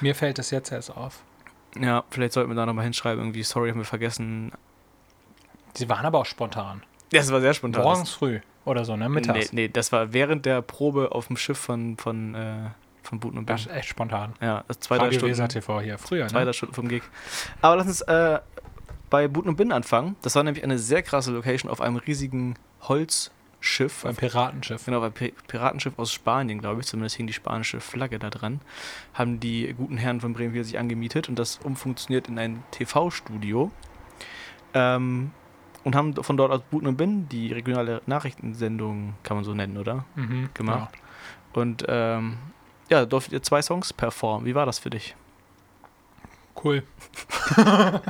Mir 0.00 0.14
fällt 0.14 0.38
das 0.38 0.50
jetzt 0.50 0.72
erst 0.72 0.96
auf. 0.96 1.22
Ja, 1.80 2.04
vielleicht 2.10 2.32
sollten 2.32 2.50
wir 2.50 2.54
da 2.54 2.66
nochmal 2.66 2.84
hinschreiben, 2.84 3.22
irgendwie, 3.22 3.42
sorry, 3.42 3.70
haben 3.70 3.78
wir 3.78 3.84
vergessen. 3.84 4.52
Sie 5.74 5.88
waren 5.88 6.04
aber 6.04 6.18
auch 6.18 6.26
spontan. 6.26 6.82
Ja, 7.12 7.20
das 7.20 7.30
war 7.32 7.40
sehr 7.40 7.54
spontan. 7.54 7.82
Morgens 7.82 8.10
früh 8.10 8.40
oder 8.64 8.84
so, 8.84 8.96
ne? 8.96 9.08
Mittags. 9.08 9.52
Nee, 9.52 9.62
nee, 9.62 9.68
das 9.68 9.92
war 9.92 10.12
während 10.12 10.44
der 10.46 10.62
Probe 10.62 11.12
auf 11.12 11.28
dem 11.28 11.36
Schiff 11.36 11.58
von, 11.58 11.96
von, 11.96 12.34
äh, 12.34 12.70
von 13.02 13.20
Buten 13.20 13.38
und. 13.38 13.48
Das 13.48 13.62
ist 13.62 13.72
echt 13.72 13.88
spontan. 13.88 14.34
Ja, 14.40 14.64
das 14.68 14.80
zwei, 14.80 14.98
drei 14.98 15.10
Stunden, 15.10 15.30
Weser 15.30 15.48
TV 15.48 15.80
hier. 15.80 15.98
Früher, 15.98 16.28
zwei, 16.28 16.40
ne? 16.40 16.44
drei 16.46 16.52
Stunden 16.52 16.74
vom 16.74 16.88
Gig. 16.88 17.02
Aber 17.62 17.76
lass 17.76 17.86
uns 17.86 18.00
äh, 18.02 18.40
bei 19.10 19.28
Buten 19.28 19.48
und 19.48 19.56
Bin 19.56 19.72
anfangen. 19.72 20.16
Das 20.22 20.34
war 20.34 20.42
nämlich 20.42 20.62
eine 20.64 20.78
sehr 20.78 21.02
krasse 21.02 21.32
Location 21.32 21.70
auf 21.70 21.80
einem 21.80 21.96
riesigen 21.96 22.56
Holzschiff. 23.60 24.02
Beim 24.02 24.14
Piratenschiff. 24.16 24.84
Genau, 24.84 25.00
beim 25.00 25.12
Pi- 25.12 25.34
Piratenschiff 25.46 25.98
aus 25.98 26.12
Spanien, 26.12 26.60
glaube 26.60 26.80
ich, 26.80 26.86
zumindest 26.86 27.16
hing 27.16 27.26
die 27.26 27.32
spanische 27.32 27.80
Flagge 27.80 28.18
da 28.18 28.30
dran, 28.30 28.60
haben 29.14 29.40
die 29.40 29.72
guten 29.76 29.96
Herren 29.96 30.20
von 30.20 30.32
Bremen 30.32 30.62
sich 30.62 30.78
angemietet 30.78 31.28
und 31.28 31.38
das 31.38 31.58
umfunktioniert 31.58 32.28
in 32.28 32.38
ein 32.38 32.62
TV-Studio. 32.70 33.70
Ähm, 34.74 35.32
und 35.84 35.94
haben 35.96 36.14
von 36.22 36.36
dort 36.36 36.52
aus 36.52 36.60
Buten 36.70 36.86
und 36.86 36.96
Bin, 36.96 37.28
die 37.28 37.52
regionale 37.52 38.02
Nachrichtensendung, 38.06 39.14
kann 39.22 39.36
man 39.38 39.44
so 39.44 39.54
nennen, 39.54 39.76
oder? 39.78 40.04
Mhm, 40.16 40.50
Gemacht. 40.54 40.94
Und 41.54 41.84
ähm, 41.88 42.36
ja, 42.90 43.06
durftet 43.06 43.32
ihr 43.32 43.42
zwei 43.42 43.62
Songs 43.62 43.92
performen. 43.92 44.44
Wie 44.46 44.54
war 44.54 44.66
das 44.66 44.78
für 44.78 44.90
dich? 44.90 45.10
Ja. 45.10 45.14
Cool. 46.64 46.82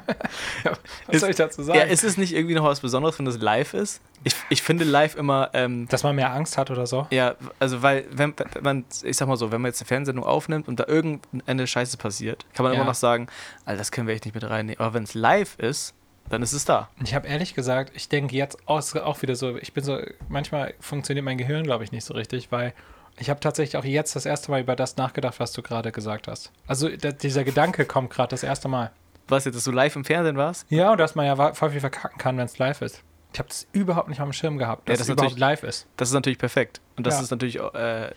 Was 1.08 1.16
Ist- 1.16 1.20
soll 1.22 1.30
ich 1.30 1.36
dazu 1.36 1.62
sagen? 1.62 1.78
Ja, 1.78 1.84
ist 1.86 2.04
es 2.04 2.16
nicht 2.16 2.32
irgendwie 2.34 2.54
noch 2.54 2.64
was 2.64 2.80
Besonderes, 2.80 3.18
wenn 3.18 3.24
das 3.26 3.38
live 3.38 3.74
ist? 3.74 4.00
Ich, 4.24 4.34
ich 4.50 4.62
finde 4.62 4.84
live 4.84 5.16
immer, 5.16 5.50
ähm, 5.54 5.88
Dass 5.88 6.02
man 6.04 6.14
mehr 6.14 6.32
Angst 6.32 6.56
hat 6.56 6.70
oder 6.70 6.86
so? 6.86 7.06
Ja, 7.10 7.34
also 7.58 7.82
weil, 7.82 8.04
wenn, 8.12 8.34
wenn 8.52 8.62
man, 8.62 8.84
ich 9.02 9.16
sag 9.16 9.26
mal 9.26 9.36
so, 9.36 9.50
wenn 9.50 9.60
man 9.60 9.70
jetzt 9.70 9.80
eine 9.80 9.86
Fernsehsendung 9.88 10.24
aufnimmt 10.24 10.68
und 10.68 10.78
da 10.78 10.84
irgendeine 10.86 11.66
Scheiße 11.66 11.96
passiert, 11.96 12.44
kann 12.54 12.62
man 12.64 12.72
Ja. 12.74 12.78
immer 12.80 12.86
noch 12.88 12.94
sagen, 12.94 13.26
Alter, 13.64 13.78
das 13.78 13.90
können 13.90 14.06
wir 14.06 14.14
echt 14.14 14.24
nicht 14.26 14.34
mit 14.34 14.44
reinnehmen. 14.44 14.80
Aber 14.80 14.94
wenn 14.94 15.02
es 15.04 15.14
live 15.14 15.58
ist, 15.58 15.94
dann 16.28 16.42
ist 16.42 16.52
es 16.52 16.66
da. 16.66 16.90
Ich 17.02 17.14
habe 17.14 17.26
ehrlich 17.26 17.54
gesagt, 17.54 17.92
ich 17.94 18.08
denke 18.10 18.36
jetzt 18.36 18.58
auch, 18.66 18.82
auch 18.96 19.22
wieder 19.22 19.34
so, 19.34 19.56
ich 19.56 19.72
bin 19.72 19.82
so, 19.82 19.98
manchmal 20.28 20.74
funktioniert 20.78 21.24
mein 21.24 21.38
Gehirn, 21.38 21.64
glaube 21.64 21.84
ich, 21.84 21.90
nicht 21.92 22.04
so 22.04 22.12
richtig, 22.12 22.52
weil 22.52 22.74
ich 23.18 23.30
habe 23.30 23.40
tatsächlich 23.40 23.78
auch 23.78 23.84
jetzt 23.84 24.14
das 24.14 24.26
erste 24.26 24.50
Mal 24.50 24.60
über 24.60 24.76
das 24.76 24.96
nachgedacht, 24.98 25.40
was 25.40 25.52
du 25.52 25.62
gerade 25.62 25.90
gesagt 25.90 26.28
hast. 26.28 26.52
Also 26.66 26.88
dieser 26.90 27.44
Gedanke 27.44 27.86
kommt 27.86 28.10
gerade 28.10 28.28
das 28.28 28.42
erste 28.42 28.68
Mal. 28.68 28.90
Was 29.28 29.44
jetzt, 29.44 29.54
dass 29.54 29.64
du 29.64 29.72
live 29.72 29.94
im 29.96 30.04
Fernsehen 30.04 30.36
warst? 30.36 30.66
Ja, 30.70 30.92
und 30.92 30.98
dass 30.98 31.14
man 31.14 31.26
ja 31.26 31.52
voll 31.54 31.70
viel 31.70 31.80
verkacken 31.80 32.18
kann, 32.18 32.36
wenn 32.38 32.46
es 32.46 32.58
live 32.58 32.80
ist. 32.82 33.02
Ich 33.32 33.38
habe 33.38 33.48
das 33.48 33.66
überhaupt 33.72 34.08
nicht 34.08 34.20
auf 34.20 34.26
dem 34.28 34.32
Schirm 34.32 34.56
gehabt, 34.58 34.88
Ja, 34.88 34.92
dass 34.94 35.00
das 35.00 35.08
es 35.08 35.12
überhaupt 35.12 35.32
natürlich- 35.38 35.40
live 35.40 35.62
ist. 35.62 35.86
Das 35.96 36.08
ist 36.08 36.14
natürlich 36.14 36.38
perfekt. 36.38 36.80
Und 36.96 37.06
das 37.06 37.14
Ja. 37.16 37.22
ist 37.22 37.30
natürlich, 37.30 37.60
auch, 37.60 37.74
äh, 37.74 38.10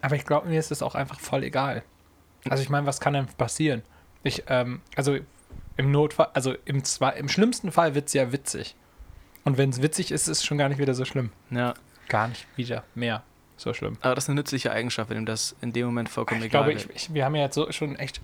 Aber 0.00 0.16
ich 0.16 0.24
glaube, 0.24 0.48
mir 0.48 0.58
ist 0.58 0.70
es 0.72 0.82
auch 0.82 0.94
einfach 0.94 1.20
voll 1.20 1.44
egal. 1.44 1.82
Also 2.48 2.62
ich 2.62 2.68
meine, 2.70 2.86
was 2.86 2.98
kann 3.00 3.12
denn 3.14 3.26
passieren? 3.38 3.82
Ich, 4.24 4.44
ähm, 4.48 4.80
also 4.96 5.16
im 5.76 5.90
Notfall, 5.92 6.28
also 6.34 6.54
im, 6.64 6.82
zwei, 6.84 7.10
im 7.10 7.28
schlimmsten 7.28 7.70
Fall 7.70 7.94
wird 7.94 8.08
es 8.08 8.12
ja 8.14 8.32
witzig. 8.32 8.74
Und 9.44 9.58
wenn 9.58 9.70
es 9.70 9.80
witzig 9.82 10.10
ist, 10.12 10.22
ist 10.28 10.38
es 10.38 10.44
schon 10.44 10.58
gar 10.58 10.68
nicht 10.68 10.78
wieder 10.78 10.94
so 10.94 11.04
schlimm. 11.04 11.30
Ja. 11.50 11.74
Gar 12.08 12.28
nicht 12.28 12.46
wieder 12.56 12.82
mehr 12.96 13.22
so 13.56 13.72
schlimm. 13.74 13.96
Aber 14.00 14.14
das 14.16 14.24
ist 14.24 14.30
eine 14.30 14.36
nützliche 14.40 14.72
Eigenschaft, 14.72 15.08
wenn 15.10 15.18
ihm 15.18 15.26
das 15.26 15.54
in 15.60 15.72
dem 15.72 15.86
Moment 15.86 16.08
vollkommen 16.08 16.40
Ich 16.40 16.46
egal 16.46 16.64
glaube, 16.64 16.76
ist. 16.76 16.90
ich, 16.90 16.96
ich, 17.08 17.14
wir 17.14 17.24
haben 17.24 17.34
ja 17.36 17.42
jetzt 17.42 17.54
so 17.54 17.70
schon 17.70 17.94
echt 17.96 18.20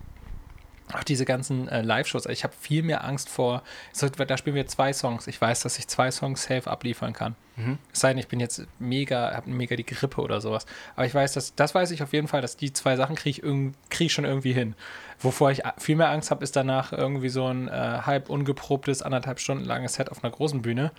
auch 0.94 1.04
diese 1.04 1.24
ganzen 1.24 1.68
äh, 1.68 1.82
Live-Shows. 1.82 2.26
Ich 2.26 2.44
habe 2.44 2.54
viel 2.58 2.82
mehr 2.82 3.04
Angst 3.04 3.28
vor. 3.28 3.62
So, 3.92 4.08
da 4.08 4.36
spielen 4.36 4.56
wir 4.56 4.66
zwei 4.66 4.92
Songs. 4.92 5.26
Ich 5.26 5.40
weiß, 5.40 5.60
dass 5.60 5.78
ich 5.78 5.88
zwei 5.88 6.10
Songs 6.10 6.42
safe 6.42 6.70
abliefern 6.70 7.12
kann. 7.12 7.36
Mhm. 7.56 7.78
Es 7.92 8.00
sei 8.00 8.10
denn, 8.10 8.18
ich 8.18 8.28
bin 8.28 8.40
jetzt 8.40 8.66
mega, 8.78 9.34
habe 9.34 9.50
mega 9.50 9.76
die 9.76 9.84
Grippe 9.84 10.20
oder 10.20 10.40
sowas. 10.40 10.66
Aber 10.96 11.06
ich 11.06 11.14
weiß, 11.14 11.32
dass 11.34 11.54
das 11.54 11.74
weiß 11.74 11.90
ich 11.90 12.02
auf 12.02 12.12
jeden 12.12 12.28
Fall, 12.28 12.40
dass 12.40 12.56
die 12.56 12.72
zwei 12.72 12.96
Sachen 12.96 13.16
kriege 13.16 13.40
ich, 13.40 13.90
krieg 13.90 14.06
ich 14.06 14.12
schon 14.12 14.24
irgendwie 14.24 14.52
hin. 14.52 14.74
Wovor 15.18 15.50
ich 15.50 15.62
viel 15.78 15.96
mehr 15.96 16.10
Angst 16.10 16.30
habe, 16.30 16.44
ist 16.44 16.56
danach 16.56 16.92
irgendwie 16.92 17.28
so 17.28 17.46
ein 17.46 17.68
äh, 17.68 17.70
halb 17.72 18.30
ungeprobtes, 18.30 19.02
anderthalb 19.02 19.40
Stunden 19.40 19.64
langes 19.64 19.94
Set 19.94 20.10
auf 20.10 20.22
einer 20.22 20.32
großen 20.32 20.62
Bühne. 20.62 20.92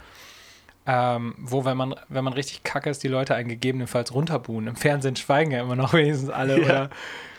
Ähm, 0.86 1.36
wo, 1.38 1.65
wenn 1.65 1.78
man, 1.78 1.95
wenn 2.08 2.23
man 2.23 2.34
richtig 2.34 2.63
kacke 2.63 2.89
ist, 2.89 3.04
die 3.04 3.10
Leute 3.10 3.36
einen 3.36 3.49
gegebenenfalls 3.49 4.13
runterbuhen. 4.13 4.67
Im 4.67 4.75
Fernsehen 4.75 5.15
schweigen 5.15 5.52
ja 5.52 5.62
immer 5.62 5.75
noch 5.75 5.93
wenigstens 5.93 6.30
alle. 6.30 6.58
Ja. 6.60 6.65
Oder, 6.65 6.89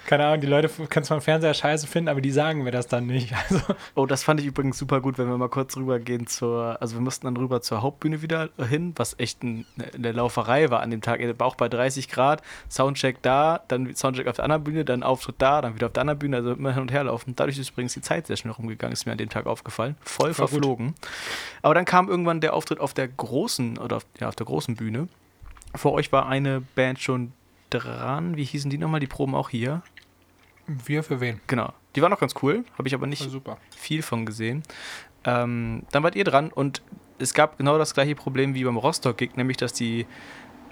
keine 0.06 0.26
Ahnung, 0.26 0.40
die 0.40 0.46
Leute 0.46 0.70
kannst 0.88 1.10
du 1.10 1.14
am 1.14 1.20
Fernseher 1.20 1.54
scheiße 1.54 1.86
finden, 1.86 2.08
aber 2.08 2.20
die 2.20 2.30
sagen 2.30 2.62
mir 2.62 2.70
das 2.70 2.86
dann 2.86 3.06
nicht. 3.06 3.32
Also, 3.50 3.60
Oh, 3.94 4.06
das 4.06 4.22
fand 4.22 4.40
ich 4.40 4.46
übrigens 4.46 4.78
super 4.78 5.00
gut, 5.00 5.18
wenn 5.18 5.28
wir 5.28 5.36
mal 5.36 5.48
kurz 5.48 5.76
rübergehen 5.76 6.26
zur, 6.26 6.76
also 6.80 6.96
wir 6.96 7.00
mussten 7.00 7.26
dann 7.26 7.36
rüber 7.36 7.62
zur 7.62 7.82
Hauptbühne 7.82 8.22
wieder 8.22 8.50
hin, 8.68 8.92
was 8.96 9.18
echt 9.18 9.42
ein, 9.42 9.66
eine 9.94 10.12
Lauferei 10.12 10.70
war 10.70 10.80
an 10.80 10.90
dem 10.90 11.00
Tag. 11.00 11.20
Auch 11.40 11.54
bei 11.54 11.68
30 11.68 12.08
Grad, 12.08 12.42
Soundcheck 12.68 13.22
da, 13.22 13.60
dann 13.68 13.94
Soundcheck 13.94 14.26
auf 14.26 14.36
der 14.36 14.44
anderen 14.44 14.64
Bühne, 14.64 14.84
dann 14.84 15.02
Auftritt 15.02 15.36
da, 15.38 15.60
dann 15.60 15.74
wieder 15.74 15.86
auf 15.86 15.92
der 15.92 16.02
anderen 16.02 16.18
Bühne, 16.18 16.36
also 16.36 16.52
immer 16.52 16.72
hin 16.72 16.82
und 16.82 16.92
her 16.92 17.04
laufen. 17.04 17.34
Dadurch 17.36 17.58
ist 17.58 17.70
übrigens 17.70 17.94
die 17.94 18.02
Zeit 18.02 18.26
sehr 18.26 18.36
schnell 18.36 18.52
rumgegangen, 18.52 18.92
ist 18.92 19.06
mir 19.06 19.12
an 19.12 19.18
dem 19.18 19.30
Tag 19.30 19.46
aufgefallen. 19.46 19.96
Voll 20.02 20.28
gut. 20.28 20.36
verflogen. 20.36 20.94
Aber 21.62 21.74
dann 21.74 21.84
kam 21.84 22.08
irgendwann 22.08 22.40
der 22.40 22.54
Auftritt 22.54 22.80
auf 22.80 22.94
der 22.94 23.08
großen, 23.08 23.78
oder 23.78 23.96
auf, 23.96 24.06
ja, 24.20 24.28
auf 24.28 24.36
der 24.36 24.46
großen 24.46 24.76
Bühne. 24.76 25.08
Vor 25.74 25.92
euch 25.92 26.12
war 26.12 26.26
eine 26.26 26.60
Band 26.74 26.98
schon 26.98 27.32
dran. 27.70 28.36
Wie 28.36 28.44
hießen 28.44 28.70
die 28.70 28.78
nochmal? 28.78 29.00
Die 29.00 29.06
proben 29.06 29.34
auch 29.34 29.48
hier. 29.48 29.82
wir 30.66 31.02
für 31.02 31.20
wen? 31.20 31.40
Genau. 31.46 31.72
Die 31.96 32.02
war 32.02 32.08
noch 32.08 32.20
ganz 32.20 32.34
cool, 32.42 32.64
habe 32.78 32.86
ich 32.86 32.94
aber 32.94 33.06
nicht 33.06 33.28
super. 33.28 33.58
viel 33.76 34.02
von 34.02 34.24
gesehen. 34.26 34.62
Ähm, 35.24 35.82
dann 35.90 36.02
wart 36.02 36.14
ihr 36.14 36.24
dran 36.24 36.52
und 36.52 36.82
es 37.18 37.34
gab 37.34 37.58
genau 37.58 37.78
das 37.78 37.94
gleiche 37.94 38.14
Problem 38.14 38.54
wie 38.54 38.64
beim 38.64 38.76
Rostock-Gig, 38.76 39.36
nämlich 39.36 39.56
dass 39.56 39.72
die, 39.72 40.06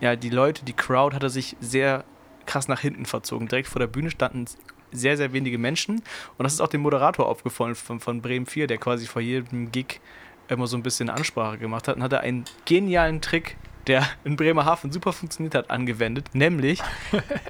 ja, 0.00 0.16
die 0.16 0.30
Leute, 0.30 0.64
die 0.64 0.72
Crowd 0.72 1.14
hatte 1.14 1.28
sich 1.28 1.56
sehr 1.61 2.04
krass 2.46 2.68
nach 2.68 2.80
hinten 2.80 3.04
verzogen. 3.04 3.48
Direkt 3.48 3.68
vor 3.68 3.80
der 3.80 3.88
Bühne 3.88 4.11
standen 4.11 4.46
sehr, 4.90 5.16
sehr 5.16 5.32
wenige 5.32 5.58
Menschen 5.58 5.96
und 6.38 6.44
das 6.44 6.54
ist 6.54 6.61
auch 6.61 6.68
dem 6.68 6.80
Moderator 6.80 7.26
aufgefallen 7.26 7.74
von, 7.74 8.00
von 8.00 8.22
Bremen 8.22 8.46
4, 8.46 8.68
der 8.68 8.78
quasi 8.78 9.06
vor 9.06 9.20
jedem 9.20 9.70
Gig 9.70 10.00
immer 10.48 10.66
so 10.66 10.76
ein 10.76 10.82
bisschen 10.82 11.11
Ansprache 11.11 11.58
gemacht 11.58 11.88
hat 11.88 11.96
und 11.96 12.02
hatte 12.02 12.20
einen 12.20 12.44
genialen 12.64 13.20
Trick, 13.20 13.58
der 13.88 14.07
in 14.24 14.37
Bremerhaven 14.37 14.92
super 14.92 15.12
funktioniert 15.12 15.55
hat, 15.55 15.70
angewendet. 15.70 16.27
Nämlich, 16.35 16.81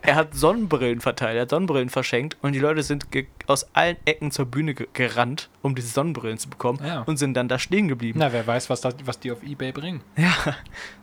er 0.02 0.14
hat 0.14 0.34
Sonnenbrillen 0.34 1.00
verteilt, 1.00 1.36
er 1.36 1.42
hat 1.42 1.50
Sonnenbrillen 1.50 1.90
verschenkt 1.90 2.36
und 2.40 2.52
die 2.52 2.58
Leute 2.60 2.82
sind 2.82 3.06
aus 3.46 3.68
allen 3.74 3.96
Ecken 4.04 4.30
zur 4.30 4.46
Bühne 4.46 4.74
ge 4.74 4.86
gerannt, 4.92 5.50
um 5.62 5.74
diese 5.74 5.88
Sonnenbrillen 5.88 6.38
zu 6.38 6.48
bekommen 6.48 6.78
Ja. 6.84 7.02
und 7.02 7.16
sind 7.18 7.34
dann 7.34 7.48
da 7.48 7.58
stehen 7.58 7.88
geblieben. 7.88 8.18
Na, 8.20 8.32
wer 8.32 8.46
weiß, 8.46 8.70
was, 8.70 8.80
das, 8.80 8.94
was 9.04 9.18
die 9.18 9.32
auf 9.32 9.42
Ebay 9.42 9.72
bringen. 9.72 10.00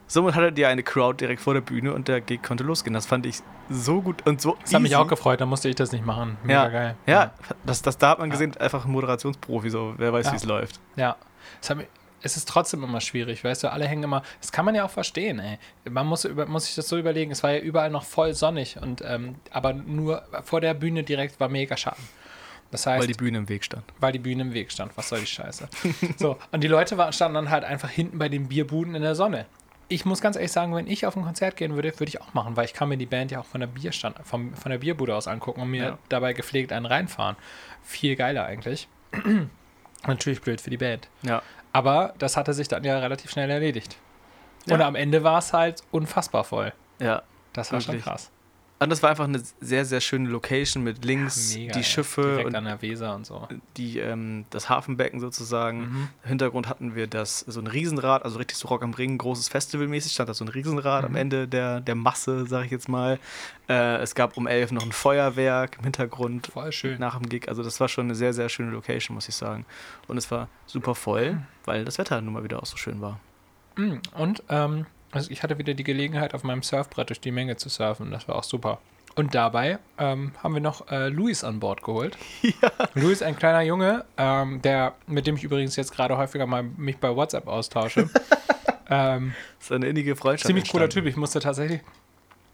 Somit 0.08 0.36
hatte 0.36 0.52
die 0.52 0.65
eine 0.65 0.84
Crowd 0.84 1.17
direkt 1.19 1.41
vor 1.41 1.54
der 1.56 1.62
Bühne 1.62 1.91
und 1.93 2.08
der 2.08 2.21
Gig 2.21 2.43
konnte 2.43 2.63
losgehen. 2.63 2.93
Das 2.93 3.08
fand 3.08 3.26
ich 3.26 3.38
so 3.69 4.02
gut 4.02 4.26
und 4.28 4.39
so 4.39 4.56
Das 4.62 4.74
hat 4.76 4.82
mich 4.84 4.91
easy. 4.91 5.02
auch 5.02 5.08
gefreut, 5.08 5.41
da 5.41 5.48
musste 5.48 5.67
ich 5.67 5.76
das 5.76 5.91
nicht 5.91 6.06
machen. 6.06 6.38
Mega 6.43 6.63
Ja, 6.65 6.69
geil. 6.69 6.95
ja, 7.08 7.32
das, 7.65 7.82
das, 7.82 7.98
da 7.98 8.10
hat 8.10 8.19
man 8.19 8.30
gesehen, 8.30 8.56
einfach 8.58 8.86
ein 8.86 8.91
Moderationsprofi, 8.91 9.69
so, 9.71 9.95
wer 9.98 10.13
weiß, 10.13 10.28
Ja. 10.28 10.32
wie 10.34 10.36
es 10.38 10.45
läuft. 10.45 10.80
Ja. 10.95 11.15
Es, 11.62 11.69
hat, 11.71 11.78
mich- 11.78 11.88
es 12.25 12.35
ist 12.38 12.49
trotzdem 12.49 12.83
immer 12.83 12.99
schwierig, 13.01 13.43
weißt 13.43 13.63
du, 13.63 13.71
alle 13.71 13.88
hängen 13.88 14.03
immer, 14.03 14.23
das 14.41 14.51
kann 14.51 14.65
man 14.65 14.75
ja 14.75 14.83
auch 14.83 14.89
verstehen, 14.89 15.39
ey. 15.39 15.57
Man 15.89 16.07
muss, 16.07 16.27
muss 16.47 16.65
sich 16.65 16.75
das 16.75 16.89
so 16.89 16.97
überlegen, 16.97 17.31
es 17.31 17.43
war 17.43 17.51
ja 17.51 17.59
überall 17.59 17.89
noch 17.91 18.03
voll 18.03 18.33
sonnig 18.33 18.77
und 18.81 19.01
ähm, 19.05 19.35
aber 19.51 19.73
nur 19.73 20.23
vor 20.43 20.59
der 20.59 20.73
Bühne 20.73 21.03
direkt 21.03 21.39
war 21.39 21.47
mega 21.49 21.77
Schatten. 21.77 22.03
Das 22.71 22.88
heißt, 22.88 22.99
Weil 23.01 23.07
die 23.07 23.13
Bühne 23.13 23.38
im 23.38 23.47
Weg 23.47 23.63
stand. 23.63 23.83
weil 23.99 24.11
die 24.11 24.19
Bühne 24.19 24.41
im 24.41 24.53
Weg 24.53 24.71
stand. 24.71 24.97
Was 24.97 25.09
soll 25.09 25.19
die 25.21 25.27
Scheiße? 25.27 25.69
so, 26.17 26.38
und 26.51 26.61
die 26.63 26.67
Leute 26.67 26.97
waren, 26.97 27.13
standen 27.13 27.35
dann 27.35 27.49
halt 27.51 27.63
einfach 27.63 27.89
hinten 27.89 28.17
bei 28.17 28.27
den 28.27 28.47
Bierbuden 28.49 28.95
in 28.95 29.03
der 29.03 29.15
Sonne. 29.15 29.45
Ich 29.88 30.03
muss 30.03 30.19
ganz 30.19 30.35
ehrlich 30.35 30.51
sagen, 30.51 30.73
wenn 30.73 30.88
ich 30.88 31.05
auf 31.05 31.15
ein 31.15 31.23
Konzert 31.23 31.57
gehen 31.57 31.75
würde, 31.75 31.93
würde 31.99 32.09
ich 32.09 32.19
auch 32.19 32.33
machen, 32.33 32.57
weil 32.57 32.65
ich 32.65 32.73
kann 32.73 32.89
mir 32.89 32.97
die 32.97 33.05
Band 33.05 33.29
ja 33.31 33.39
auch 33.39 33.45
von 33.45 33.61
der 33.61 33.67
Bierstand, 33.67 34.17
vom, 34.23 34.55
von 34.55 34.71
der 34.71 34.79
Bierbude 34.79 35.15
aus 35.15 35.27
angucken 35.27 35.61
und 35.61 35.69
mir 35.69 35.83
Ja. 35.83 35.97
dabei 36.09 36.33
gepflegt 36.33 36.71
einen 36.73 36.88
reinfahren. 36.88 37.35
Viel 37.83 38.15
geiler 38.15 38.45
eigentlich. 38.45 38.88
Natürlich 40.07 40.41
blöd 40.41 40.61
für 40.61 40.69
die 40.69 40.77
Band. 40.77 41.07
Ja. 41.23 41.41
Aber 41.75 42.13
das 42.19 42.38
hatte 42.38 42.53
sich 42.53 42.69
dann 42.69 42.85
ja 42.85 42.99
relativ 42.99 43.31
schnell 43.31 43.49
erledigt. 43.49 43.97
Ja. 44.65 44.75
Und 44.75 44.81
am 44.81 44.95
Ende 44.95 45.23
war 45.23 45.39
es 45.39 45.51
halt 45.51 45.83
unfassbar 45.91 46.45
voll. 46.45 46.71
Ja. 46.99 47.23
Das 47.51 47.73
war 47.73 47.81
Wirklich. 47.81 48.01
schon 48.01 48.13
krass. 48.13 48.31
Und 48.86 48.89
das 48.91 49.02
war 49.02 49.10
einfach 49.10 49.24
eine 49.24 49.41
sehr, 49.60 49.84
sehr 49.84 50.00
schöne 50.00 50.30
Location 50.30 50.84
mit 50.84 51.04
links 51.04 51.56
Mega, 51.56 51.74
die. 51.74 51.84
Schiffe 51.84 52.21
Direkt 52.21 52.45
und 52.45 52.56
an 52.56 52.65
der 52.65 52.82
Weser 52.84 53.15
und 53.15 53.26
so. 53.26 53.48
die, 53.78 53.98
ähm, 53.98 54.45
das 54.52 54.69
Hafenbecken 54.69 55.19
sozusagen. 55.19 55.80
Mhm. 55.80 56.08
Im 56.24 56.30
Hintergrund 56.30 56.69
hatten 56.69 56.93
wir 56.93 57.08
das, 57.08 57.39
so 57.39 57.60
ein 57.60 57.65
Riesenrad, 57.65 58.24
also 58.24 58.38
richtig 58.38 58.58
so 58.58 58.67
Rock 58.67 58.84
am 58.84 58.93
Ring, 58.93 59.17
großes 59.17 59.50
Festivalmäßig, 59.50 60.12
stand 60.12 60.30
da 60.30 60.36
so 60.36 60.45
ein 60.45 60.50
Riesenrad 60.50 61.04
am 61.04 61.12
Mhm. 61.13 61.17
Ende 61.17 61.48
der, 61.48 61.82
der 61.82 61.95
Masse, 61.95 62.45
sag 62.45 62.65
ich 62.65 62.71
jetzt 62.71 62.88
mal. 62.88 63.17
Äh, 63.67 63.95
es 63.98 64.13
gab 64.13 64.38
um 64.38 64.45
elf 64.45 64.71
noch 64.71 64.84
ein 64.86 64.91
Feuerwerk 64.91 65.78
im 65.80 65.84
Hintergrund 65.86 66.48
Voll 66.54 66.71
schön. 66.71 67.00
nach 67.00 67.17
dem 67.17 67.28
Gig. 67.28 67.50
Also 67.50 67.63
das 67.63 67.80
war 67.80 67.88
schon 67.89 68.06
eine 68.06 68.13
sehr, 68.15 68.34
sehr 68.34 68.50
schöne 68.50 68.69
Location, 68.69 69.15
muss 69.15 69.28
ich 69.28 69.36
sagen. 69.36 69.65
Und 70.08 70.17
es 70.17 70.30
war 70.30 70.48
super 70.67 70.93
voll, 70.93 71.39
weil 71.63 71.86
das 71.86 71.98
Wetter 71.98 72.21
nun 72.21 72.34
mal 72.34 72.43
wieder 72.43 72.62
auch 72.62 72.67
so 72.67 72.78
schön 72.78 73.02
war. 73.02 73.19
Mm, 73.78 73.95
Und 74.13 74.43
ähm, 74.50 74.86
also 75.15 75.32
ich 75.32 75.43
hatte 75.43 75.58
wieder 75.58 75.73
die 75.73 75.84
Gelegenheit, 75.84 76.34
auf 76.34 76.43
meinem 76.43 76.63
Surfbrett 76.63 77.10
durch 77.10 77.21
die 77.21 77.32
Menge 77.32 77.58
zu 77.58 77.69
surfen. 77.69 78.12
Das 78.12 78.28
war 78.28 78.36
auch 78.36 78.43
super. 78.43 78.80
Und 79.15 79.34
dabei 79.34 79.80
ähm, 79.97 80.34
haben 80.43 80.54
wir 80.54 80.62
noch 80.62 80.91
äh, 80.91 81.08
Luis 81.08 81.43
an 81.43 81.60
Bord 81.60 81.82
geholt. 81.84 82.17
Ja. 82.41 82.71
Luis, 82.93 83.21
ein 83.21 83.36
kleiner 83.36 83.62
Junge, 83.62 84.06
ähm, 84.17 84.62
der, 84.62 84.93
mit 85.08 85.25
dem 85.25 85.36
ich 85.36 85.43
übrigens 85.43 85.75
jetzt 85.75 85.93
gerade 85.93 86.17
häufiger 86.17 86.45
mal 86.45 86.63
mich 86.63 86.97
bei 86.97 87.15
WhatsApp 87.15 87.47
austausche. 87.47 88.10
ähm, 88.89 89.34
Das 89.58 89.67
ist 89.67 89.71
eine 89.71 89.88
innige 89.88 90.15
Freundschaft. 90.15 90.47
ziemlich 90.47 90.69
cooler 90.69 90.86
entstanden. 90.86 91.06
Typ. 91.08 91.13
Ich 91.13 91.17
musste 91.17 91.39
tatsächlich, 91.39 91.82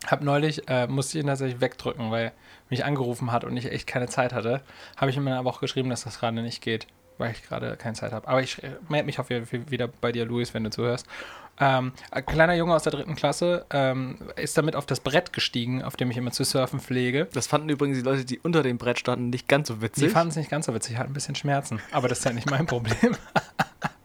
hab 0.07 0.21
neulich, 0.21 0.67
äh, 0.69 0.87
musste 0.87 1.19
ihn 1.19 1.27
tatsächlich 1.27 1.61
wegdrücken, 1.61 2.11
weil 2.11 2.31
mich 2.69 2.85
angerufen 2.85 3.31
hat 3.31 3.43
und 3.43 3.57
ich 3.57 3.71
echt 3.71 3.87
keine 3.87 4.07
Zeit 4.07 4.31
hatte. 4.33 4.61
Habe 4.97 5.11
ich 5.11 5.17
ihm 5.17 5.25
dann 5.25 5.33
aber 5.33 5.49
auch 5.49 5.59
geschrieben, 5.59 5.89
dass 5.89 6.03
das 6.03 6.19
gerade 6.19 6.41
nicht 6.41 6.61
geht, 6.61 6.87
weil 7.21 7.31
ich 7.31 7.43
gerade 7.43 7.77
keine 7.77 7.95
Zeit 7.95 8.11
habe. 8.11 8.27
Aber 8.27 8.41
ich 8.41 8.61
äh, 8.63 8.71
melde 8.89 9.05
mich 9.05 9.19
auf 9.19 9.29
jeden 9.29 9.45
Fall 9.45 9.71
wieder 9.71 9.87
bei 9.87 10.11
dir, 10.11 10.25
Luis, 10.25 10.53
wenn 10.53 10.63
du 10.65 10.69
zuhörst. 10.69 11.05
Ähm, 11.59 11.91
ein 12.09 12.25
kleiner 12.25 12.55
Junge 12.55 12.73
aus 12.73 12.83
der 12.83 12.91
dritten 12.91 13.15
Klasse 13.15 13.65
ähm, 13.69 14.17
ist 14.35 14.57
damit 14.57 14.75
auf 14.75 14.85
das 14.87 14.99
Brett 14.99 15.31
gestiegen, 15.31 15.83
auf 15.83 15.95
dem 15.95 16.09
ich 16.09 16.17
immer 16.17 16.31
zu 16.31 16.43
surfen 16.43 16.79
pflege. 16.79 17.27
Das 17.33 17.45
fanden 17.45 17.69
übrigens 17.69 17.97
die 17.99 18.03
Leute, 18.03 18.25
die 18.25 18.39
unter 18.39 18.63
dem 18.63 18.77
Brett 18.79 18.97
standen, 18.99 19.29
nicht 19.29 19.47
ganz 19.47 19.67
so 19.67 19.75
Sie 19.75 19.81
witzig. 19.81 20.11
fanden 20.11 20.29
es 20.29 20.35
nicht 20.37 20.49
ganz 20.49 20.65
so 20.65 20.73
witzig, 20.73 20.97
hatten 20.97 21.11
ein 21.11 21.13
bisschen 21.13 21.35
Schmerzen. 21.35 21.79
Aber 21.91 22.07
das 22.07 22.19
ist 22.19 22.25
ja 22.25 22.33
nicht 22.33 22.49
mein 22.49 22.65
Problem. 22.65 23.15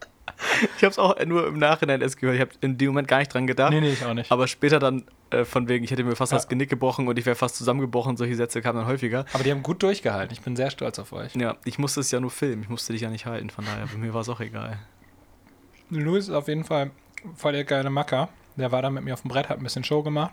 Ich 0.76 0.82
habe 0.84 0.90
es 0.90 0.98
auch 0.98 1.16
nur 1.24 1.46
im 1.48 1.58
Nachhinein 1.58 2.00
erst 2.00 2.18
gehört. 2.18 2.36
Ich 2.36 2.40
habe 2.40 2.50
in 2.60 2.78
dem 2.78 2.88
Moment 2.88 3.08
gar 3.08 3.18
nicht 3.18 3.32
dran 3.32 3.46
gedacht. 3.46 3.72
nee, 3.72 3.80
nee, 3.80 3.90
ich 3.92 4.04
auch 4.04 4.14
nicht. 4.14 4.30
Aber 4.32 4.46
später 4.48 4.78
dann 4.78 5.04
äh, 5.30 5.44
von 5.44 5.68
wegen, 5.68 5.84
ich 5.84 5.90
hätte 5.90 6.04
mir 6.04 6.16
fast 6.16 6.32
Ja. 6.32 6.38
das 6.38 6.48
Genick 6.48 6.70
gebrochen 6.70 7.08
und 7.08 7.18
ich 7.18 7.26
wäre 7.26 7.36
fast 7.36 7.56
zusammengebrochen. 7.56 8.16
Solche 8.16 8.36
Sätze 8.36 8.62
kamen 8.62 8.78
dann 8.78 8.86
häufiger. 8.86 9.24
Aber 9.32 9.42
die 9.44 9.50
haben 9.50 9.62
gut 9.62 9.82
durchgehalten. 9.82 10.32
Ich 10.32 10.40
bin 10.42 10.56
sehr 10.56 10.70
stolz 10.70 10.98
auf 10.98 11.12
euch. 11.12 11.34
Ja, 11.36 11.56
ich 11.64 11.78
musste 11.78 12.00
es 12.00 12.10
ja 12.10 12.20
nur 12.20 12.30
filmen. 12.30 12.62
Ich 12.62 12.68
musste 12.68 12.92
dich 12.92 13.02
ja 13.02 13.10
nicht 13.10 13.26
halten. 13.26 13.50
Von 13.50 13.64
daher, 13.64 13.86
bei 13.86 13.98
mir 13.98 14.12
war 14.14 14.20
es 14.22 14.28
auch 14.28 14.40
egal. 14.40 14.78
Louis 15.90 16.28
ist 16.28 16.34
auf 16.34 16.48
jeden 16.48 16.64
Fall 16.64 16.90
voll 17.36 17.52
der 17.52 17.64
geile 17.64 17.90
Macker. 17.90 18.28
Der 18.56 18.72
war 18.72 18.82
da 18.82 18.90
mit 18.90 19.04
mir 19.04 19.14
auf 19.14 19.22
dem 19.22 19.28
Brett, 19.28 19.48
hat 19.48 19.58
ein 19.58 19.62
bisschen 19.62 19.84
Show 19.84 20.02
gemacht. 20.02 20.32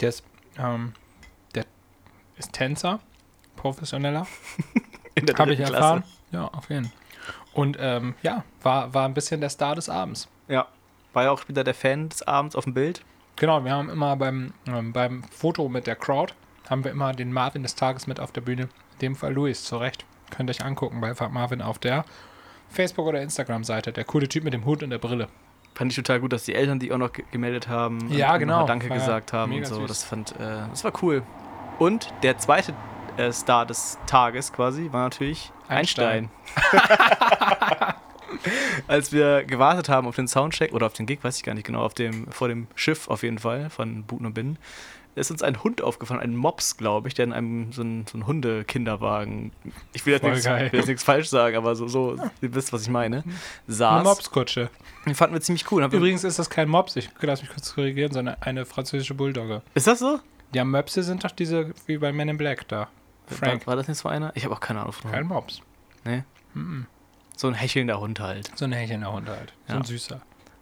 Der 0.00 0.08
ist, 0.08 0.24
ähm, 0.58 0.92
der 1.54 1.64
ist 2.36 2.52
Tänzer, 2.52 3.00
professioneller, 3.56 4.26
In 5.14 5.26
der 5.26 5.36
habe 5.36 5.52
ich 5.52 5.60
erfahren. 5.60 6.04
Ja, 6.30 6.46
auf 6.46 6.70
jeden 6.70 6.84
Fall. 6.84 6.92
Und 7.52 7.76
ähm, 7.80 8.14
ja, 8.22 8.44
war, 8.62 8.92
war 8.94 9.04
ein 9.06 9.14
bisschen 9.14 9.40
der 9.40 9.50
Star 9.50 9.74
des 9.74 9.88
Abends. 9.88 10.28
Ja. 10.48 10.66
War 11.12 11.24
ja 11.24 11.30
auch 11.30 11.48
wieder 11.48 11.64
der 11.64 11.74
Fan 11.74 12.08
des 12.08 12.22
Abends 12.22 12.54
auf 12.54 12.64
dem 12.64 12.74
Bild. 12.74 13.02
Genau, 13.36 13.64
wir 13.64 13.72
haben 13.72 13.88
immer 13.88 14.16
beim, 14.16 14.52
ähm, 14.66 14.92
beim 14.92 15.22
Foto 15.24 15.68
mit 15.68 15.86
der 15.86 15.96
Crowd, 15.96 16.34
haben 16.68 16.84
wir 16.84 16.90
immer 16.90 17.12
den 17.12 17.32
Marvin 17.32 17.62
des 17.62 17.74
Tages 17.74 18.06
mit 18.06 18.20
auf 18.20 18.32
der 18.32 18.40
Bühne. 18.42 18.62
In 18.94 18.98
dem 19.00 19.16
Fall 19.16 19.32
Louis, 19.32 19.64
zu 19.64 19.76
Recht. 19.78 20.04
Könnt 20.30 20.50
ihr 20.50 20.54
euch 20.54 20.64
angucken 20.64 21.00
bei 21.00 21.14
Marvin 21.30 21.62
auf 21.62 21.78
der 21.78 22.04
Facebook- 22.68 23.06
oder 23.06 23.22
Instagram-Seite. 23.22 23.92
Der 23.92 24.04
coole 24.04 24.28
Typ 24.28 24.44
mit 24.44 24.52
dem 24.52 24.64
Hut 24.64 24.82
und 24.82 24.90
der 24.90 24.98
Brille. 24.98 25.28
Fand 25.74 25.92
ich 25.92 25.96
total 25.96 26.20
gut, 26.20 26.32
dass 26.32 26.44
die 26.44 26.54
Eltern 26.54 26.78
die 26.80 26.92
auch 26.92 26.98
noch 26.98 27.12
ge- 27.12 27.24
gemeldet 27.30 27.68
haben. 27.68 28.10
Ja, 28.10 28.34
und 28.34 28.40
genau. 28.40 28.66
Danke 28.66 28.88
gesagt 28.88 29.32
haben 29.32 29.54
und 29.54 29.64
so. 29.66 29.76
süß. 29.76 29.86
Das 29.88 30.04
fand, 30.04 30.32
äh, 30.32 30.66
das 30.70 30.82
war 30.84 30.92
cool. 31.02 31.22
Und 31.78 32.12
der 32.24 32.36
zweite 32.38 32.74
äh, 33.16 33.30
Star 33.32 33.64
des 33.64 33.96
Tages 34.06 34.52
quasi 34.52 34.88
war 34.90 35.04
natürlich 35.04 35.52
Einstein. 35.68 36.30
Einstein. 36.54 37.94
Als 38.86 39.12
wir 39.12 39.44
gewartet 39.44 39.88
haben 39.88 40.06
auf 40.06 40.16
den 40.16 40.28
Soundcheck 40.28 40.72
oder 40.72 40.86
auf 40.86 40.92
den 40.92 41.06
Gig, 41.06 41.20
weiß 41.22 41.36
ich 41.36 41.42
gar 41.42 41.54
nicht 41.54 41.66
genau, 41.66 41.82
auf 41.82 41.94
dem, 41.94 42.30
vor 42.30 42.48
dem 42.48 42.66
Schiff 42.74 43.08
auf 43.08 43.22
jeden 43.22 43.38
Fall 43.38 43.70
von 43.70 44.04
Buten 44.04 44.26
und 44.26 44.34
Binnen, 44.34 44.58
ist 45.14 45.30
uns 45.30 45.42
ein 45.42 45.62
Hund 45.64 45.82
aufgefallen, 45.82 46.20
ein 46.20 46.36
Mops, 46.36 46.76
glaube 46.76 47.08
ich, 47.08 47.14
der 47.14 47.24
in 47.24 47.32
einem 47.32 47.72
so 47.72 47.82
ein, 47.82 48.06
so 48.06 48.16
ein 48.16 48.26
Hundekinderwagen, 48.26 49.52
ich 49.92 50.06
will 50.06 50.14
jetzt, 50.14 50.22
nichts, 50.22 50.44
will 50.44 50.70
jetzt 50.72 50.86
nichts 50.86 51.02
falsch 51.02 51.28
sagen, 51.28 51.56
aber 51.56 51.74
so, 51.74 51.88
so, 51.88 52.16
ihr 52.40 52.54
wisst, 52.54 52.72
was 52.72 52.82
ich 52.82 52.88
meine, 52.88 53.24
saß. 53.66 54.00
Eine 54.00 54.08
Mopskutsche. 54.08 54.70
Den 55.06 55.14
fanden 55.14 55.34
wir 55.34 55.40
ziemlich 55.40 55.70
cool. 55.72 55.82
Übrigens 55.84 56.24
ist 56.24 56.38
das 56.38 56.50
kein 56.50 56.68
Mops, 56.68 56.96
ich 56.96 57.10
lass 57.20 57.42
mich 57.42 57.50
kurz 57.50 57.74
korrigieren, 57.74 58.12
sondern 58.12 58.36
eine 58.40 58.64
französische 58.64 59.14
Bulldogge. 59.14 59.62
Ist 59.74 59.86
das 59.86 59.98
so? 59.98 60.20
Ja, 60.52 60.64
Möpse 60.64 61.02
sind 61.02 61.24
doch 61.24 61.30
diese 61.30 61.72
wie 61.86 61.98
bei 61.98 62.12
Men 62.12 62.28
in 62.28 62.38
Black 62.38 62.66
da. 62.68 62.88
Frank. 63.28 63.66
War, 63.66 63.72
war 63.72 63.76
das 63.76 63.88
nicht 63.88 63.98
so 63.98 64.08
einer? 64.08 64.32
Ich 64.34 64.44
habe 64.44 64.54
auch 64.54 64.60
keine 64.60 64.80
Ahnung 64.80 64.92
von 64.92 65.10
Kein. 65.10 65.26
Mops. 65.26 65.60
Nee. 66.04 66.22
Mhm. 66.54 66.86
So 67.36 67.48
ein 67.48 67.54
hechelnder 67.54 68.00
Hund 68.00 68.20
halt. 68.20 68.50
So 68.56 68.64
ein 68.64 68.72
hechelnder 68.72 69.12
Hund 69.12 69.28
halt. 69.28 69.52
So 69.66 69.72
Ja. 69.74 69.78
ein 69.80 69.84
süßer. 69.84 70.20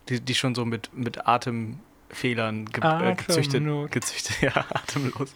Die, 0.08 0.20
die 0.20 0.34
schon 0.34 0.54
so 0.54 0.64
mit, 0.64 0.90
mit 0.96 1.26
Atemfehlern 1.26 2.66
ge 2.66 2.84
äh, 2.84 3.14
gezüchtet, 3.14 3.64
gezüchtet, 3.90 4.40
ja, 4.42 4.52
atemlos 4.70 5.34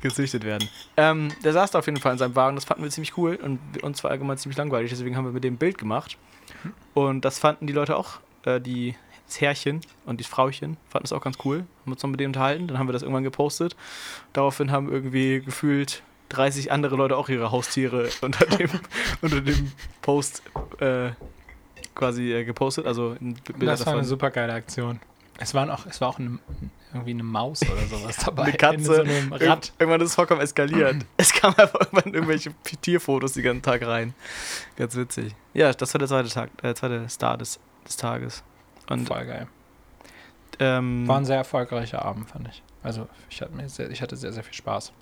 gezüchtet 0.00 0.44
werden. 0.44 0.68
Ähm, 0.96 1.28
der 1.44 1.52
saß 1.52 1.72
da 1.72 1.78
auf 1.80 1.86
jeden 1.86 1.98
Fall 2.00 2.12
in 2.12 2.18
seinem 2.18 2.34
Wagen, 2.34 2.56
das 2.56 2.64
fanden 2.64 2.82
wir 2.82 2.90
ziemlich 2.90 3.16
cool 3.18 3.36
und 3.36 3.58
uns 3.82 4.02
war 4.04 4.10
allgemein 4.10 4.38
ziemlich 4.38 4.56
langweilig, 4.56 4.90
deswegen 4.90 5.16
haben 5.16 5.24
wir 5.26 5.32
mit 5.32 5.44
dem 5.44 5.54
ein 5.54 5.58
Bild 5.58 5.76
gemacht. 5.78 6.16
Und 6.94 7.24
das 7.24 7.38
fanden 7.38 7.66
die 7.66 7.72
Leute 7.72 7.96
auch, 7.96 8.20
äh, 8.44 8.60
die 8.60 8.94
das 9.26 9.40
Herrchen 9.40 9.80
und 10.06 10.20
die 10.20 10.24
Frauchen 10.24 10.76
fanden 10.88 11.02
das 11.02 11.12
auch 11.12 11.20
ganz 11.22 11.36
cool, 11.44 11.66
haben 11.84 11.92
uns 11.92 12.02
noch 12.02 12.10
mit 12.10 12.20
denen 12.20 12.28
unterhalten, 12.28 12.68
dann 12.68 12.78
haben 12.78 12.88
wir 12.88 12.92
das 12.92 13.02
irgendwann 13.02 13.24
gepostet. 13.24 13.76
Daraufhin 14.32 14.70
haben 14.70 14.90
irgendwie 14.90 15.40
gefühlt 15.40 16.02
30 16.28 16.72
andere 16.72 16.96
Leute 16.96 17.16
auch 17.16 17.28
ihre 17.28 17.50
Haustiere 17.50 18.08
unter 18.20 18.46
dem, 18.46 18.70
unter 19.22 19.40
dem 19.40 19.72
Post 20.02 20.42
äh, 20.80 21.10
quasi 21.94 22.32
äh, 22.32 22.44
gepostet, 22.44 22.86
also 22.86 23.16
Bilder 23.20 23.66
Das 23.72 23.86
war 23.86 23.94
eine 23.94 24.04
super 24.04 24.30
geile 24.30 24.52
Aktion. 24.52 25.00
Es, 25.38 25.54
waren 25.54 25.70
auch, 25.70 25.86
es 25.86 26.00
war 26.00 26.08
auch 26.08 26.18
eine, 26.18 26.38
irgendwie 26.92 27.10
eine 27.10 27.22
Maus 27.22 27.60
oder 27.62 27.86
sowas 27.86 28.16
dabei. 28.24 28.44
Eine 28.44 28.52
Katze. 28.54 28.76
In 28.76 28.84
so 28.84 28.94
einem 28.94 29.32
Rad. 29.32 29.42
Irg- 29.66 29.72
Irgendwann 29.78 30.00
ist 30.00 30.08
es 30.10 30.14
vollkommen 30.14 30.40
eskaliert. 30.40 30.96
es 31.18 31.32
kam 31.32 31.54
einfach 31.56 31.80
irgendwann 31.80 32.14
irgendwelche 32.14 32.52
Tierfotos 32.80 33.32
den 33.34 33.42
ganzen 33.42 33.62
Tag 33.62 33.86
rein. 33.86 34.14
Ganz 34.76 34.96
witzig. 34.96 35.34
Ja, 35.54 35.72
das 35.72 35.92
war 35.94 35.98
der 35.98 36.08
zweite 36.08 36.28
Tag, 36.30 36.50
der 36.62 36.74
zweite 36.74 37.08
Star 37.08 37.36
des, 37.38 37.58
des 37.86 37.96
Tages. 37.98 38.42
Und 38.88 39.06
Voll 39.06 39.26
geil. 39.26 39.46
ähm, 40.58 41.06
War 41.06 41.18
ein 41.18 41.24
sehr 41.24 41.36
erfolgreicher 41.36 42.02
Abend, 42.04 42.30
fand 42.30 42.48
ich. 42.48 42.62
Also 42.82 43.08
ich 43.28 43.40
hatte, 43.42 43.52
mir 43.54 43.68
sehr, 43.68 43.90
ich 43.90 44.00
hatte 44.00 44.16
sehr, 44.16 44.32
sehr 44.32 44.44
viel 44.44 44.54
Spaß. 44.54 44.92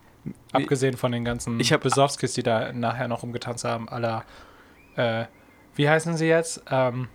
Abgesehen 0.53 0.97
von 0.97 1.13
den 1.13 1.25
ganzen 1.25 1.59
Ich 1.61 1.71
Besowskis, 1.77 2.35
die 2.35 2.43
da 2.43 2.73
nachher 2.73 3.09
noch 3.09 3.23
rumgetanzt 3.23 3.65
haben, 3.65 3.89
aller, 3.89 4.25
äh, 4.97 5.25
wie 5.75 5.89
heißen 5.89 6.17
sie 6.17 6.27
jetzt? 6.29 6.63
Ähm, 6.71 7.09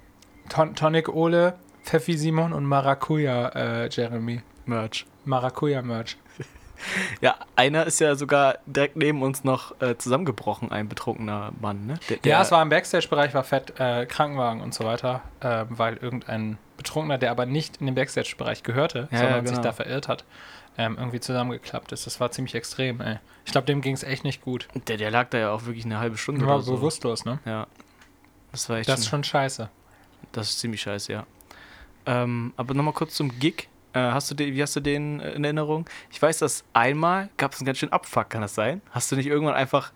Ton 0.49 0.75
Tonic 0.75 1.09
Ole, 1.09 1.55
Pfeffi 1.83 2.17
Simon 2.17 2.53
und 2.53 2.65
Maracuja 2.65 3.49
äh, 3.49 3.89
Jeremy. 3.89 4.41
Merch. 4.65 5.05
Maracuja 5.25 5.81
Merch. 5.81 6.17
Ja, 7.19 7.35
einer 7.57 7.85
ist 7.85 7.99
ja 7.99 8.15
sogar 8.15 8.59
direkt 8.65 8.95
neben 8.95 9.21
uns 9.21 9.43
noch 9.43 9.81
äh, 9.81 9.97
zusammengebrochen, 9.97 10.71
ein 10.71 10.87
betrunkener 10.87 11.51
Mann, 11.59 11.85
ne? 11.85 11.95
Der, 12.07 12.15
Ja, 12.15 12.21
der- 12.21 12.39
es 12.39 12.51
war 12.53 12.61
im 12.61 12.69
Backstage-Bereich, 12.69 13.33
war 13.33 13.43
fett, 13.43 13.73
äh, 13.81 14.05
Krankenwagen 14.05 14.61
und 14.61 14.73
so 14.73 14.85
weiter, 14.85 15.19
äh, 15.41 15.65
weil 15.67 15.97
irgendein 15.97 16.57
Betrunkener, 16.77 17.17
der 17.17 17.31
aber 17.31 17.45
nicht 17.45 17.81
in 17.81 17.85
den 17.87 17.95
Backstage-Bereich 17.95 18.63
gehörte, 18.63 19.09
Ja, 19.11 19.17
sondern 19.17 19.35
ja, 19.39 19.47
sich 19.47 19.49
genau. 19.57 19.61
da 19.63 19.71
verirrt 19.73 20.07
hat, 20.07 20.23
ähm, 20.79 20.95
irgendwie 20.97 21.19
zusammengeklappt 21.19 21.91
ist. 21.91 22.07
Das 22.07 22.19
war 22.19 22.31
ziemlich 22.31 22.55
extrem, 22.55 23.01
ey. 23.01 23.17
Ich 23.45 23.51
glaube, 23.51 23.65
dem 23.67 23.81
ging 23.81 23.93
es 23.93 24.01
echt 24.03 24.23
nicht 24.23 24.41
gut. 24.41 24.67
der, 24.87 24.97
der 24.97 25.11
lag 25.11 25.29
da 25.29 25.37
ja 25.37 25.51
auch 25.51 25.65
wirklich 25.65 25.83
eine 25.85 25.99
halbe 25.99 26.17
Stunde 26.17 26.47
War 26.47 26.61
so. 26.61 26.71
bewusstlos, 26.75 27.25
ne? 27.25 27.39
Ja. 27.45 27.67
Das 28.51 28.67
war 28.69 28.77
echt 28.77 28.89
Das 28.89 29.01
ist 29.01 29.07
schon, 29.09 29.23
scheiße. 29.23 29.69
das 30.31 30.49
ist 30.49 30.59
ziemlich 30.59 30.81
scheiße, 30.81 31.11
ja. 31.11 31.25
Ähm, 32.05 32.53
aber 32.57 32.73
nochmal 32.73 32.93
kurz 32.93 33.13
zum 33.13 33.37
Gig. 33.39 33.67
Äh, 33.93 33.99
hast 33.99 34.31
du 34.31 34.35
den, 34.35 34.53
wie 34.55 34.61
hast 34.61 34.75
du 34.75 34.79
den 34.79 35.19
äh, 35.19 35.31
in 35.33 35.43
Erinnerung? 35.43 35.89
Ich 36.11 36.21
weiß, 36.21 36.39
dass 36.39 36.63
einmal 36.73 37.29
gab 37.37 37.53
es 37.53 37.59
einen 37.59 37.65
ganz 37.65 37.79
schön 37.79 37.91
Abfuck, 37.91 38.29
kann 38.29 38.41
das 38.41 38.55
sein? 38.55 38.81
Hast 38.91 39.11
du 39.11 39.15
nicht 39.15 39.27
irgendwann 39.27 39.55
einfach 39.55 39.91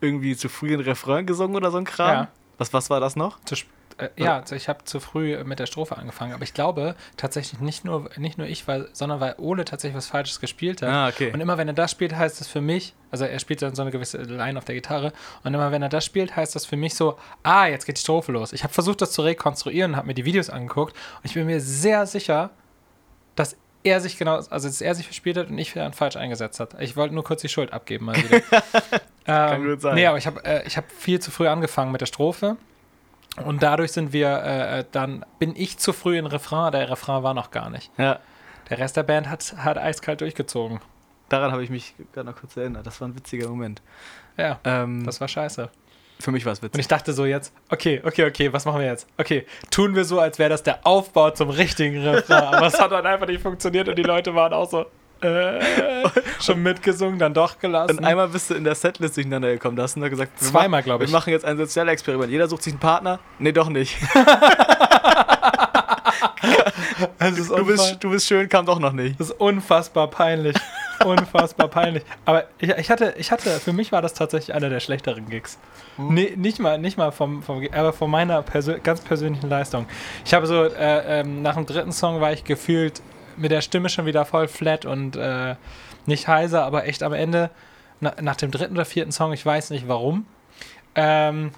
irgendwie 0.00 0.36
zu 0.36 0.48
früh 0.48 0.72
einen 0.74 0.82
Refrain 0.82 1.26
gesungen 1.26 1.56
oder 1.56 1.70
so 1.70 1.78
ein 1.78 1.84
Kram? 1.84 2.10
Ja. 2.12 2.28
Was, 2.58 2.72
was 2.72 2.90
war 2.90 3.00
das 3.00 3.16
noch? 3.16 3.40
Zu, 3.44 3.54
sp- 3.56 3.68
äh, 3.98 4.08
ja, 4.16 4.38
also 4.38 4.54
ich 4.54 4.68
habe 4.68 4.84
zu 4.84 5.00
früh 5.00 5.42
mit 5.44 5.58
der 5.58 5.66
Strophe 5.66 5.96
angefangen, 5.96 6.32
aber 6.32 6.42
ich 6.42 6.54
glaube 6.54 6.94
tatsächlich 7.16 7.60
nicht 7.60 7.84
nur, 7.84 8.10
nicht 8.16 8.38
nur 8.38 8.46
ich, 8.46 8.66
weil, 8.68 8.88
sondern 8.92 9.20
weil 9.20 9.34
Ole 9.38 9.64
tatsächlich 9.64 9.96
was 9.96 10.06
Falsches 10.06 10.40
gespielt 10.40 10.82
hat. 10.82 10.88
Ah, 10.88 11.08
okay. 11.08 11.32
Und 11.32 11.40
immer 11.40 11.58
wenn 11.58 11.68
er 11.68 11.74
das 11.74 11.90
spielt, 11.90 12.14
heißt 12.16 12.40
das 12.40 12.48
für 12.48 12.60
mich, 12.60 12.94
also 13.10 13.24
er 13.24 13.38
spielt 13.38 13.62
dann 13.62 13.74
so 13.74 13.82
eine 13.82 13.90
gewisse 13.90 14.18
Line 14.18 14.56
auf 14.58 14.64
der 14.64 14.74
Gitarre, 14.74 15.12
und 15.42 15.52
immer 15.52 15.72
wenn 15.72 15.82
er 15.82 15.88
das 15.88 16.04
spielt, 16.04 16.36
heißt 16.36 16.54
das 16.54 16.64
für 16.64 16.76
mich 16.76 16.94
so, 16.94 17.18
ah, 17.42 17.66
jetzt 17.66 17.84
geht 17.84 17.96
die 17.96 18.02
Strophe 18.02 18.32
los. 18.32 18.52
Ich 18.52 18.62
habe 18.62 18.72
versucht, 18.72 19.02
das 19.02 19.12
zu 19.12 19.22
rekonstruieren, 19.22 19.96
habe 19.96 20.06
mir 20.06 20.14
die 20.14 20.24
Videos 20.24 20.50
angeguckt 20.50 20.94
und 21.16 21.24
ich 21.24 21.34
bin 21.34 21.46
mir 21.46 21.60
sehr 21.60 22.06
sicher, 22.06 22.50
dass 23.34 23.56
er 23.84 24.00
sich 24.00 24.18
genau, 24.18 24.36
also 24.36 24.68
dass 24.68 24.80
er 24.80 24.94
sich 24.94 25.06
verspielt 25.06 25.36
hat 25.36 25.48
und 25.48 25.58
ich 25.58 25.72
dann 25.72 25.92
falsch 25.92 26.16
eingesetzt 26.16 26.60
hat. 26.60 26.80
Ich 26.80 26.96
wollte 26.96 27.14
nur 27.14 27.24
kurz 27.24 27.42
die 27.42 27.48
Schuld 27.48 27.72
abgeben 27.72 28.06
mal 28.06 28.16
wieder. 28.16 28.42
ähm, 29.26 29.64
gut 29.64 29.80
sein. 29.80 29.94
Nee, 29.94 30.06
aber 30.06 30.18
ich 30.18 30.26
habe 30.26 30.44
äh, 30.44 30.66
ich 30.66 30.76
hab 30.76 30.90
viel 30.90 31.20
zu 31.20 31.30
früh 31.30 31.46
angefangen 31.46 31.92
mit 31.92 32.00
der 32.00 32.06
Strophe. 32.06 32.56
Und 33.44 33.62
dadurch 33.62 33.92
sind 33.92 34.12
wir, 34.12 34.42
äh, 34.42 34.84
dann 34.90 35.24
bin 35.38 35.54
ich 35.54 35.78
zu 35.78 35.92
früh 35.92 36.18
in 36.18 36.26
Refrain, 36.26 36.72
der 36.72 36.90
Refrain 36.90 37.22
war 37.22 37.34
noch 37.34 37.50
gar 37.50 37.70
nicht. 37.70 37.90
Ja, 37.96 38.18
Der 38.70 38.78
Rest 38.78 38.96
der 38.96 39.02
Band 39.04 39.28
hat, 39.30 39.54
hat 39.58 39.78
eiskalt 39.78 40.20
durchgezogen. 40.20 40.80
daran 41.28 41.52
habe 41.52 41.62
ich 41.62 41.70
mich 41.70 41.94
gerade 42.12 42.28
noch 42.30 42.36
kurz 42.36 42.56
erinnert. 42.56 42.86
Das 42.86 43.00
war 43.00 43.08
ein 43.08 43.14
witziger 43.16 43.48
Moment. 43.48 43.80
Ja, 44.36 44.58
Ähm, 44.64 45.04
das 45.06 45.20
war 45.20 45.28
scheiße. 45.28 45.68
für 46.20 46.32
mich 46.32 46.44
war 46.44 46.52
es 46.52 46.58
Und 46.58 46.64
witzig. 46.64 46.80
ich 46.80 46.88
dachte 46.88 47.12
so 47.12 47.24
jetzt, 47.26 47.52
okay, 47.70 48.02
okay, 48.04 48.24
okay, 48.26 48.52
was 48.52 48.64
machen 48.64 48.80
wir 48.80 48.86
jetzt? 48.88 49.06
Okay, 49.18 49.46
tun 49.70 49.94
wir 49.94 50.04
so, 50.04 50.18
als 50.18 50.38
wäre 50.40 50.50
das 50.50 50.62
der 50.64 50.84
Aufbau 50.84 51.30
zum 51.30 51.50
richtigen 51.50 52.02
Refrain. 52.02 52.42
Aber 52.54 52.66
es 52.66 52.80
hat 52.80 52.90
dann 52.90 53.06
einfach 53.06 53.26
nicht 53.28 53.40
funktioniert 53.42 53.88
und 53.88 53.96
die 53.96 54.02
Leute 54.02 54.34
waren 54.34 54.52
auch 54.52 54.68
so, 54.68 54.86
äh, 55.20 55.60
schon 56.40 56.62
mitgesungen, 56.62 57.18
dann 57.18 57.34
doch 57.34 57.58
gelassen. 57.58 57.98
Und 57.98 58.04
einmal 58.04 58.28
bist 58.28 58.50
du 58.50 58.54
in 58.54 58.64
der 58.64 58.74
Setlist 58.74 59.16
durcheinander 59.16 59.50
gekommen. 59.52 59.76
Da 59.76 59.82
hast 59.84 59.96
du 59.96 60.00
nur 60.00 60.08
gesagt, 60.10 60.38
Zweimal, 60.38 60.68
machen- 60.68 60.84
glaub 60.84 61.02
ich. 61.02 61.08
Wir 61.08 61.12
machen 61.12 61.30
jetzt 61.30 61.44
ein 61.44 61.56
Sozialexperiment. 61.56 62.30
Jeder 62.30 62.48
sucht 62.48 62.62
sich 62.62 62.72
einen 62.72 62.80
Partner. 62.80 63.18
Nee, 63.38 63.52
doch 63.52 63.68
nicht. 63.68 63.96
ist 67.20 67.50
Du 67.50 67.64
bist, 67.64 67.96
du 68.00 68.10
bist 68.10 68.26
schön, 68.26 68.48
kam 68.48 68.66
doch 68.66 68.78
noch 68.78 68.92
nicht. 68.92 69.18
das 69.20 69.30
ist 69.30 69.40
unfassbar 69.40 70.08
peinlich. 70.08 70.56
unfassbar 71.04 71.68
peinlich. 71.68 72.02
Aber 72.24 72.44
ich, 72.58 72.70
ich, 72.70 72.90
hatte, 72.90 73.14
ich 73.16 73.30
hatte, 73.30 73.50
für 73.60 73.72
mich 73.72 73.92
war 73.92 74.02
das 74.02 74.14
tatsächlich 74.14 74.54
einer 74.54 74.68
der 74.68 74.80
schlechteren 74.80 75.28
Gigs. 75.28 75.58
Nee, 75.96 76.32
nicht 76.36 76.58
mal, 76.58 76.78
nicht 76.78 76.96
mal 76.98 77.10
vom, 77.12 77.42
vom, 77.42 77.66
aber 77.72 77.92
von 77.92 78.10
meiner 78.10 78.42
persö 78.42 78.78
ganz 78.82 79.00
persönlichen 79.00 79.48
Leistung. 79.48 79.86
Ich 80.24 80.34
habe 80.34 80.46
so, 80.46 80.64
äh, 80.64 81.20
ähm, 81.20 81.42
nach 81.42 81.54
dem 81.54 81.66
dritten 81.66 81.92
Song 81.92 82.20
war 82.20 82.32
ich 82.32 82.44
gefühlt 82.44 83.00
mit 83.38 83.50
der 83.50 83.60
Stimme 83.60 83.88
schon 83.88 84.06
wieder 84.06 84.24
voll 84.24 84.48
flat 84.48 84.84
und 84.84 85.16
äh, 85.16 85.56
nicht 86.06 86.28
heiser, 86.28 86.64
aber 86.64 86.86
echt 86.86 87.02
am 87.02 87.12
Ende, 87.12 87.50
na, 88.00 88.14
nach 88.20 88.36
dem 88.36 88.50
dritten 88.50 88.74
oder 88.74 88.84
vierten 88.84 89.12
Song, 89.12 89.32
ich 89.32 89.44
weiß 89.44 89.70
nicht 89.70 89.88
warum, 89.88 90.26
ähm, 90.94 91.52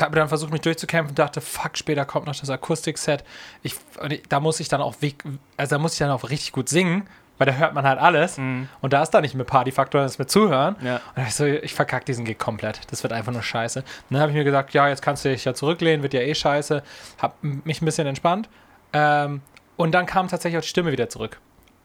habe 0.00 0.14
dann 0.14 0.28
versucht, 0.28 0.52
mich 0.52 0.60
durchzukämpfen, 0.60 1.14
dachte, 1.14 1.40
fuck, 1.40 1.76
später 1.76 2.04
kommt 2.04 2.26
noch 2.26 2.36
das 2.36 2.50
Akustikset. 2.50 3.24
Ich, 3.62 3.74
und 4.00 4.16
da 4.28 4.38
muss 4.38 4.60
ich 4.60 4.68
dann 4.68 4.80
auch, 4.80 4.94
weg- 5.00 5.24
also 5.56 5.74
da 5.76 5.78
muss 5.80 5.94
ich 5.94 5.98
dann 5.98 6.10
auch 6.10 6.22
richtig 6.30 6.52
gut 6.52 6.68
singen, 6.68 7.08
weil 7.36 7.46
da 7.46 7.52
hört 7.54 7.74
man 7.74 7.84
halt 7.84 7.98
alles. 7.98 8.38
Mhm. 8.38 8.68
Und 8.80 8.92
da 8.92 9.02
ist 9.02 9.10
da 9.10 9.20
nicht 9.20 9.34
mit 9.34 9.46
Partyfaktor, 9.46 10.02
das 10.02 10.12
ist 10.12 10.18
mit 10.18 10.30
Zuhören. 10.30 10.76
Ja. 10.82 10.96
Und 10.96 11.02
da 11.16 11.22
ich 11.22 11.34
so, 11.34 11.46
ich 11.46 11.74
verkacke 11.74 12.04
diesen 12.04 12.24
Gig 12.24 12.38
komplett. 12.38 12.80
Das 12.90 13.02
wird 13.02 13.12
einfach 13.12 13.32
nur 13.32 13.42
scheiße. 13.42 13.80
Und 13.80 13.86
dann 14.10 14.20
habe 14.20 14.30
ich 14.30 14.36
mir 14.36 14.44
gesagt, 14.44 14.72
ja, 14.74 14.88
jetzt 14.88 15.02
kannst 15.02 15.24
du 15.24 15.30
dich 15.30 15.44
ja 15.44 15.54
zurücklehnen, 15.54 16.02
wird 16.02 16.14
ja 16.14 16.20
eh 16.20 16.34
scheiße. 16.34 16.82
Hab 17.20 17.42
mich 17.42 17.82
ein 17.82 17.84
bisschen 17.84 18.06
entspannt. 18.06 18.48
Ähm, 18.92 19.40
und 19.78 19.92
dann 19.92 20.04
kam 20.04 20.28
tatsächlich 20.28 20.58
auch 20.58 20.62
die 20.62 20.68
Stimme 20.68 20.92
wieder 20.92 21.08
zurück. 21.08 21.40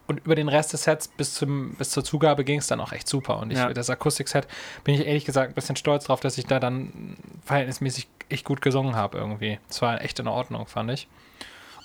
Und 0.05 0.19
über 0.25 0.35
den 0.35 0.49
Rest 0.49 0.73
des 0.73 0.83
Sets 0.83 1.07
bis, 1.07 1.33
zum, 1.33 1.75
bis 1.75 1.91
zur 1.91 2.03
Zugabe 2.03 2.43
ging 2.43 2.59
es 2.59 2.67
dann 2.67 2.81
auch 2.81 2.91
echt 2.91 3.07
super. 3.07 3.39
Und 3.39 3.51
ich, 3.51 3.57
Ja. 3.57 3.71
das 3.73 3.89
Akustikset 3.89 4.45
bin 4.83 4.95
ich 4.95 5.07
ehrlich 5.07 5.23
gesagt 5.23 5.51
ein 5.51 5.55
bisschen 5.55 5.77
stolz 5.77 6.03
drauf, 6.03 6.19
dass 6.19 6.37
ich 6.37 6.45
da 6.45 6.59
dann 6.59 7.15
verhältnismäßig 7.45 8.09
echt 8.27 8.43
gut 8.43 8.61
gesungen 8.61 8.97
habe 8.97 9.17
irgendwie. 9.17 9.59
Es 9.69 9.81
war 9.81 10.01
echt 10.01 10.19
in 10.19 10.27
Ordnung, 10.27 10.67
fand 10.67 10.91
ich. 10.91 11.07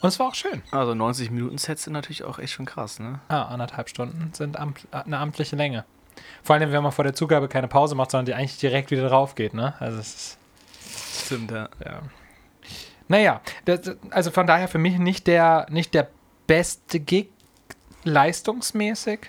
Und 0.01 0.09
es 0.09 0.19
war 0.19 0.27
auch 0.29 0.35
schön. 0.35 0.63
Also 0.73 0.95
90 0.95 1.31
Minuten 1.31 1.59
Sets 1.59 1.85
sind 1.85 1.93
natürlich 1.93 2.25
auch 2.25 2.41
echt 2.41 2.55
schon 2.55 2.67
krass, 2.67 2.99
ne? 2.99 3.21
Ah, 3.29 3.43
anderthalb 3.45 3.89
Stunden 3.89 4.33
sind 4.33 4.57
amt, 4.57 4.87
eine 4.91 5.19
amtliche 5.19 5.55
Länge. 5.55 5.85
Vor 6.43 6.57
allem, 6.57 6.73
wenn 6.73 6.83
man 6.83 6.91
vor 6.93 7.05
der 7.05 7.15
Zugabe 7.15 7.47
keine 7.49 7.69
Pause 7.69 7.95
macht, 7.95 8.11
sondern 8.11 8.27
die 8.27 8.35
eigentlich 8.35 8.59
direkt 8.59 8.91
wieder 8.91 9.09
drauf 9.09 9.37
geht, 9.37 9.55
ne? 9.55 9.75
Also 9.79 9.99
es 10.01 10.15
ist, 10.15 10.39
Stimmt, 11.27 11.51
ja. 11.53 11.69
ja. 11.85 12.01
Naja, 13.09 13.41
das, 13.65 13.97
also 14.11 14.31
von 14.31 14.47
daher 14.47 14.69
für 14.69 14.79
mich 14.79 14.99
nicht 14.99 15.27
der, 15.27 15.67
nicht 15.71 15.95
der 15.95 16.09
beste 16.47 17.01
Gig 17.01 17.31
leistungsmäßig, 18.05 19.21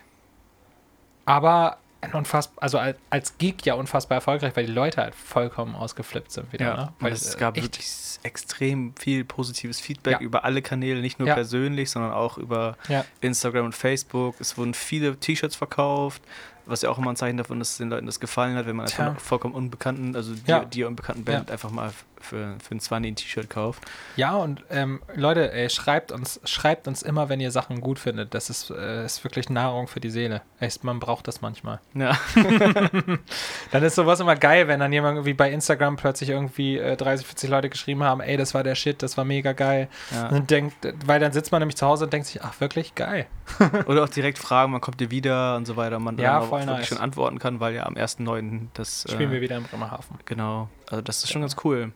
aber 1.26 1.78
unfassbar, 2.14 2.64
also 2.64 2.78
als, 2.78 2.98
als 3.10 3.38
Gig 3.38 3.56
ja 3.66 3.74
unfassbar 3.74 4.16
erfolgreich, 4.18 4.56
weil 4.56 4.66
die 4.66 4.72
Leute 4.72 5.02
halt 5.02 5.16
vollkommen 5.16 5.76
ausgeflippt 5.76 6.32
sind 6.32 6.52
wieder, 6.54 6.76
ne? 6.78 6.94
weil 7.00 7.12
es 7.12 7.36
äh, 7.36 7.38
gab 7.38 7.56
wirklich 7.56 7.90
extrem 8.24 8.96
viel 8.98 9.26
positives 9.26 9.80
Feedback 9.80 10.14
Ja. 10.14 10.20
über 10.20 10.44
alle 10.46 10.62
Kanäle, 10.62 11.02
nicht 11.02 11.20
nur 11.20 11.28
Ja. 11.28 11.34
persönlich, 11.36 11.92
sondern 11.92 12.12
auch 12.12 12.38
über 12.38 12.78
Ja. 12.88 13.06
Instagram 13.22 13.66
und 13.66 13.76
Facebook. 13.76 14.36
Es 14.40 14.58
wurden 14.58 14.74
viele 14.74 15.18
T-Shirts 15.18 15.56
verkauft, 15.56 16.22
was 16.66 16.82
ja 16.84 16.90
auch 16.90 16.98
immer 16.98 17.12
ein 17.12 17.16
Zeichen 17.16 17.38
davon 17.38 17.60
ist, 17.62 17.72
dass 17.72 17.78
den 17.80 17.90
Leuten 17.90 18.06
das 18.06 18.20
gefallen 18.20 18.56
hat, 18.56 18.66
wenn 18.66 18.76
man 18.78 18.86
einfach 18.86 19.20
vollkommen 19.20 19.54
unbekannten, 19.54 20.16
also 20.16 20.34
Ja. 20.46 20.60
dir, 20.60 20.66
dir 20.68 20.88
unbekannten 20.88 21.26
Band 21.26 21.52
einfach 21.52 21.70
mal 21.70 21.92
für, 22.24 22.56
für 22.62 22.76
ein 22.76 22.80
20 22.80 23.12
ein 23.12 23.16
T-Shirt 23.16 23.50
kauft. 23.50 23.84
Ja, 24.16 24.36
und 24.36 24.64
ähm, 24.70 25.02
Leute, 25.16 25.52
ey, 25.52 25.70
schreibt 25.70 26.12
uns, 26.12 26.40
schreibt 26.44 26.88
uns 26.88 27.02
immer, 27.02 27.30
wenn 27.30 27.40
ihr 27.40 27.52
Sachen 27.52 27.82
gut 27.82 28.00
findet. 28.00 28.34
Das 28.34 28.50
ist, 28.50 28.70
äh, 28.70 29.06
ist 29.06 29.24
wirklich 29.24 29.50
Nahrung 29.50 29.88
für 29.88 30.00
die 30.00 30.10
Seele. 30.10 30.42
Echt, 30.60 30.84
man 30.84 31.00
braucht 31.00 31.28
das 31.28 31.42
manchmal. 31.42 31.80
Ja. 31.94 32.18
Dann 33.72 33.84
ist 33.84 33.96
sowas 33.96 34.20
immer 34.20 34.36
geil, 34.36 34.68
wenn 34.68 34.80
dann 34.80 34.92
jemand 34.92 35.18
irgendwie 35.18 35.34
bei 35.34 35.52
Instagram 35.52 35.96
plötzlich 35.96 36.30
irgendwie 36.30 36.78
äh, 36.78 36.96
30, 36.96 37.26
40 37.26 37.50
Leute 37.50 37.70
geschrieben 37.70 38.04
haben, 38.04 38.22
ey, 38.22 38.38
das 38.38 38.54
war 38.54 38.64
der 38.64 38.76
Shit, 38.76 39.02
das 39.04 39.18
war 39.18 39.26
mega 39.26 39.54
geil. 39.54 39.88
Ja. 40.12 40.28
Und 40.30 40.50
denkt, 40.50 40.76
weil 41.06 41.20
dann 41.20 41.32
sitzt 41.32 41.52
man 41.52 41.62
nämlich 41.62 41.78
zu 41.78 41.86
Hause 41.86 42.06
und 42.06 42.14
denkt 42.14 42.28
sich, 42.28 42.42
ach 42.44 42.60
wirklich, 42.60 42.96
geil. 42.96 43.28
Oder 43.86 44.04
auch 44.04 44.10
direkt 44.10 44.38
fragen, 44.38 44.74
wann 44.74 44.82
kommt 44.82 45.02
ihr 45.02 45.12
wieder 45.12 45.56
und 45.56 45.66
so 45.66 45.76
weiter. 45.76 46.00
Man 46.00 46.18
Ja, 46.18 46.40
dann 46.40 46.50
auch 46.50 46.66
nice. 46.66 46.88
schon 46.88 46.98
antworten 46.98 47.40
kann, 47.40 47.60
weil 47.60 47.74
ja 47.76 47.86
am 47.86 47.96
1.9. 47.96 48.68
das. 48.74 49.06
Spielen 49.10 49.30
äh, 49.30 49.34
wir 49.34 49.42
wieder 49.42 49.58
in 49.58 49.64
Bremerhaven. 49.64 50.18
Genau. 50.26 50.70
Also 50.90 51.02
das 51.02 51.24
ist 51.24 51.32
schon 51.32 51.42
ganz 51.42 51.56
cool. 51.64 51.92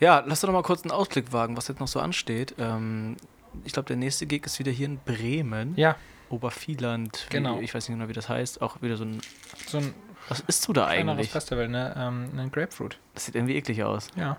Ja, 0.00 0.22
lass 0.26 0.40
doch 0.40 0.48
noch 0.48 0.54
mal 0.54 0.62
kurz 0.62 0.82
einen 0.82 0.90
Ausblick 0.90 1.32
wagen, 1.32 1.56
was 1.56 1.68
jetzt 1.68 1.80
noch 1.80 1.88
so 1.88 2.00
ansteht. 2.00 2.54
Ähm, 2.58 3.16
ich 3.64 3.72
glaube, 3.72 3.86
der 3.88 3.96
nächste 3.96 4.26
Gig 4.26 4.44
ist 4.44 4.58
wieder 4.58 4.70
hier 4.72 4.86
in 4.86 4.98
Bremen. 4.98 5.74
Ja, 5.76 5.96
Obervieland. 6.28 7.26
wie- 7.28 7.36
Genau. 7.36 7.60
Ich 7.60 7.74
weiß 7.74 7.88
nicht 7.88 7.96
genau, 7.98 8.08
wie 8.08 8.12
das 8.14 8.28
heißt. 8.28 8.60
Auch 8.62 8.82
wieder 8.82 8.96
so 8.96 9.04
ein. 9.04 9.20
so 9.66 9.78
ein 9.78 9.94
Was 10.28 10.40
isst 10.40 10.66
du 10.68 10.72
da 10.72 10.86
eigentlich? 10.86 11.30
Festival, 11.30 11.68
ne? 11.68 11.94
Ähm, 11.96 12.30
ein 12.38 12.50
Grapefruit. 12.50 12.98
Das 13.14 13.24
sieht 13.26 13.34
irgendwie 13.36 13.54
eklig 13.56 13.82
aus. 13.84 14.08
Ja. 14.16 14.36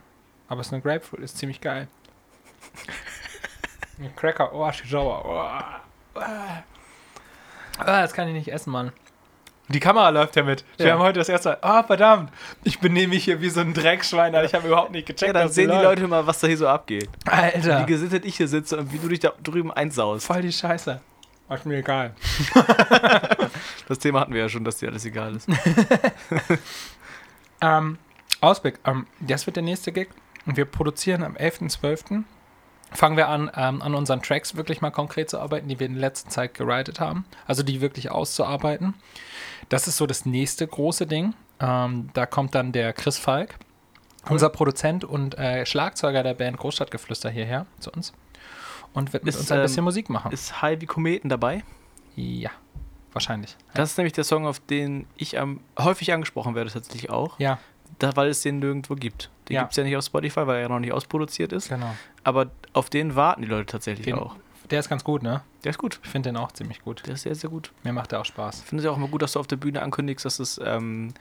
Aber 0.49 0.62
es 0.62 0.68
ist 0.68 0.74
eine 0.74 0.82
Grapefruit, 0.82 1.22
ist 1.22 1.38
ziemlich 1.38 1.60
geil. 1.62 1.88
ein 3.99 4.16
Cracker, 4.16 4.53
oh, 4.53 4.68
ist 4.70 4.84
sauer. 4.88 5.24
Oh. 5.26 6.20
Ah, 7.80 8.01
das 8.01 8.14
kann 8.14 8.28
ich 8.28 8.34
nicht 8.34 8.49
essen, 8.51 8.72
Mann. 8.72 8.91
Die 9.70 9.80
Kamera 9.82 10.09
läuft 10.09 10.36
ja 10.38 10.43
mit. 10.43 10.63
Wir 10.78 10.88
Ja. 10.88 10.93
haben 10.93 11.01
heute 11.01 11.20
das 11.20 11.28
erste 11.30 11.49
Mal, 11.49 11.57
ah, 11.61 11.84
verdammt, 11.84 12.32
ich 12.63 12.80
benehme 12.80 13.09
mich 13.15 13.26
hier 13.26 13.41
wie 13.41 13.49
so 13.49 13.59
ein 13.59 13.74
Dreckschwein, 13.74 14.34
ich 14.45 14.53
habe 14.53 14.68
überhaupt 14.68 14.91
nicht 14.91 15.05
gecheckt, 15.07 15.28
Ja, 15.28 15.34
dann 15.34 15.49
sehen 15.49 15.70
die 15.70 15.76
hier 15.76 15.84
Leute 15.84 16.07
mal, 16.07 16.26
was 16.26 16.39
da 16.39 16.47
hier 16.47 16.57
so 16.57 16.68
abgeht. 16.68 17.09
läuft. 17.26 17.38
Alter, 17.38 17.82
Wie 17.82 17.86
gesittet 17.91 18.24
ich 18.26 18.38
hier 18.38 18.47
sitze 18.47 18.78
und 18.78 18.93
wie 18.93 18.97
du 18.97 19.09
dich 19.09 19.20
da 19.20 19.34
drüben 19.43 19.72
einsaust. 19.72 20.26
voll 20.26 20.41
die 20.41 20.51
Scheiße. 20.53 21.01
Ist 21.49 21.65
mir 21.65 21.78
egal. 21.78 22.13
Das 23.88 23.99
Thema 23.99 24.20
hatten 24.20 24.34
wir 24.34 24.41
ja 24.41 24.49
schon, 24.49 24.65
dass 24.65 24.78
dir 24.78 24.89
alles 24.89 25.05
egal 25.05 25.36
ist. 25.36 25.47
Ähm, 27.61 27.97
Ausblick. 28.41 28.80
Ähm, 28.86 29.07
das 29.20 29.45
wird 29.47 29.55
der 29.55 29.63
nächste 29.63 29.91
Gig. 29.91 30.09
Und 30.45 30.57
wir 30.57 30.65
produzieren 30.65 31.24
am 31.24 31.36
11.12. 31.36 32.24
Fangen 32.91 33.17
wir 33.17 33.27
an, 33.27 33.51
ähm, 33.55 33.81
an 33.81 33.93
unseren 33.95 34.21
Tracks 34.21 34.55
wirklich 34.55 34.79
mal 34.81 34.91
konkret 34.91 35.29
zu 35.29 35.39
arbeiten, 35.39 35.67
die 35.67 35.79
wir 35.79 35.88
in 35.88 35.93
der 35.93 36.01
letzten 36.01 36.29
Zeit 36.29 36.53
geridet 36.53 36.99
haben. 36.99 37.25
Also 37.45 37.61
die 37.63 37.81
wirklich 37.81 38.11
auszuarbeiten. 38.11 38.93
Das 39.69 39.88
ist 39.88 39.97
so 39.97 40.05
das 40.07 40.25
nächste 40.25 40.65
große 40.65 41.05
Ding. 41.05 41.33
Ähm, 41.59 42.09
da 42.13 42.25
kommt 42.25 42.55
dann 42.55 42.71
der 42.71 42.93
Chris 42.93 43.17
Falk, 43.17 43.55
unser 44.29 44.49
Produzent 44.49 45.03
und 45.03 45.38
äh, 45.38 45.65
Schlagzeuger 45.65 46.23
der 46.23 46.33
Band 46.33 46.57
Großstadtgeflüster 46.57 47.29
hierher 47.29 47.65
zu 47.79 47.91
uns. 47.91 48.13
Und 48.93 49.11
wird 49.13 49.25
mit 49.25 49.33
Ist, 49.33 49.41
uns 49.41 49.51
ein 49.51 49.57
ähm, 49.59 49.63
bisschen 49.63 49.83
Musik 49.83 50.09
machen. 50.09 50.31
Ist 50.31 50.61
High 50.61 50.79
wie 50.81 50.85
Kometen 50.85 51.29
dabei? 51.29 51.63
ja, 52.15 52.49
wahrscheinlich. 53.13 53.55
Das 53.73 53.91
ist 53.91 53.97
nämlich 53.97 54.13
der 54.13 54.23
Song, 54.23 54.47
auf 54.47 54.59
den 54.59 55.05
ich 55.17 55.38
am 55.39 55.59
häufig 55.77 56.13
angesprochen 56.13 56.55
werde, 56.55 56.71
tatsächlich 56.71 57.09
auch. 57.09 57.38
Ja, 57.39 57.59
Da, 57.99 58.15
weil 58.15 58.29
es 58.29 58.41
den 58.41 58.59
nirgendwo 58.59 58.95
gibt. 58.95 59.29
Den 59.49 59.55
Ja. 59.55 59.61
gibt 59.61 59.71
es 59.71 59.77
ja 59.77 59.83
nicht 59.83 59.95
auf 59.97 60.03
Spotify, 60.03 60.45
weil 60.47 60.55
er 60.57 60.61
ja 60.63 60.69
noch 60.69 60.79
nicht 60.79 60.91
ausproduziert 60.93 61.51
ist. 61.53 61.69
genau. 61.69 61.95
Aber 62.23 62.47
auf 62.78 62.89
den 62.89 63.15
warten 63.15 63.41
die 63.41 63.47
Leute 63.47 63.65
tatsächlich 63.65 64.05
Den- 64.05 64.15
auch. 64.19 64.36
Der 64.69 64.82
ist 64.82 64.89
ganz 64.89 65.05
gut, 65.05 65.23
ne? 65.23 65.43
Der 65.63 65.69
ist 65.69 65.78
gut. 65.78 65.99
Ich 66.03 66.09
finde 66.09 66.30
den 66.30 66.36
auch 66.38 66.51
ziemlich 66.51 66.82
gut. 66.82 67.01
Der 67.07 67.13
ist 67.13 67.21
sehr, 67.21 67.34
sehr 67.36 67.49
gut. 67.49 67.71
Mir 67.84 67.93
macht 67.93 68.11
der 68.11 68.19
auch 68.19 68.25
Spaß. 68.25 68.59
Ich 68.59 68.65
finde 68.65 68.82
es 68.82 68.86
ja 68.86 68.91
auch 68.91 68.97
immer 68.97 69.07
gut, 69.07 69.21
dass 69.21 69.32
du 69.32 69.39
auf 69.39 69.47
der 69.47 69.55
Bühne 69.55 69.82
ankündigst, 69.82 70.25
dass 70.25 70.39
es 70.39 70.59
ähm, 70.61 71.13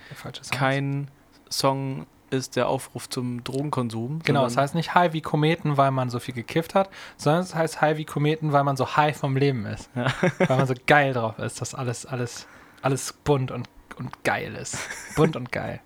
kein 0.50 1.08
Song 1.48 2.06
ist, 2.30 2.56
der 2.56 2.68
Aufruf 2.68 3.08
zum 3.08 3.44
Drogenkonsum. 3.44 4.18
Genau, 4.24 4.46
es 4.46 4.54
sondern- 4.54 4.62
heißt 4.64 4.74
nicht 4.74 4.94
high 4.96 5.12
wie 5.12 5.20
Kometen, 5.20 5.76
weil 5.76 5.92
man 5.92 6.10
so 6.10 6.18
viel 6.18 6.34
gekifft 6.34 6.74
hat, 6.74 6.90
sondern 7.16 7.42
es 7.42 7.54
heißt 7.54 7.80
high 7.80 7.96
wie 7.98 8.04
Kometen, 8.04 8.50
weil 8.52 8.64
man 8.64 8.76
so 8.76 8.96
high 8.96 9.16
vom 9.16 9.36
Leben 9.36 9.64
ist. 9.66 9.90
Ja. 9.94 10.06
weil 10.38 10.56
man 10.58 10.66
so 10.66 10.74
geil 10.88 11.12
drauf 11.12 11.38
ist, 11.38 11.60
dass 11.60 11.72
alles, 11.72 12.04
alles, 12.04 12.48
alles 12.82 13.12
bunt 13.12 13.52
und, 13.52 13.68
und 13.96 14.24
geil 14.24 14.56
ist. 14.56 14.76
Bunt 15.14 15.36
und 15.36 15.52
geil. 15.52 15.80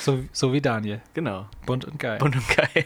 So, 0.00 0.20
so 0.32 0.52
wie 0.52 0.60
Daniel. 0.60 1.00
Genau. 1.14 1.46
Bunt 1.66 1.84
und 1.86 1.98
geil. 1.98 2.18
Bunt 2.18 2.36
und 2.36 2.48
geil. 2.56 2.84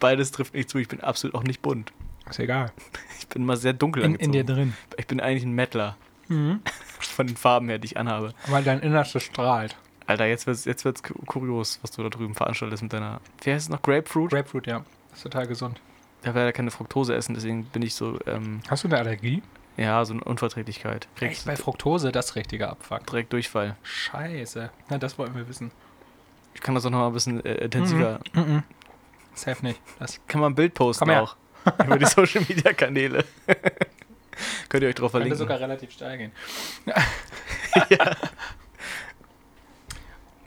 Beides 0.00 0.30
trifft 0.30 0.54
nicht 0.54 0.68
zu. 0.70 0.78
Ich 0.78 0.88
bin 0.88 1.00
absolut 1.00 1.34
auch 1.34 1.42
nicht 1.44 1.62
bunt. 1.62 1.92
Ist 2.28 2.38
egal. 2.38 2.72
Ich 3.18 3.28
bin 3.28 3.42
immer 3.42 3.56
sehr 3.56 3.72
dunkel 3.72 4.02
In, 4.04 4.14
in 4.16 4.32
dir 4.32 4.40
angezogen. 4.40 4.70
drin. 4.70 4.74
Ich 4.98 5.06
bin 5.06 5.20
eigentlich 5.20 5.44
ein 5.44 5.52
Mettler. 5.52 5.96
Von 7.00 7.26
den 7.26 7.36
Farben 7.36 7.68
her, 7.68 7.78
die 7.78 7.86
ich 7.86 7.96
anhabe. 7.98 8.32
Weil 8.46 8.64
dein 8.64 8.80
Innerstes 8.80 9.22
strahlt. 9.24 9.76
Alter, 10.06 10.26
jetzt 10.26 10.46
wird's, 10.46 10.64
jetzt 10.64 10.84
wird's 10.84 11.02
ku- 11.02 11.14
kurios, 11.26 11.78
was 11.82 11.90
du 11.90 12.02
da 12.02 12.08
drüben 12.08 12.34
veranstaltest 12.34 12.82
mit 12.82 12.92
deiner. 12.92 13.20
Wie 13.42 13.52
heißt 13.52 13.64
es 13.66 13.68
noch? 13.68 13.82
Grapefruit? 13.82 14.30
Grapefruit, 14.30 14.66
ja. 14.66 14.84
Ist 15.12 15.22
total 15.22 15.46
gesund. 15.46 15.80
Ich 16.20 16.26
werde 16.26 16.44
ja 16.44 16.52
keine 16.52 16.70
Fructose 16.70 17.14
essen, 17.14 17.34
deswegen 17.34 17.64
bin 17.66 17.82
ich 17.82 17.94
so, 17.94 18.18
ähm, 18.26 18.60
Hast 18.68 18.84
du 18.84 18.88
eine 18.88 18.98
Allergie? 18.98 19.42
ja, 19.76 20.04
so 20.04 20.14
eine 20.14 20.22
Unverträglichkeit. 20.24 21.06
Echt 21.06 21.16
Kriegst 21.16 21.46
bei 21.46 21.56
Fructose 21.56 22.12
das 22.12 22.34
richtige 22.36 22.68
Abfuck. 22.70 23.06
direkt 23.06 23.32
Durchfall. 23.32 23.76
Scheiße. 23.82 24.70
Na, 24.88 24.98
das 24.98 25.18
wollten 25.18 25.34
wir 25.34 25.48
wissen. 25.48 25.70
Ich 26.54 26.60
kann 26.60 26.74
das 26.74 26.84
auch 26.86 26.90
noch 26.90 26.98
mal 26.98 27.06
ein 27.08 27.12
bisschen 27.14 27.44
äh, 27.44 27.54
intensiver. 27.64 28.20
Mhm. 28.34 28.62
Safe 29.34 29.64
nicht. 29.64 29.80
Das 29.98 30.20
Kann 30.26 30.40
man 30.40 30.52
ein 30.52 30.54
Bild 30.54 30.74
posten 30.74 31.10
auch. 31.10 31.36
Über 31.84 31.98
die 31.98 32.06
Social 32.06 32.42
Media 32.48 32.72
Kanäle. 32.72 33.24
Könnt 34.68 34.82
ihr 34.82 34.88
euch 34.88 34.94
drauf 34.94 35.12
könnte 35.12 35.28
verlinken. 35.28 35.38
sogar 35.38 35.60
relativ 35.60 35.90
steil 35.92 36.18
gehen. 36.18 36.32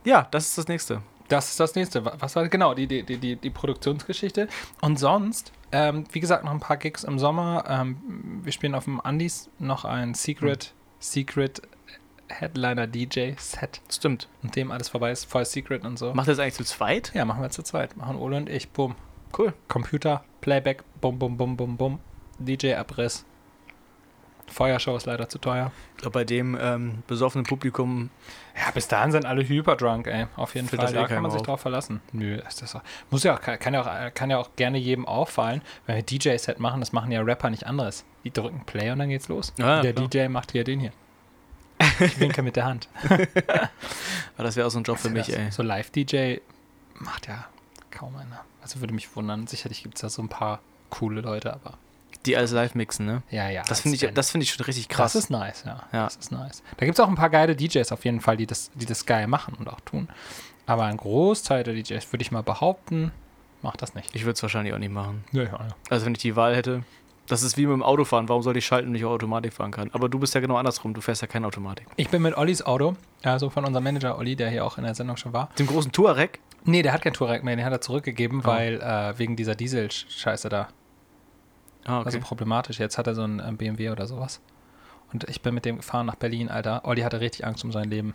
ja, 0.04 0.28
das 0.32 0.48
ist 0.48 0.58
das 0.58 0.68
nächste. 0.68 1.02
Das 1.28 1.50
ist 1.50 1.60
das 1.60 1.76
nächste. 1.76 2.06
Wa- 2.06 2.16
Was 2.20 2.36
war 2.36 2.48
genau 2.48 2.74
die, 2.74 2.88
die, 2.88 3.04
die, 3.04 3.36
die, 3.36 3.50
Produktionsgeschichte? 3.50 4.48
Und 4.82 4.98
sonst, 4.98 5.52
ähm, 5.72 6.06
wie 6.12 6.20
gesagt, 6.20 6.44
noch 6.44 6.52
ein 6.52 6.60
paar 6.60 6.78
Gigs 6.78 7.04
im 7.04 7.18
Sommer. 7.18 7.64
Ähm, 7.68 8.42
wir 8.44 8.52
spielen 8.52 8.76
auf 8.76 8.84
dem 8.84 9.02
Andis 9.02 9.50
noch 9.58 9.86
ein 9.86 10.14
Secret, 10.14 10.74
Secret 11.00 11.62
Headliner 12.30 12.88
DJ 12.88 13.34
Set. 13.38 13.82
Stimmt. 13.92 14.28
Und 14.44 14.56
dem 14.56 14.72
alles 14.72 14.90
vorbei 14.90 15.12
ist, 15.12 15.26
voll 15.26 15.46
Secret 15.46 15.84
und 15.86 15.98
so. 16.00 16.14
Macht 16.14 16.28
ihr 16.28 16.32
das 16.32 16.40
eigentlich 16.40 16.56
zu 16.56 16.64
zweit? 16.66 17.12
Ja, 17.14 17.26
machen 17.26 17.42
wir 17.42 17.50
zu 17.50 17.64
zweit. 17.64 17.96
Machen 17.98 18.18
Ole 18.18 18.38
und 18.38 18.50
ich. 18.50 18.70
Bumm. 18.70 18.96
Cool. 19.38 19.54
Computer, 19.68 20.24
Playback, 20.42 20.84
bum, 21.02 21.20
bum, 21.20 21.38
bum, 21.38 21.58
bum, 21.58 21.78
bum. 21.78 22.00
DJ-Abriss. 22.40 23.26
Feuershow 24.48 24.96
ist 24.96 25.08
leider 25.08 25.28
zu 25.28 25.40
teuer. 25.40 25.72
Ich 25.96 26.02
glaube, 26.02 26.20
bei 26.20 26.24
dem 26.24 26.56
ähm, 26.62 27.04
besoffenen 27.08 27.46
Publikum, 27.46 28.12
Ja, 28.56 28.70
bis 28.72 28.88
dahin 28.88 29.12
sind 29.12 29.26
alle 29.26 29.44
hyperdrunk, 29.48 30.06
ey. 30.08 30.28
Auf 30.36 30.54
jeden 30.54 30.68
Fall. 30.68 30.78
das 30.78 30.92
eh 30.92 30.94
Da 30.94 31.00
kann 31.02 31.10
keinem 31.10 31.22
man 31.24 31.32
sich 31.32 31.40
auf. 31.42 31.46
drauf 31.48 31.62
verlassen. 31.62 32.00
Nö, 32.12 32.36
ist 32.48 32.62
das 32.62 32.76
auch, 32.76 32.82
muss 33.10 33.24
ja 33.24 33.36
auch, 33.36 33.42
kann 33.42 33.74
ja 33.74 33.82
auch, 33.82 34.14
kann 34.14 34.30
ja 34.30 34.38
auch 34.38 34.50
gerne 34.56 34.78
jedem 34.78 35.08
auffallen, 35.08 35.62
wenn 35.88 35.96
wir 35.96 36.04
DJ-Set 36.04 36.60
machen, 36.60 36.80
das 36.80 36.94
machen 36.94 37.12
ja 37.12 37.22
Rapper 37.22 37.50
nicht 37.50 37.66
anderes. 37.66 38.06
Die 38.24 38.32
drücken 38.32 38.64
Play 38.66 38.92
und 38.92 39.00
dann 39.00 39.10
geht's 39.10 39.30
los. 39.30 39.52
Ja, 39.58 39.82
Der 39.82 39.94
klar. 39.94 40.08
DJ 40.10 40.28
macht 40.28 40.52
hier 40.52 40.64
den 40.64 40.80
hier. 40.80 40.92
Ich 42.00 42.20
winke 42.20 42.42
mit 42.42 42.56
der 42.56 42.66
Hand. 42.66 42.88
aber 43.10 44.44
das 44.44 44.56
wäre 44.56 44.68
auch 44.68 44.72
so 44.72 44.80
ein 44.80 44.84
Job 44.84 44.98
für 44.98 45.10
mich, 45.10 45.28
Das- 45.28 45.36
ey. 45.36 45.52
So 45.52 45.64
Live-DJ 45.64 46.38
macht 46.96 47.28
ja 47.28 47.46
kaum 47.92 48.16
einer. 48.16 48.42
Also 48.62 48.80
würde 48.80 48.94
mich 48.94 49.16
wundern. 49.16 49.48
Sicherlich 49.48 49.84
gibt 49.84 49.96
es 49.96 50.02
da 50.02 50.10
so 50.10 50.22
ein 50.22 50.30
paar 50.30 50.60
coole 50.90 51.22
Leute, 51.22 51.54
aber 51.54 51.78
Die 52.26 52.36
alles 52.36 52.52
live 52.52 52.74
mixen, 52.76 53.06
ne? 53.06 53.22
ja, 53.30 53.50
ja. 53.50 53.64
Das 53.68 53.82
finde 53.82 53.96
ich, 53.98 54.14
das 54.14 54.32
finde 54.32 54.44
ich 54.44 54.52
schon 54.54 54.66
richtig 54.66 54.90
krass. 54.90 55.14
Das 55.14 55.26
ist 55.26 55.30
nice, 55.30 55.64
ja. 55.66 55.84
Ja. 55.92 56.06
Das 56.06 56.16
ist 56.16 56.32
nice. 56.32 56.64
Da 56.78 56.86
gibt 56.86 56.98
es 56.98 57.04
auch 57.04 57.08
ein 57.10 57.16
paar 57.16 57.30
geile 57.30 57.56
DJs 57.56 57.92
auf 57.92 58.04
jeden 58.06 58.22
Fall, 58.22 58.38
die 58.38 58.48
das, 58.48 58.72
die 58.74 58.86
das 58.86 59.06
geil 59.06 59.28
machen 59.28 59.54
und 59.60 59.68
auch 59.70 59.80
tun. 59.82 60.08
Aber 60.66 60.86
ein 60.86 60.98
Großteil 60.98 61.64
der 61.64 61.76
DJs, 61.76 62.12
würde 62.12 62.24
ich 62.24 62.32
mal 62.32 62.42
behaupten, 62.42 63.12
macht 63.62 63.82
das 63.82 63.94
nicht. 63.94 64.16
ich 64.16 64.24
würde 64.24 64.34
es 64.34 64.42
wahrscheinlich 64.42 64.74
auch 64.74 64.80
nicht 64.80 64.92
machen. 64.92 65.24
Ja, 65.32 65.44
ja, 65.44 65.50
ja. 65.52 65.68
Also 65.90 66.06
wenn 66.08 66.14
ich 66.14 66.22
die 66.22 66.36
Wahl 66.36 66.56
hätte, 66.56 66.84
das 67.28 67.44
ist 67.44 67.58
wie 67.58 67.66
mit 67.66 67.74
dem 67.74 67.84
Autofahren. 67.84 68.30
Warum 68.30 68.42
soll 68.44 68.56
ich 68.58 68.66
schalten, 68.66 68.90
wenn 68.90 68.96
ich 68.96 69.06
auch 69.06 69.12
Automatik 69.12 69.54
fahren 69.54 69.72
kann? 69.72 69.90
Aber 69.94 70.10
du 70.10 70.20
bist 70.20 70.34
ja 70.36 70.42
genau 70.42 70.58
andersrum. 70.58 70.94
Du 70.94 71.02
fährst 71.02 71.22
ja 71.22 71.28
keine 71.28 71.48
Automatik. 71.48 71.88
Ich 71.96 72.10
bin 72.10 72.22
mit 72.22 72.36
Ollis 72.38 72.62
Auto, 72.62 72.96
also 73.24 73.50
von 73.50 73.66
unserem 73.66 73.84
Manager 73.84 74.18
Olli, 74.18 74.36
der 74.36 74.50
hier 74.50 74.66
auch 74.66 74.78
in 74.78 74.84
der 74.84 74.96
Sendung 74.96 75.18
schon 75.18 75.34
war. 75.34 75.50
Dem 75.58 75.68
großen 75.68 75.92
Touareg? 75.92 76.40
Nee, 76.64 76.82
der 76.82 76.94
hat 76.94 77.02
kein 77.04 77.14
Touareg 77.14 77.44
mehr, 77.44 77.56
den 77.56 77.66
hat 77.66 77.74
er 77.74 77.82
zurückgegeben, 77.82 78.42
Oh. 78.44 78.48
weil 78.48 78.82
äh, 78.82 79.18
wegen 79.20 79.36
dieser 79.36 79.56
Diesel-Scheiße 79.56 80.50
da. 80.50 80.68
Ah, 81.86 81.98
okay. 82.00 82.06
Also 82.08 82.20
problematisch. 82.20 82.80
Jetzt 82.80 82.98
hat 82.98 83.06
er 83.08 83.14
so 83.16 83.22
einen 83.22 83.40
ähm, 83.40 83.58
BMW 83.58 83.92
oder 83.92 84.08
sowas. 84.08 84.42
Und 85.14 85.24
ich 85.30 85.42
bin 85.42 85.54
mit 85.54 85.66
dem 85.66 85.78
gefahren 85.78 86.08
nach 86.08 86.16
Berlin, 86.16 86.50
Alter. 86.50 86.82
Olli 86.86 87.02
hatte 87.02 87.22
richtig 87.22 87.46
Angst 87.46 87.64
um 87.64 87.72
sein 87.72 87.90
Leben. 87.90 88.14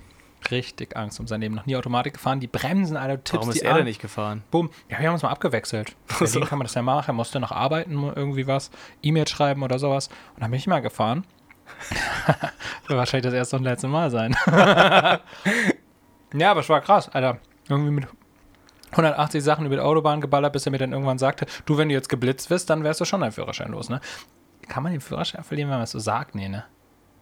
Richtig 0.51 0.97
Angst 0.97 1.21
um 1.21 1.27
sein 1.27 1.41
Leben. 1.41 1.55
Noch 1.55 1.67
nie 1.67 1.77
Automatik 1.77 2.15
gefahren. 2.15 2.41
Die 2.41 2.47
Bremsen, 2.47 2.97
Alter, 2.97 3.17
du 3.17 3.23
tippst 3.23 3.35
Warum 3.35 3.51
ist 3.51 3.63
er 3.63 3.75
denn 3.75 3.85
nicht 3.85 4.01
gefahren? 4.01 4.43
Bumm. 4.51 4.71
Ja, 4.89 4.99
wir 4.99 5.07
haben 5.07 5.15
uns 5.15 5.23
mal 5.23 5.31
abgewechselt. 5.31 5.95
Berlin 6.19 6.45
kann 6.45 6.59
man 6.59 6.67
das 6.67 6.75
ja 6.75 6.83
machen. 6.83 7.11
Er 7.11 7.15
musste 7.15 7.41
noch 7.41 7.53
arbeiten, 7.53 7.93
irgendwie 8.15 8.47
was. 8.47 8.71
E-Mail 9.03 9.29
schreiben 9.29 9.63
oder 9.63 9.79
sowas. 9.79 10.09
Und 10.35 10.43
dann 10.43 10.51
bin 10.51 10.59
ich 10.59 10.67
mal 10.67 10.81
gefahren. 10.81 11.25
Wird 12.87 12.99
wahrscheinlich 12.99 13.25
das 13.25 13.35
erste 13.35 13.57
und 13.57 13.65
letzte 13.65 13.89
Mal 13.89 14.11
sein. 14.11 14.37
ja, 16.35 16.51
aber 16.51 16.61
es 16.61 16.69
war 16.69 16.81
krass, 16.81 17.09
Alter. 17.09 17.39
Irgendwie 17.69 17.93
mit 17.93 18.09
180 18.93 19.43
Sachen 19.43 19.67
über 19.67 19.77
die 19.77 19.83
Autobahn 19.83 20.21
geballert, 20.21 20.53
bis 20.53 20.67
er 20.67 20.73
mir 20.73 20.79
dann 20.79 20.93
irgendwann 20.93 21.19
sagte, 21.19 21.47
du, 21.67 21.79
wenn 21.79 21.89
du 21.89 21.95
jetzt 21.95 22.09
geblitzt 22.09 22.51
wirst, 22.51 22.71
dann 22.71 22.83
wärst 22.83 23.01
du 23.01 23.05
schon 23.05 23.21
dein 23.21 23.33
Führerschein 23.33 23.71
los, 23.71 23.89
ne? 23.89 24.01
Kann 24.69 24.83
man 24.83 24.93
den 24.93 25.01
Führerschein 25.01 25.45
verlieren, 25.45 25.71
wenn 25.71 25.77
man 25.77 25.85
es 25.85 25.93
so 25.93 25.99
sagt? 25.99 26.35
Nee, 26.35 26.49
ne? 26.49 26.65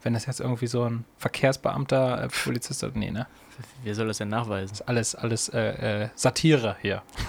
Wenn 0.08 0.14
das 0.14 0.24
jetzt 0.24 0.40
irgendwie 0.40 0.66
so 0.66 0.84
ein 0.84 1.04
Verkehrsbeamter, 1.18 2.22
äh, 2.24 2.28
Polizist 2.28 2.82
oder 2.82 2.96
nee, 2.96 3.10
ne? 3.10 3.26
Wer 3.84 3.94
soll 3.94 4.06
das 4.06 4.16
denn 4.16 4.30
nachweisen? 4.30 4.72
Ist 4.72 4.80
alles, 4.88 5.14
alles 5.14 5.50
äh, 5.50 6.04
äh, 6.04 6.08
Satire 6.14 6.76
hier. 6.80 7.02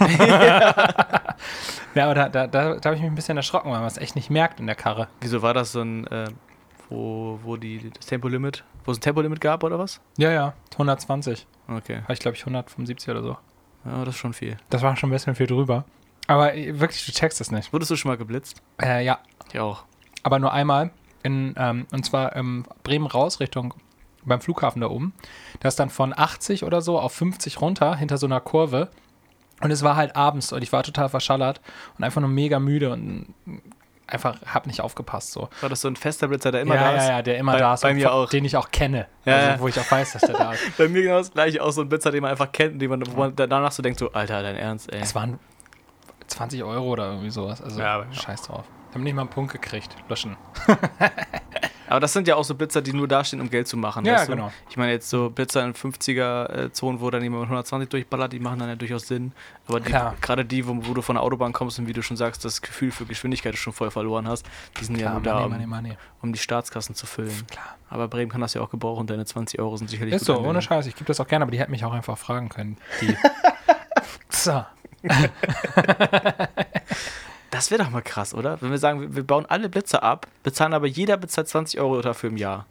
ja, 1.94 2.04
aber 2.04 2.14
da, 2.14 2.28
da, 2.30 2.46
da, 2.46 2.76
da 2.76 2.84
habe 2.88 2.96
ich 2.96 3.02
mich 3.02 3.10
ein 3.10 3.14
bisschen 3.14 3.36
erschrocken, 3.36 3.70
weil 3.70 3.80
man 3.80 3.86
es 3.86 3.98
echt 3.98 4.16
nicht 4.16 4.30
merkt 4.30 4.60
in 4.60 4.66
der 4.66 4.76
Karre. 4.76 5.08
Wieso 5.20 5.42
war 5.42 5.52
das 5.52 5.72
so 5.72 5.82
ein, 5.82 6.06
äh, 6.06 6.28
wo, 6.88 7.38
wo 7.42 7.58
die, 7.58 7.90
das 7.90 8.06
Tempolimit, 8.06 8.64
wo 8.86 8.92
es 8.92 8.96
ein 8.98 9.02
Tempolimit 9.02 9.42
gab 9.42 9.62
oder 9.62 9.78
was? 9.78 10.00
Ja, 10.16 10.30
ja, 10.30 10.54
120. 10.72 11.46
Okay. 11.68 12.00
Habe 12.04 12.14
ich, 12.14 12.20
glaube 12.20 12.34
ich, 12.38 12.40
175 12.40 13.10
oder 13.10 13.22
so. 13.22 13.36
Ja, 13.84 14.06
das 14.06 14.14
ist 14.14 14.20
schon 14.20 14.32
viel. 14.32 14.56
Das 14.70 14.80
war 14.80 14.96
schon 14.96 15.10
ein 15.10 15.12
bisschen 15.12 15.34
viel 15.34 15.46
drüber. 15.48 15.84
Aber 16.28 16.54
äh, 16.54 16.80
wirklich, 16.80 17.04
du 17.04 17.12
checkst 17.12 17.42
es 17.42 17.50
nicht. 17.50 17.74
Wurdest 17.74 17.90
du 17.90 17.96
schon 17.96 18.10
mal 18.10 18.16
geblitzt? 18.16 18.62
Äh, 18.82 19.04
ja, 19.04 19.18
Ich 19.52 19.60
auch. 19.60 19.84
aber 20.22 20.38
nur 20.38 20.54
einmal. 20.54 20.92
In, 21.22 21.54
ähm, 21.58 21.86
und 21.92 22.04
zwar 22.06 22.34
ähm, 22.36 22.64
Bremen 22.82 23.06
raus, 23.06 23.40
Richtung 23.40 23.74
beim 24.24 24.40
Flughafen 24.40 24.80
da 24.80 24.88
oben. 24.88 25.14
Da 25.60 25.68
ist 25.68 25.78
dann 25.78 25.90
von 25.90 26.12
80 26.16 26.64
oder 26.64 26.80
so 26.82 26.98
auf 26.98 27.12
50 27.12 27.60
runter, 27.60 27.96
hinter 27.96 28.18
so 28.18 28.26
einer 28.26 28.40
Kurve. 28.40 28.88
Und 29.62 29.70
es 29.70 29.82
war 29.82 29.96
halt 29.96 30.16
abends 30.16 30.52
und 30.52 30.62
ich 30.62 30.72
war 30.72 30.82
total 30.82 31.08
verschallert 31.10 31.60
und 31.98 32.04
einfach 32.04 32.20
nur 32.20 32.30
mega 32.30 32.58
müde 32.58 32.90
und 32.92 33.34
einfach 34.06 34.36
hab 34.46 34.66
nicht 34.66 34.80
aufgepasst 34.80 35.32
so. 35.32 35.48
War 35.60 35.68
das 35.68 35.82
so 35.82 35.88
ein 35.88 35.96
fester 35.96 36.28
Blitzer, 36.28 36.50
der 36.50 36.62
immer 36.62 36.74
ja, 36.74 36.80
da 36.92 36.96
ist? 36.96 37.04
ja, 37.04 37.10
ja, 37.16 37.22
der 37.22 37.38
immer 37.38 37.52
Bei- 37.52 37.58
da 37.58 37.74
ist 37.74 37.82
bei 37.82 37.94
mir 37.94 38.12
auch. 38.12 38.28
den 38.28 38.44
ich 38.44 38.56
auch 38.56 38.70
kenne. 38.70 39.06
Ja, 39.26 39.36
also, 39.36 39.62
wo 39.62 39.68
ich 39.68 39.78
auch 39.78 39.90
weiß, 39.90 40.12
dass 40.14 40.22
der 40.22 40.36
da 40.36 40.52
ist. 40.52 40.62
Bei 40.78 40.88
mir 40.88 41.02
genau 41.02 41.18
das 41.18 41.30
gleiche, 41.30 41.62
auch 41.62 41.70
so 41.70 41.82
ein 41.82 41.88
Blitzer, 41.88 42.10
den 42.10 42.22
man 42.22 42.30
einfach 42.30 42.50
kennt, 42.50 42.80
den 42.80 42.88
man, 42.90 43.06
wo 43.06 43.16
man 43.18 43.36
danach 43.36 43.70
so 43.72 43.82
denkt, 43.82 43.98
so, 43.98 44.10
Alter, 44.12 44.42
dein 44.42 44.56
Ernst, 44.56 44.92
ey. 44.92 45.00
Es 45.00 45.14
waren 45.14 45.38
20 46.26 46.64
Euro 46.64 46.88
oder 46.88 47.06
irgendwie 47.10 47.30
sowas. 47.30 47.62
Also 47.62 47.80
Ja, 47.80 47.96
aber- 47.96 48.12
scheiß 48.12 48.42
drauf. 48.42 48.64
Ich 48.90 48.94
habe 48.94 49.04
nicht 49.04 49.14
mal 49.14 49.22
einen 49.22 49.30
Punkt 49.30 49.52
gekriegt. 49.52 49.94
Löschen. 50.08 50.36
Aber 51.88 51.98
das 51.98 52.12
sind 52.12 52.28
ja 52.28 52.36
auch 52.36 52.44
so 52.44 52.54
Blitzer, 52.54 52.82
die 52.82 52.92
nur 52.92 53.08
dastehen, 53.08 53.40
um 53.40 53.50
Geld 53.50 53.66
zu 53.66 53.76
machen. 53.76 54.04
Ja, 54.04 54.14
weißt 54.14 54.28
du? 54.28 54.32
genau. 54.32 54.52
Ich 54.68 54.76
meine, 54.76 54.92
jetzt 54.92 55.10
so 55.10 55.28
Blitzer 55.28 55.64
in 55.64 55.74
50er-Zonen, 55.74 57.00
wo 57.00 57.10
dann 57.10 57.20
jemand 57.22 57.40
mit 57.42 57.46
120 57.48 57.88
durchballert, 57.88 58.32
die 58.32 58.38
machen 58.38 58.60
dann 58.60 58.68
ja 58.68 58.76
durchaus 58.76 59.08
Sinn. 59.08 59.32
Aber 59.66 59.80
die, 59.80 59.92
gerade 60.20 60.44
die, 60.44 60.66
wo, 60.68 60.76
wo 60.86 60.94
du 60.94 61.02
von 61.02 61.16
der 61.16 61.22
Autobahn 61.24 61.52
kommst 61.52 61.80
und 61.80 61.88
wie 61.88 61.92
du 61.92 62.00
schon 62.02 62.16
sagst, 62.16 62.44
das 62.44 62.62
Gefühl 62.62 62.92
für 62.92 63.06
Geschwindigkeit 63.06 63.56
schon 63.56 63.72
voll 63.72 63.90
verloren 63.90 64.28
hast, 64.28 64.46
die 64.78 64.84
sind 64.84 64.96
ja 64.96 65.10
Klar, 65.10 65.14
nur 65.14 65.22
da, 65.22 65.44
um, 65.44 65.50
money, 65.52 65.66
money. 65.66 65.96
um 66.22 66.32
die 66.32 66.38
Staatskassen 66.38 66.94
zu 66.94 67.06
füllen. 67.06 67.44
Klar. 67.48 67.76
Aber 67.88 68.06
Bremen 68.06 68.30
kann 68.30 68.40
das 68.40 68.54
ja 68.54 68.60
auch 68.60 68.70
gebrauchen 68.70 69.08
deine 69.08 69.24
20 69.24 69.58
Euro 69.58 69.76
sind 69.76 69.90
sicherlich 69.90 70.14
Ist 70.14 70.20
gut 70.20 70.26
so, 70.26 70.32
angelegt. 70.34 70.50
ohne 70.50 70.62
Scheiß. 70.62 70.86
Ich 70.86 70.94
gebe 70.94 71.06
das 71.06 71.18
auch 71.18 71.26
gerne, 71.26 71.42
aber 71.44 71.50
die 71.50 71.58
hätten 71.58 71.72
mich 71.72 71.84
auch 71.84 71.92
einfach 71.92 72.16
fragen 72.18 72.48
können. 72.50 72.76
Die. 73.00 73.16
so. 74.28 74.64
Das 77.60 77.70
wäre 77.70 77.82
doch 77.84 77.90
mal 77.90 78.00
krass, 78.00 78.32
oder? 78.32 78.56
Wenn 78.62 78.70
wir 78.70 78.78
sagen, 78.78 79.14
wir- 79.14 79.22
bauen 79.22 79.44
alle 79.46 79.68
Blitzer 79.68 80.02
ab, 80.02 80.26
bezahlen 80.42 80.72
aber 80.72 80.86
jeder 80.86 81.18
bezahlt 81.18 81.46
20 81.46 81.78
Euro 81.78 82.00
dafür 82.00 82.30
im 82.30 82.38
Jahr. 82.38 82.64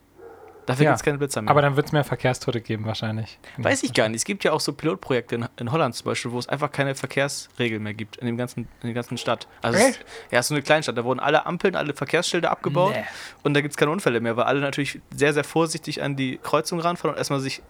Dafür 0.65 0.85
Ja, 0.85 0.91
gibt 0.91 0.99
es 1.01 1.05
keine 1.05 1.17
Blitzer 1.19 1.43
mehr. 1.43 1.51
Aber 1.51 1.61
dann 1.61 1.75
wird 1.75 1.85
es 1.85 1.91
mehr 1.91 2.03
Verkehrstote 2.03 2.59
geben, 2.59 2.85
wahrscheinlich. 2.85 3.37
Weiß 3.57 3.83
ich 3.83 3.93
gar 3.93 4.09
nicht. 4.09 4.17
Es 4.21 4.25
gibt 4.25 4.43
ja 4.43 4.51
auch 4.51 4.59
so 4.59 4.73
Pilotprojekte 4.73 5.35
in, 5.35 5.45
in 5.57 5.71
Holland 5.71 5.93
zum 5.93 6.05
Beispiel, 6.05 6.31
wo 6.31 6.39
es 6.39 6.49
einfach 6.49 6.71
keine 6.71 6.95
Verkehrsregeln 6.95 7.83
mehr 7.83 7.93
gibt 7.93 8.17
in, 8.17 8.25
dem 8.25 8.35
ganzen, 8.37 8.61
in 8.81 8.87
der 8.87 8.93
ganzen 8.93 9.17
Stadt. 9.19 9.47
Also 9.61 9.77
es, 9.77 9.85
Echt? 9.89 10.05
ja, 10.31 10.39
es 10.39 10.45
ist 10.45 10.49
so 10.49 10.55
eine 10.55 10.63
Kleinstadt. 10.63 10.97
Da 10.97 11.03
wurden 11.03 11.19
alle 11.19 11.45
Ampeln, 11.45 11.75
alle 11.75 11.93
Verkehrsschilder 11.93 12.49
abgebaut 12.49 12.93
Nee. 12.95 13.03
und 13.43 13.53
da 13.53 13.61
gibt 13.61 13.73
es 13.73 13.77
keine 13.77 13.91
Unfälle 13.91 14.21
mehr, 14.21 14.37
weil 14.37 14.45
alle 14.45 14.59
natürlich 14.59 14.99
sehr, 15.15 15.33
sehr 15.33 15.43
vorsichtig 15.43 16.01
an 16.01 16.15
die 16.15 16.39
Kreuzung 16.41 16.79
ranfahren 16.79 17.11
und 17.13 17.17
erstmal 17.19 17.39
sich 17.41 17.61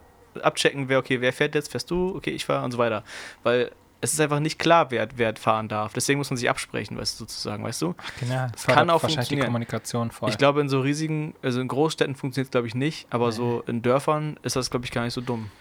abchecken, 0.41 0.87
wer, 0.89 0.99
okay, 0.99 1.19
wer 1.21 1.33
fährt 1.33 1.55
jetzt, 1.55 1.71
fährst 1.71 1.89
du, 1.91 2.15
okay, 2.15 2.29
ich 2.29 2.45
fahre 2.45 2.63
und 2.63 2.71
so 2.71 2.77
weiter. 2.77 3.03
Weil 3.43 3.71
es 4.01 4.13
ist 4.13 4.21
einfach 4.21 4.39
nicht 4.39 4.59
klar, 4.59 4.91
wer, 4.91 5.07
wer 5.15 5.35
fahren 5.35 5.67
darf. 5.67 5.93
Deswegen 5.93 6.19
muss 6.19 6.29
man 6.29 6.37
sich 6.37 6.49
absprechen, 6.49 6.97
weißt 6.97 7.15
du, 7.15 7.25
sozusagen, 7.25 7.63
weißt 7.63 7.81
du? 7.81 7.95
Genau, 8.19 8.47
das 8.51 8.65
kann 8.65 8.75
fördert 8.75 8.89
auch 8.95 9.03
wahrscheinlich 9.03 9.29
die. 9.29 9.39
Kommunikation 9.39 10.11
voll. 10.11 10.29
Ich 10.29 10.37
glaube, 10.37 10.61
in 10.61 10.69
so 10.69 10.79
riesigen, 10.79 11.33
also 11.41 11.59
in 11.59 11.67
Großstädten 11.67 12.15
funktioniert 12.15 12.47
es, 12.47 12.51
glaube 12.51 12.67
ich, 12.67 12.75
nicht, 12.75 13.07
aber 13.09 13.31
so 13.31 13.63
in 13.67 13.81
Dörfern 13.81 14.39
ist 14.43 14.55
das, 14.55 14.69
glaube 14.69 14.85
ich, 14.85 14.91
gar 14.91 15.03
nicht 15.03 15.13
so 15.13 15.21
dumm. 15.21 15.51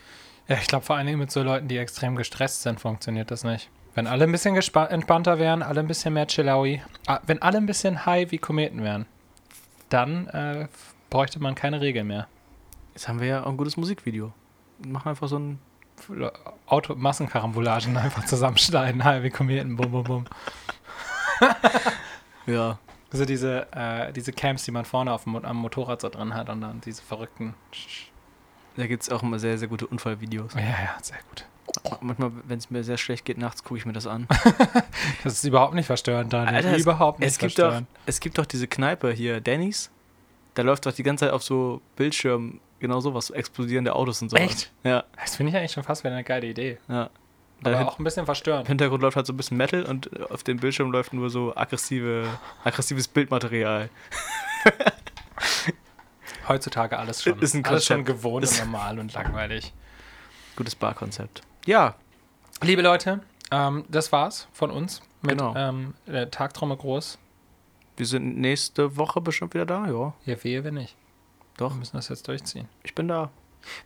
ja, 0.47 0.57
ich 0.61 0.69
glaube 0.69 0.85
vor 0.85 0.97
allen 0.97 1.07
Dingen 1.07 1.19
mit 1.19 1.31
so 1.31 1.43
Leuten, 1.43 1.69
die 1.69 1.79
extrem 1.79 2.17
gestresst 2.17 2.63
sind, 2.63 2.81
funktioniert 2.81 3.31
das 3.31 3.45
nicht. 3.45 3.71
Wenn 3.95 4.07
alle 4.07 4.25
ein 4.25 4.33
bisschen 4.33 4.55
entspannter 4.55 5.39
wären, 5.39 5.63
alle 5.63 5.81
ein 5.81 5.89
bisschen 5.89 6.15
mehr 6.15 6.27
chillaui, 6.27 6.83
ah, 7.07 7.21
wenn 7.27 7.43
alle 7.43 7.59
ein 7.59 7.67
bisschen 7.67 8.07
high 8.07 8.31
wie 8.31 8.39
Kometen 8.39 8.85
wären, 8.85 9.07
dann 9.89 10.29
äh, 10.29 10.69
bräuchte 11.11 11.41
man 11.41 11.55
keine 11.55 11.81
Regeln 11.81 12.07
mehr. 12.07 12.29
Jetzt 12.95 13.09
haben 13.09 13.21
wir 13.21 13.27
ja 13.27 13.43
auch 13.43 13.51
ein 13.51 13.57
gutes 13.57 13.77
Musikvideo. 13.77 14.33
Machen 14.87 15.09
einfach 15.09 15.27
so 15.27 15.39
ein 15.39 15.59
Auto 16.67 16.95
Massenkarambolagen 16.95 17.97
einfach 17.97 18.25
zusammenschneiden, 18.25 19.03
wie 19.23 19.31
Kometen, 19.31 19.77
bum 19.77 19.91
bum 19.91 20.05
bum. 20.05 20.25
Ja. 22.47 22.79
Also 23.11 23.25
diese, 23.25 23.67
äh, 23.73 24.13
diese 24.13 24.33
Camps, 24.33 24.65
die 24.65 24.71
man 24.71 24.85
vorne 24.85 25.13
auf 25.13 25.25
dem, 25.25 25.37
am 25.37 25.57
Motorrad 25.57 26.01
so 26.03 26.09
drin 26.09 26.35
hat 26.35 26.49
und 26.51 26.61
dann 26.61 26.81
diese 26.83 27.03
verrückten. 27.03 27.55
Da 28.77 28.87
gibt 28.87 29.03
es 29.03 29.11
auch 29.11 29.23
immer 29.23 29.39
sehr, 29.39 29.57
sehr 29.59 29.69
gute 29.69 29.87
Unfallvideos. 29.87 30.55
Ja, 30.55 30.61
ja, 30.61 30.97
sehr 31.01 31.17
gut. 31.31 31.47
Manchmal, 32.01 32.31
wenn 32.45 32.59
es 32.59 32.71
mir 32.71 32.85
sehr 32.85 32.97
schlecht 32.99 33.25
geht, 33.25 33.39
nachts 33.39 33.63
gucke 33.65 33.79
ich 33.79 33.87
mir 33.87 33.93
das 33.93 34.07
an. 34.07 34.27
Das 35.25 35.35
ist 35.35 35.45
überhaupt 35.45 35.75
nicht 35.75 35.87
verstörend, 35.87 36.33
Daniel. 36.33 36.57
Alter, 36.57 36.73
es- 36.73 36.83
überhaupt 36.83 37.19
nicht 37.21 37.29
Es 37.29 37.39
gibt, 37.39 37.53
doch, 37.59 37.65
verstörend. 37.65 37.89
es 38.07 38.21
gibt 38.21 38.39
doch 38.39 38.47
diese 38.47 38.67
Kneipe 38.69 39.11
hier, 39.13 39.41
Dannys. 39.41 39.91
Da 40.55 40.63
läuft 40.63 40.87
doch 40.87 40.93
die 40.93 41.03
ganze 41.03 41.27
Zeit 41.27 41.33
auf 41.35 41.43
so 41.43 41.81
Bildschirmen 41.97 42.61
genau 42.81 43.01
sowas, 43.01 43.27
so 43.27 43.35
explodierende 43.35 43.95
Autos 43.95 44.23
und 44.23 44.31
so. 44.31 44.37
Echt? 44.37 44.71
Ja, 44.85 45.05
Das 45.21 45.37
finde 45.37 45.51
ich 45.51 45.57
eigentlich 45.57 45.73
schon 45.73 45.83
fast 45.85 46.05
wieder 46.05 46.15
eine 46.15 46.25
geile 46.25 46.47
Idee. 46.47 46.79
ja. 46.89 47.11
Aber 47.65 47.77
hin- 47.77 47.89
auch 47.89 47.99
ein 47.99 48.05
bisschen 48.05 48.21
Im 48.21 48.27
verstörend. 48.27 48.69
Hintergrund 48.69 49.03
läuft 49.03 49.17
halt 49.17 49.27
so 49.27 49.33
ein 49.33 49.37
bisschen 49.37 49.57
Metal 49.57 49.83
und 49.83 50.31
auf 50.31 50.45
dem 50.45 50.59
Bildschirm 50.59 50.93
läuft 50.93 51.13
nur 51.13 51.29
so 51.29 51.57
aggressive, 51.57 52.29
aggressives 52.63 53.09
Bildmaterial. 53.09 53.91
Heutzutage 56.49 56.99
alles 56.99 57.23
schon, 57.23 57.39
Ist 57.41 57.55
ein 57.55 57.65
alles 57.65 57.85
schon 57.85 58.05
gewohnt 58.05 58.45
Ist- 58.45 58.61
und 58.63 58.71
normal 58.71 58.99
und 58.99 59.13
langweilig. 59.13 59.73
Gutes 60.57 60.75
Barkonzept. 60.75 61.43
Ja, 61.67 61.97
Liebe 62.63 62.83
Leute, 62.83 63.21
ähm, 63.53 63.85
das 63.89 64.11
war's 64.11 64.49
von 64.53 64.71
uns 64.73 65.01
mit 65.23 65.33
Genau. 65.39 65.55
ähm, 65.57 65.95
der 66.07 66.29
Tagtrauma 66.31 66.75
groß. 66.75 67.19
wir 67.97 68.07
sind 68.07 68.37
nächste 68.39 68.97
Woche 68.97 69.21
bestimmt 69.21 69.55
wieder 69.55 69.67
da, 69.67 69.87
ja. 69.87 70.13
Ja, 70.27 70.45
wehe, 70.45 70.65
wenn 70.65 70.75
nicht. 70.75 70.97
Doch, 71.59 71.73
Wir 71.73 71.79
müssen 71.79 71.97
das 71.97 72.09
jetzt 72.09 72.27
durchziehen. 72.27 72.69
ich 72.83 72.95
bin 72.95 73.09
da. 73.09 73.31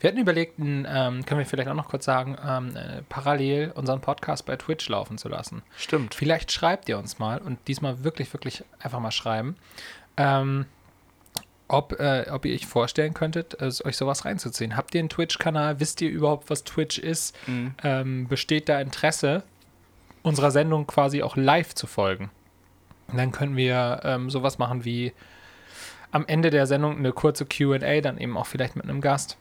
Wir 0.01 0.09
hatten 0.09 0.21
überlegt, 0.21 0.59
ähm, 0.59 0.85
können 0.87 1.39
wir 1.39 1.47
vielleicht 1.47 1.69
auch 1.69 1.75
noch 1.75 1.89
kurz 1.89 2.05
sagen, 2.05 2.37
ähm, 2.47 2.77
äh, 2.77 3.03
parallel 3.09 3.73
unseren 3.75 4.01
Podcast 4.01 4.45
bei 4.47 4.55
Twitch 4.57 4.89
laufen 4.89 5.17
zu 5.19 5.29
lassen. 5.29 5.63
Stimmt. 5.77 6.15
Vielleicht 6.15 6.53
schreibt 6.53 6.89
ihr 6.89 6.99
uns 6.99 7.19
mal 7.19 7.39
und 7.39 7.59
diesmal 7.67 8.05
wirklich, 8.05 8.33
wirklich 8.35 8.63
einfach 8.79 9.01
mal 9.01 9.11
schreiben, 9.11 9.57
ähm, 10.19 10.67
ob, 11.69 11.99
äh, 11.99 12.27
ob 12.31 12.45
ihr 12.45 12.55
euch 12.55 12.67
vorstellen 12.67 13.15
könntet, 13.15 13.61
äh, 13.61 13.73
euch 13.85 13.97
sowas 13.97 14.27
reinzuziehen. 14.27 14.77
Habt 14.77 14.95
ihr 14.95 15.01
einen 15.01 15.09
Twitch-Kanal? 15.09 15.81
Wisst 15.81 16.03
ihr 16.03 16.11
überhaupt, 16.11 16.51
was 16.51 16.65
Twitch 16.65 16.99
ist? 16.99 17.35
Mhm. 17.49 17.75
Ähm, 17.83 18.29
besteht 18.29 18.69
da 18.69 18.79
Interesse, 18.79 19.43
unserer 20.23 20.51
Sendung 20.51 20.87
quasi 20.87 21.23
auch 21.23 21.35
live 21.35 21.75
zu 21.75 21.87
folgen? 21.87 22.31
Und 23.09 23.17
dann 23.17 23.33
können 23.33 23.57
wir 23.57 24.03
ähm, 24.05 24.29
sowas 24.29 24.59
machen 24.59 24.85
wie 24.85 25.13
am 26.13 26.25
Ende 26.27 26.51
der 26.51 26.67
Sendung 26.67 26.97
eine 26.97 27.13
kurze 27.13 27.45
QA, 27.47 28.01
dann 28.01 28.19
eben 28.19 28.37
auch 28.37 28.47
vielleicht 28.47 28.77
mit 28.77 28.85
einem 28.85 29.01
Gast, 29.01 29.37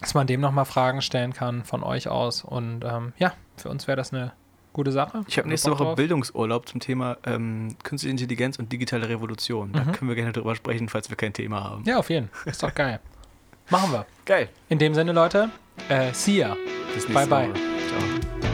dass 0.00 0.12
man 0.14 0.26
dem 0.26 0.40
nochmal 0.40 0.64
Fragen 0.66 1.00
stellen 1.02 1.32
kann 1.32 1.64
von 1.64 1.82
euch 1.82 2.08
aus. 2.08 2.44
Und 2.44 2.84
ähm, 2.84 3.12
ja, 3.18 3.32
für 3.56 3.68
uns 3.70 3.86
wäre 3.86 3.96
das 3.96 4.12
eine 4.12 4.32
gute 4.72 4.90
Sache. 4.92 5.22
Ich 5.28 5.38
habe 5.38 5.48
nächste 5.48 5.70
Woche 5.70 5.84
drauf? 5.84 5.94
Bildungsurlaub 5.96 6.68
zum 6.68 6.80
Thema 6.80 7.16
ähm, 7.24 7.76
Künstliche 7.84 8.10
Intelligenz 8.10 8.58
und 8.58 8.72
digitale 8.72 9.08
Revolution. 9.08 9.72
Da 9.72 9.84
Mhm. 9.84 9.92
können 9.92 10.08
wir 10.08 10.16
gerne 10.16 10.32
drüber 10.32 10.54
sprechen, 10.56 10.88
falls 10.88 11.08
wir 11.10 11.16
kein 11.16 11.32
Thema 11.32 11.62
haben. 11.62 11.84
Ja, 11.86 11.98
auf 11.98 12.10
jeden 12.10 12.28
Fall. 12.28 12.50
Ist 12.50 12.62
doch 12.62 12.74
geil. 12.74 12.98
Machen 13.70 13.92
wir. 13.92 14.04
Geil. 14.26 14.48
In 14.68 14.78
dem 14.78 14.94
Sinne, 14.94 15.12
Leute, 15.12 15.48
äh, 15.88 16.12
see 16.12 16.38
ya. 16.38 16.56
Bis 16.94 17.06
Bye, 17.06 17.26
bye. 17.26 17.48
Woche. 17.50 17.54
Ciao. 17.88 18.53